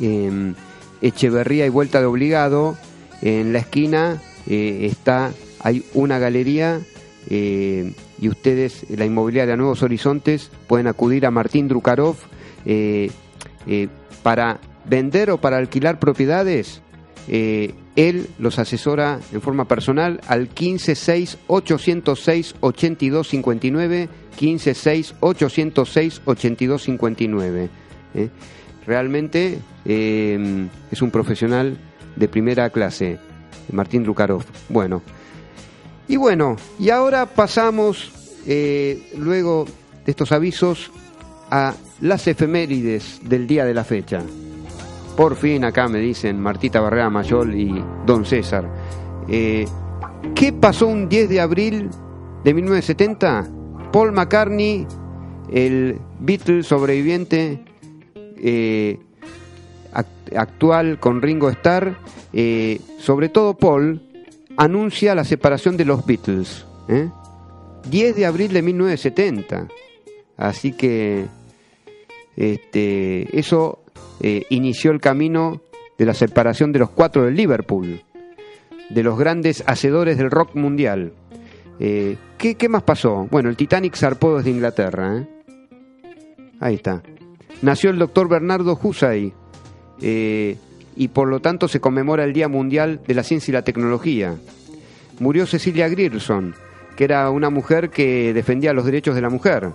em, 0.00 0.56
Echeverría 1.02 1.66
y 1.66 1.68
Vuelta 1.68 2.00
de 2.00 2.06
Obligado. 2.06 2.76
En 3.22 3.52
la 3.52 3.58
esquina 3.60 4.22
eh, 4.46 4.86
está, 4.90 5.32
hay 5.60 5.84
una 5.94 6.18
galería 6.18 6.80
eh, 7.28 7.92
y 8.20 8.28
ustedes, 8.28 8.86
la 8.90 9.04
inmobiliaria 9.04 9.56
Nuevos 9.56 9.82
Horizontes, 9.82 10.50
pueden 10.66 10.86
acudir 10.86 11.26
a 11.26 11.30
Martín 11.30 11.68
Drukarov 11.68 12.16
eh, 12.64 13.10
para 14.22 14.60
vender 14.84 15.30
o 15.30 15.38
para 15.38 15.58
alquilar 15.58 15.98
propiedades. 15.98 16.82
él 17.28 18.26
los 18.38 18.58
asesora 18.58 19.20
en 19.32 19.42
forma 19.42 19.66
personal 19.66 20.20
al 20.26 20.48
156 20.48 21.38
806 21.46 22.54
8259 28.88 28.88
156 28.88 28.88
806 28.88 28.88
8259 28.88 28.88
realmente 28.88 29.58
eh, 29.84 30.68
es 30.90 31.02
un 31.02 31.10
profesional 31.10 31.76
de 32.16 32.28
primera 32.28 32.70
clase, 32.70 33.18
Martín 33.70 34.02
Drukarov. 34.02 34.42
Bueno, 34.68 35.02
y 36.08 36.16
bueno, 36.16 36.56
y 36.78 36.88
ahora 36.88 37.26
pasamos, 37.26 38.10
eh, 38.46 39.12
luego 39.16 39.66
de 40.06 40.10
estos 40.10 40.32
avisos, 40.32 40.90
a 41.50 41.74
las 42.00 42.26
efemérides 42.26 43.20
del 43.24 43.46
día 43.46 43.66
de 43.66 43.74
la 43.74 43.84
fecha. 43.84 44.22
Por 45.16 45.36
fin 45.36 45.64
acá 45.64 45.88
me 45.88 45.98
dicen 45.98 46.40
Martita 46.40 46.80
Barrera 46.80 47.10
Mayol 47.10 47.54
y 47.54 47.84
Don 48.06 48.24
César. 48.24 48.70
Eh, 49.28 49.66
¿Qué 50.34 50.52
pasó 50.52 50.86
un 50.86 51.08
10 51.08 51.28
de 51.28 51.40
abril 51.40 51.90
de 52.42 52.54
1970? 52.54 53.48
Paul 53.92 54.12
McCartney, 54.12 54.86
el 55.50 56.00
Beatle 56.20 56.62
sobreviviente, 56.62 57.64
eh, 58.42 58.98
actual 60.36 60.98
con 61.00 61.22
Ringo 61.22 61.48
Starr, 61.50 61.96
eh, 62.32 62.80
sobre 62.98 63.28
todo 63.28 63.54
Paul, 63.54 64.02
anuncia 64.56 65.14
la 65.14 65.24
separación 65.24 65.76
de 65.76 65.84
los 65.84 66.04
Beatles. 66.04 66.66
10 66.88 68.10
¿eh? 68.10 68.12
de 68.12 68.26
abril 68.26 68.52
de 68.52 68.62
1970. 68.62 69.68
Así 70.36 70.72
que 70.72 71.26
este, 72.36 73.38
eso 73.38 73.80
inició 74.20 74.92
el 74.92 75.00
camino 75.00 75.62
de 75.96 76.06
la 76.06 76.14
separación 76.14 76.72
de 76.72 76.78
los 76.80 76.90
cuatro 76.90 77.24
del 77.24 77.34
Liverpool, 77.34 78.02
de 78.90 79.02
los 79.02 79.18
grandes 79.18 79.64
hacedores 79.66 80.16
del 80.18 80.30
rock 80.30 80.54
mundial. 80.54 81.12
¿qué, 81.78 82.16
¿qué, 82.56 82.68
más 82.68 82.82
pasó? 82.82 83.26
Bueno, 83.30 83.48
el 83.48 83.56
Titanic 83.56 83.96
zarpó 83.96 84.36
desde 84.36 84.50
Inglaterra. 84.50 85.26
Ahí 86.60 86.74
está 86.74 87.02
nació 87.62 87.90
el 87.90 87.98
doctor 87.98 88.28
Bernardo 88.28 88.78
Husay 88.80 89.32
eh, 90.00 90.56
y 90.96 91.08
por 91.08 91.28
lo 91.28 91.40
tanto 91.40 91.68
se 91.68 91.80
conmemora 91.80 92.24
el 92.24 92.32
Día 92.32 92.48
Mundial 92.48 93.00
de 93.06 93.14
la 93.14 93.22
Ciencia 93.22 93.52
y 93.52 93.54
la 93.54 93.62
Tecnología. 93.62 94.36
Murió 95.20 95.46
Cecilia 95.46 95.88
Grierson, 95.88 96.54
que 96.96 97.04
era 97.04 97.30
una 97.30 97.50
mujer 97.50 97.90
que 97.90 98.32
defendía 98.32 98.72
los 98.72 98.84
derechos 98.84 99.14
de 99.14 99.20
la 99.20 99.30
mujer. 99.30 99.70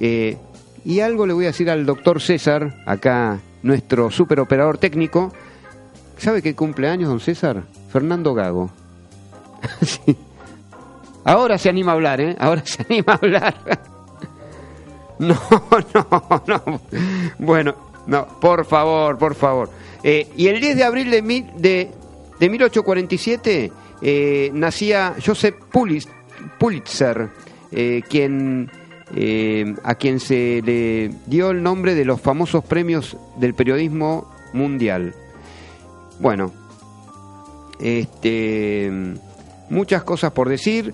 Eh, 0.00 0.36
y 0.84 1.00
algo 1.00 1.26
le 1.26 1.32
voy 1.32 1.44
a 1.44 1.48
decir 1.48 1.70
al 1.70 1.86
doctor 1.86 2.20
César, 2.20 2.82
acá 2.86 3.40
nuestro 3.62 4.10
superoperador 4.10 4.78
técnico. 4.78 5.32
¿Sabe 6.18 6.42
qué 6.42 6.54
cumpleaños, 6.54 7.08
don 7.08 7.20
César? 7.20 7.64
Fernando 7.90 8.34
Gago. 8.34 8.70
Ahora 11.24 11.56
se 11.56 11.70
anima 11.70 11.92
a 11.92 11.94
hablar, 11.94 12.20
¿eh? 12.20 12.36
Ahora 12.38 12.62
se 12.64 12.82
anima 12.82 13.14
a 13.14 13.16
hablar. 13.16 13.54
No, 15.18 15.38
no, 15.94 16.42
no. 16.46 16.80
Bueno, 17.38 17.74
no, 18.06 18.26
por 18.40 18.64
favor, 18.64 19.16
por 19.18 19.34
favor. 19.34 19.70
Eh, 20.02 20.28
y 20.36 20.48
el 20.48 20.60
10 20.60 20.76
de 20.76 20.84
abril 20.84 21.10
de, 21.10 21.22
de, 21.56 21.90
de 22.38 22.50
1847 22.50 23.72
eh, 24.02 24.50
nacía 24.52 25.14
Joseph 25.24 25.56
Pulitzer, 26.58 27.28
eh, 27.72 28.02
quien 28.08 28.70
a 29.84 29.94
quien 29.94 30.18
se 30.18 30.60
le 30.64 31.10
dio 31.26 31.50
el 31.50 31.62
nombre 31.62 31.94
de 31.94 32.04
los 32.04 32.20
famosos 32.20 32.64
premios 32.64 33.16
del 33.36 33.54
periodismo 33.54 34.28
mundial. 34.52 35.14
Bueno, 36.18 36.50
este, 37.78 38.90
muchas 39.70 40.02
cosas 40.02 40.32
por 40.32 40.48
decir. 40.48 40.92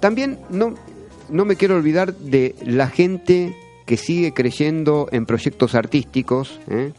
También 0.00 0.38
no, 0.48 0.74
no 1.30 1.44
me 1.44 1.56
quiero 1.56 1.76
olvidar 1.76 2.14
de 2.14 2.54
la 2.64 2.88
gente 2.88 3.56
que 3.86 3.96
sigue 3.96 4.32
creyendo 4.32 5.08
en 5.12 5.26
proyectos 5.26 5.74
artísticos. 5.74 6.60
¿eh? 6.70 6.92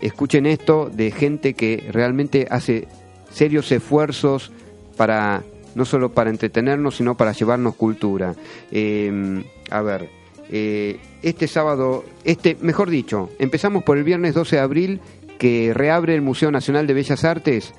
escuchen 0.00 0.46
esto 0.46 0.90
de 0.92 1.10
gente 1.10 1.54
que 1.54 1.88
realmente 1.90 2.46
hace 2.50 2.86
serios 3.30 3.70
esfuerzos 3.72 4.52
para 4.96 5.42
no 5.74 5.84
solo 5.84 6.10
para 6.12 6.30
entretenernos, 6.30 6.96
sino 6.96 7.16
para 7.16 7.32
llevarnos 7.32 7.76
cultura. 7.76 8.34
Em, 8.70 9.44
a 9.70 9.82
ver, 9.82 10.08
eh, 10.50 10.98
este 11.22 11.46
sábado, 11.46 12.04
este, 12.24 12.56
mejor 12.62 12.88
dicho, 12.88 13.28
empezamos 13.38 13.84
por 13.84 13.98
el 13.98 14.04
viernes 14.04 14.34
12 14.34 14.56
de 14.56 14.62
abril, 14.62 15.00
que 15.38 15.72
reabre 15.74 16.14
el 16.14 16.22
Museo 16.22 16.50
Nacional 16.50 16.86
de 16.86 16.94
Bellas 16.94 17.24
Artes 17.24 17.74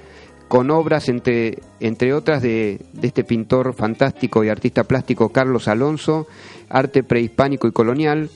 con 0.48 0.72
obras, 0.72 1.10
entre, 1.10 1.60
entre 1.80 2.14
otras, 2.14 2.42
de, 2.42 2.80
este 3.02 3.24
pintor 3.24 3.74
fantástico 3.74 4.44
y 4.44 4.50
artista 4.50 4.84
plástico 4.84 5.30
Carlos 5.30 5.68
Alonso, 5.68 6.28
arte 6.70 7.04
prehispánico 7.04 7.68
y 7.68 7.72
colonial. 7.72 8.30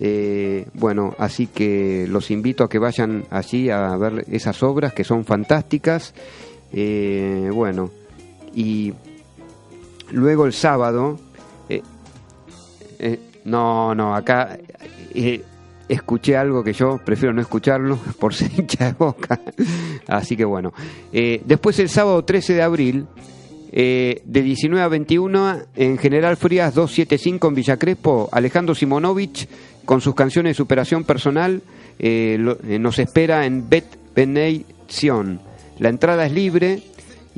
Eh, 0.00 0.66
bueno, 0.74 1.14
así 1.18 1.48
que 1.48 2.06
los 2.08 2.30
invito 2.30 2.62
a 2.62 2.68
que 2.68 2.78
vayan 2.78 3.24
allí 3.30 3.70
a 3.70 3.96
ver 3.96 4.24
esas 4.30 4.62
obras 4.62 4.92
que 4.92 5.04
son 5.04 5.24
fantásticas. 5.24 6.14
Eh, 6.72 7.50
bueno, 7.52 7.90
y 8.54 8.92
luego 10.10 10.46
el 10.46 10.52
sábado, 10.52 11.18
eh, 11.68 11.82
eh, 12.98 13.18
no, 13.44 13.94
no, 13.94 14.14
acá 14.14 14.58
escuché 15.88 16.36
algo 16.36 16.62
que 16.62 16.72
yo 16.72 16.98
prefiero 17.04 17.32
no 17.32 17.40
escucharlo 17.40 17.98
por 18.20 18.34
ser 18.34 18.50
hincha 18.56 18.86
de 18.86 18.92
boca. 18.92 19.40
Así 20.06 20.36
que 20.36 20.44
bueno. 20.44 20.72
después 21.12 21.78
el 21.78 21.88
sábado 21.88 22.24
13 22.24 22.54
de 22.54 22.62
abril, 22.62 23.06
de 23.70 24.22
19 24.24 24.82
a 24.82 24.88
21, 24.88 25.58
en 25.76 25.98
General 25.98 26.36
Frías 26.36 26.74
275 26.74 27.48
en 27.48 27.54
Villa 27.54 27.76
Crespo, 27.76 28.28
Alejandro 28.32 28.74
Simonovich, 28.74 29.48
con 29.84 30.00
sus 30.00 30.14
canciones 30.14 30.50
de 30.50 30.54
superación 30.54 31.04
personal, 31.04 31.62
nos 31.98 32.98
espera 32.98 33.44
en 33.46 33.68
Bet 33.68 33.98
Beneición. 34.14 35.40
La 35.78 35.90
entrada 35.90 36.26
es 36.26 36.32
libre 36.32 36.82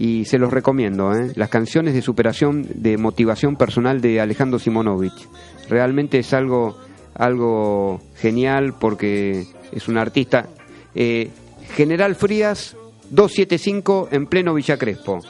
y 0.00 0.24
se 0.24 0.38
los 0.38 0.50
recomiendo, 0.50 1.14
¿eh? 1.14 1.32
las 1.36 1.50
canciones 1.50 1.92
de 1.92 2.00
superación, 2.00 2.66
de 2.74 2.96
motivación 2.96 3.56
personal 3.56 4.00
de 4.00 4.18
Alejandro 4.18 4.58
Simonovich. 4.58 5.28
Realmente 5.68 6.20
es 6.20 6.32
algo, 6.32 6.78
algo 7.14 8.00
genial 8.16 8.74
porque 8.78 9.46
es 9.72 9.88
un 9.88 9.98
artista. 9.98 10.46
Eh, 10.94 11.30
General 11.74 12.14
Frías, 12.14 12.76
275 13.10 14.08
en 14.10 14.26
pleno 14.26 14.54
Villa 14.54 14.76
Crespo. 14.76 15.20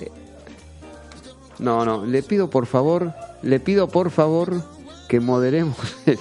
Eh, 0.00 0.10
no, 1.58 1.84
no, 1.84 2.04
le 2.04 2.22
pido 2.22 2.50
por 2.50 2.66
favor, 2.66 3.12
le 3.42 3.60
pido 3.60 3.88
por 3.88 4.10
favor 4.10 4.62
que 5.08 5.20
moderemos. 5.20 5.76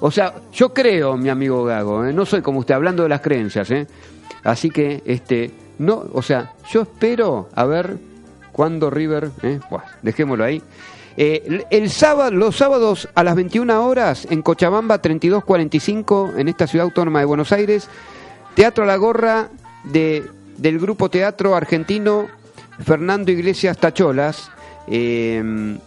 O 0.00 0.10
sea, 0.10 0.34
yo 0.52 0.72
creo, 0.72 1.16
mi 1.16 1.28
amigo 1.28 1.64
Gago, 1.64 2.04
no 2.04 2.26
soy 2.26 2.42
como 2.42 2.60
usted 2.60 2.74
hablando 2.74 3.02
de 3.02 3.08
las 3.08 3.20
creencias, 3.20 3.70
¿eh? 3.70 3.86
Así 4.42 4.70
que, 4.70 5.02
este, 5.04 5.50
no, 5.78 6.04
o 6.12 6.22
sea, 6.22 6.54
yo 6.70 6.82
espero 6.82 7.48
a 7.54 7.64
ver 7.64 7.98
cuándo 8.52 8.90
River, 8.90 9.30
eh, 9.42 9.60
dejémoslo 10.02 10.44
ahí. 10.44 10.62
Eh, 11.16 11.64
el 11.70 11.90
sábado, 11.90 12.30
los 12.30 12.56
sábados 12.56 13.08
a 13.14 13.24
las 13.24 13.34
21 13.34 13.86
horas 13.86 14.26
en 14.30 14.42
Cochabamba 14.42 15.02
3245 15.02 16.32
en 16.36 16.48
esta 16.48 16.66
ciudad 16.66 16.84
autónoma 16.86 17.20
de 17.20 17.24
Buenos 17.24 17.52
Aires, 17.52 17.88
Teatro 18.54 18.84
a 18.84 18.86
la 18.86 18.96
Gorra 18.96 19.48
de, 19.84 20.24
del 20.56 20.78
grupo 20.78 21.08
teatro 21.08 21.54
argentino 21.54 22.28
Fernando 22.84 23.30
Iglesias 23.30 23.78
Tacholas. 23.78 24.50
Eh, 24.88 25.78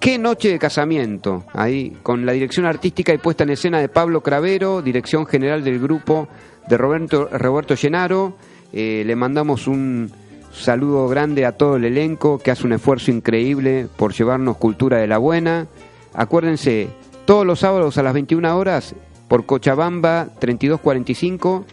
qué 0.00 0.18
noche 0.18 0.50
de 0.50 0.58
casamiento, 0.58 1.44
ahí 1.52 1.96
con 2.02 2.26
la 2.26 2.32
dirección 2.32 2.66
artística 2.66 3.14
y 3.14 3.18
puesta 3.18 3.44
en 3.44 3.50
escena 3.50 3.80
de 3.80 3.88
Pablo 3.88 4.22
Cravero, 4.22 4.82
dirección 4.82 5.26
general 5.26 5.64
del 5.64 5.80
grupo 5.80 6.28
de 6.68 6.76
Roberto, 6.76 7.28
Roberto 7.32 7.74
Llenaro. 7.74 8.36
Eh, 8.72 9.02
le 9.06 9.16
mandamos 9.16 9.66
un 9.66 10.10
saludo 10.54 11.08
grande 11.08 11.44
a 11.44 11.52
todo 11.52 11.76
el 11.76 11.84
elenco 11.84 12.38
que 12.38 12.50
hace 12.50 12.66
un 12.66 12.72
esfuerzo 12.72 13.10
increíble 13.10 13.88
por 13.96 14.12
llevarnos 14.12 14.56
cultura 14.56 14.98
de 14.98 15.06
la 15.06 15.18
buena. 15.18 15.66
Acuérdense, 16.12 16.88
todos 17.24 17.46
los 17.46 17.60
sábados 17.60 17.98
a 17.98 18.02
las 18.02 18.14
21 18.14 18.56
horas 18.56 18.94
por 19.28 19.46
Cochabamba 19.46 20.28
3245, 20.38 21.64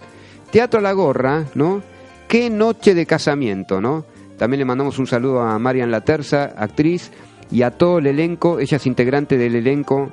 Teatro 0.52 0.82
la 0.82 0.94
Gorra, 0.94 1.46
¿no? 1.54 1.82
Qué 2.28 2.50
noche 2.50 2.96
de 2.96 3.06
casamiento, 3.06 3.82
¿no? 3.82 4.06
También 4.38 4.60
le 4.60 4.66
mandamos 4.66 4.98
un 4.98 5.08
saludo 5.08 5.42
a 5.42 5.60
Marian 5.60 5.92
La 5.92 6.02
Terza, 6.02 6.46
actriz, 6.58 7.12
y 7.52 7.64
a 7.64 7.72
todo 7.72 8.00
el 8.00 8.08
elenco, 8.08 8.60
ella 8.60 8.78
es 8.78 8.88
integrante 8.88 9.38
del 9.38 9.56
elenco 9.56 10.10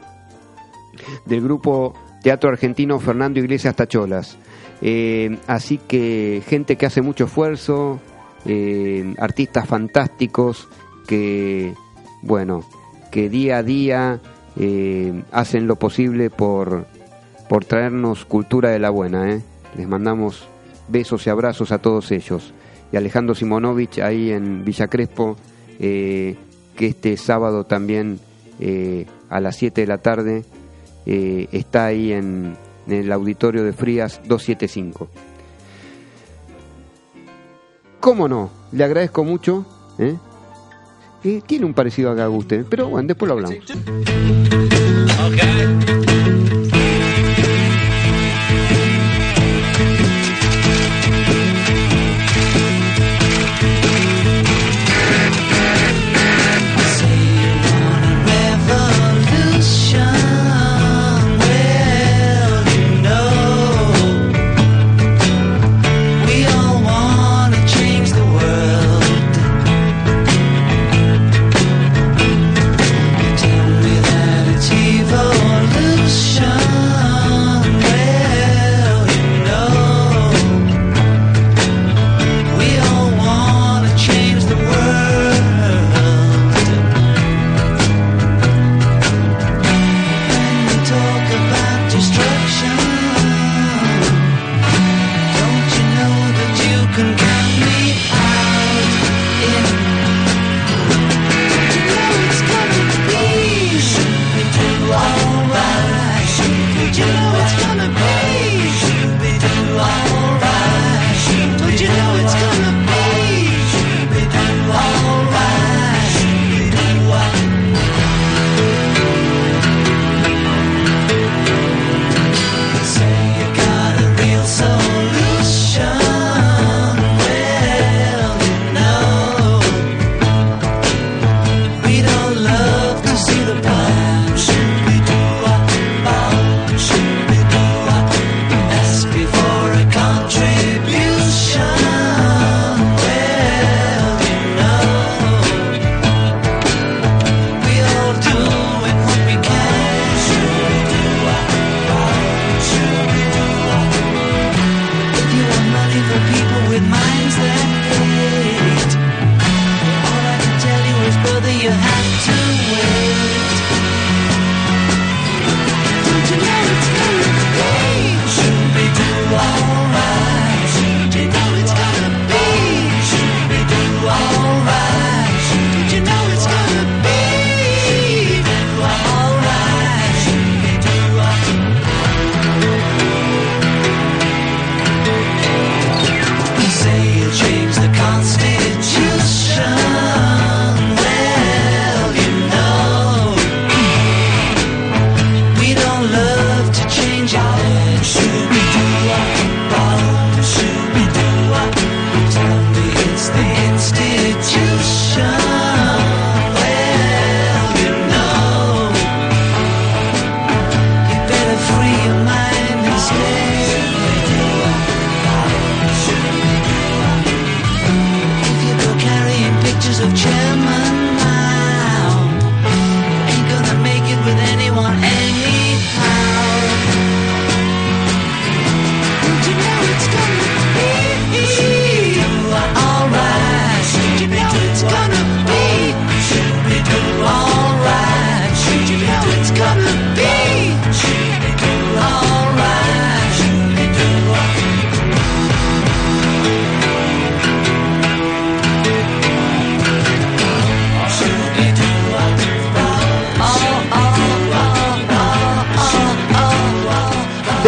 del 1.24 1.40
grupo 1.40 1.94
Teatro 2.22 2.50
Argentino 2.50 2.98
Fernando 2.98 3.38
Iglesias 3.38 3.76
Tacholas. 3.76 4.36
Eh, 4.82 5.38
así 5.46 5.78
que 5.78 6.42
gente 6.46 6.76
que 6.76 6.86
hace 6.86 7.00
mucho 7.00 7.24
esfuerzo, 7.24 8.00
eh, 8.46 9.14
artistas 9.18 9.66
fantásticos 9.66 10.68
que, 11.06 11.74
bueno, 12.22 12.64
que 13.10 13.28
día 13.28 13.58
a 13.58 13.62
día 13.62 14.20
eh, 14.56 15.22
hacen 15.32 15.66
lo 15.66 15.76
posible 15.76 16.30
por, 16.30 16.86
por 17.48 17.64
traernos 17.64 18.24
cultura 18.24 18.70
de 18.70 18.78
la 18.78 18.90
buena. 18.90 19.40
Les 19.76 19.88
mandamos 19.88 20.46
besos 20.88 21.26
y 21.26 21.30
abrazos 21.30 21.72
a 21.72 21.78
todos 21.78 22.10
ellos. 22.12 22.52
Y 22.92 22.96
Alejandro 22.96 23.34
Simonovich 23.34 23.98
ahí 23.98 24.30
en 24.30 24.64
Villa 24.64 24.88
Crespo, 24.88 25.36
que 25.78 26.36
este 26.78 27.16
sábado 27.18 27.64
también 27.64 28.18
a 29.28 29.40
las 29.40 29.56
7 29.56 29.82
de 29.82 29.86
la 29.86 29.98
tarde 29.98 30.44
está 31.04 31.86
ahí 31.86 32.12
en 32.12 32.56
en 32.88 33.04
el 33.04 33.12
auditorio 33.12 33.64
de 33.64 33.72
Frías 33.72 34.20
275. 34.26 35.08
¿Cómo 38.00 38.28
no? 38.28 38.50
Le 38.72 38.84
agradezco 38.84 39.24
mucho. 39.24 39.64
¿eh? 39.98 40.16
tiene 41.46 41.66
un 41.66 41.74
parecido 41.74 42.10
a 42.10 42.14
Gaguste, 42.14 42.64
pero 42.64 42.88
bueno, 42.88 43.08
después 43.08 43.28
lo 43.28 43.34
hablamos. 43.34 43.58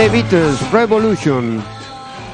The 0.00 0.08
Beatles 0.08 0.72
Revolution. 0.72 1.62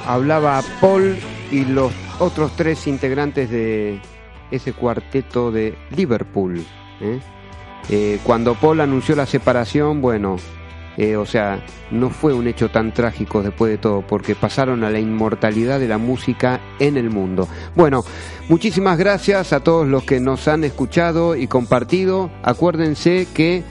Hablaba 0.07 0.63
Paul 0.81 1.17
y 1.51 1.65
los 1.65 1.93
otros 2.21 2.53
tres 2.55 2.87
integrantes 2.87 3.51
de 3.51 4.01
ese 4.53 4.73
cuarteto 4.73 5.51
de 5.51 5.77
Liverpool. 5.91 6.65
¿eh? 7.01 7.19
Eh, 7.89 8.21
cuando 8.23 8.55
Paul 8.55 8.83
anunció 8.83 9.17
la 9.17 9.27
separación, 9.27 10.01
bueno, 10.01 10.37
eh, 10.97 11.17
o 11.17 11.27
sea, 11.27 11.61
no 11.91 12.11
fue 12.11 12.35
un 12.35 12.47
hecho 12.47 12.69
tan 12.69 12.95
trágico 12.95 13.43
después 13.43 13.73
de 13.73 13.79
todo, 13.79 14.03
porque 14.03 14.37
pasaron 14.37 14.85
a 14.85 14.91
la 14.91 15.01
inmortalidad 15.01 15.81
de 15.81 15.89
la 15.89 15.99
música 15.99 16.61
en 16.79 16.97
el 16.97 17.11
mundo. 17.11 17.49
Bueno, 17.75 18.05
muchísimas 18.49 18.97
gracias 18.97 19.53
a 19.53 19.59
todos 19.59 19.89
los 19.89 20.05
que 20.05 20.21
nos 20.21 20.47
han 20.47 20.63
escuchado 20.63 21.35
y 21.35 21.49
compartido. 21.49 22.31
Acuérdense 22.45 23.27
que 23.35 23.65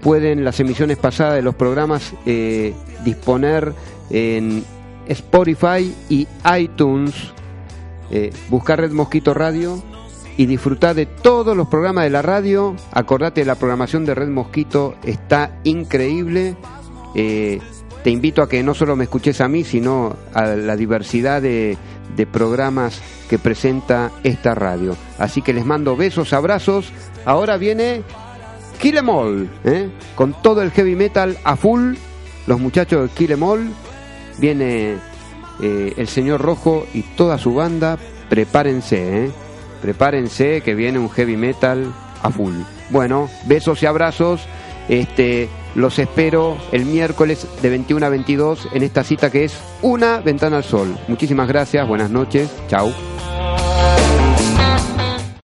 pueden 0.00 0.44
las 0.44 0.60
emisiones 0.60 0.98
pasadas 0.98 1.34
de 1.34 1.42
los 1.42 1.54
programas 1.54 2.12
eh, 2.26 2.74
disponer 3.04 3.72
en 4.10 4.64
Spotify 5.06 5.94
y 6.08 6.26
iTunes, 6.58 7.14
eh, 8.10 8.32
buscar 8.48 8.80
Red 8.80 8.92
Mosquito 8.92 9.34
Radio 9.34 9.82
y 10.36 10.46
disfrutar 10.46 10.94
de 10.94 11.06
todos 11.06 11.56
los 11.56 11.68
programas 11.68 12.04
de 12.04 12.10
la 12.10 12.22
radio. 12.22 12.74
Acordate, 12.92 13.44
la 13.44 13.56
programación 13.56 14.04
de 14.04 14.14
Red 14.14 14.28
Mosquito 14.28 14.94
está 15.04 15.58
increíble. 15.64 16.56
Eh, 17.14 17.60
te 18.02 18.10
invito 18.10 18.42
a 18.42 18.48
que 18.48 18.62
no 18.62 18.72
solo 18.72 18.96
me 18.96 19.04
escuches 19.04 19.40
a 19.40 19.48
mí, 19.48 19.64
sino 19.64 20.16
a 20.32 20.46
la 20.46 20.76
diversidad 20.76 21.42
de, 21.42 21.76
de 22.16 22.26
programas 22.26 23.02
que 23.28 23.38
presenta 23.38 24.10
esta 24.24 24.54
radio. 24.54 24.96
Así 25.18 25.42
que 25.42 25.52
les 25.52 25.66
mando 25.66 25.96
besos, 25.96 26.32
abrazos. 26.32 26.90
Ahora 27.26 27.58
viene 27.58 28.02
Kill 28.80 28.96
Em 28.96 29.08
All, 29.08 29.50
¿eh? 29.64 29.90
con 30.14 30.34
todo 30.42 30.62
el 30.62 30.70
heavy 30.70 30.96
metal 30.96 31.36
a 31.44 31.56
full, 31.56 31.94
los 32.46 32.60
muchachos 32.60 33.02
de 33.02 33.14
Kill 33.14 33.32
Em 33.32 33.42
All, 33.42 33.70
viene 34.38 34.96
eh, 35.62 35.92
el 35.96 36.08
señor 36.08 36.40
Rojo 36.40 36.86
y 36.94 37.02
toda 37.02 37.36
su 37.36 37.54
banda, 37.54 37.98
prepárense, 38.28 39.24
¿eh? 39.24 39.30
prepárense 39.82 40.62
que 40.62 40.74
viene 40.74 40.98
un 40.98 41.10
heavy 41.10 41.36
metal 41.36 41.92
a 42.22 42.30
full. 42.30 42.54
Bueno, 42.88 43.28
besos 43.44 43.82
y 43.82 43.86
abrazos, 43.86 44.40
este, 44.88 45.48
los 45.74 45.98
espero 45.98 46.56
el 46.72 46.86
miércoles 46.86 47.46
de 47.60 47.68
21 47.68 48.06
a 48.06 48.08
22 48.08 48.68
en 48.72 48.82
esta 48.82 49.04
cita 49.04 49.30
que 49.30 49.44
es 49.44 49.60
Una 49.82 50.20
Ventana 50.20 50.56
al 50.56 50.64
Sol. 50.64 50.96
Muchísimas 51.06 51.48
gracias, 51.48 51.86
buenas 51.86 52.10
noches, 52.10 52.50
chao. 52.68 52.92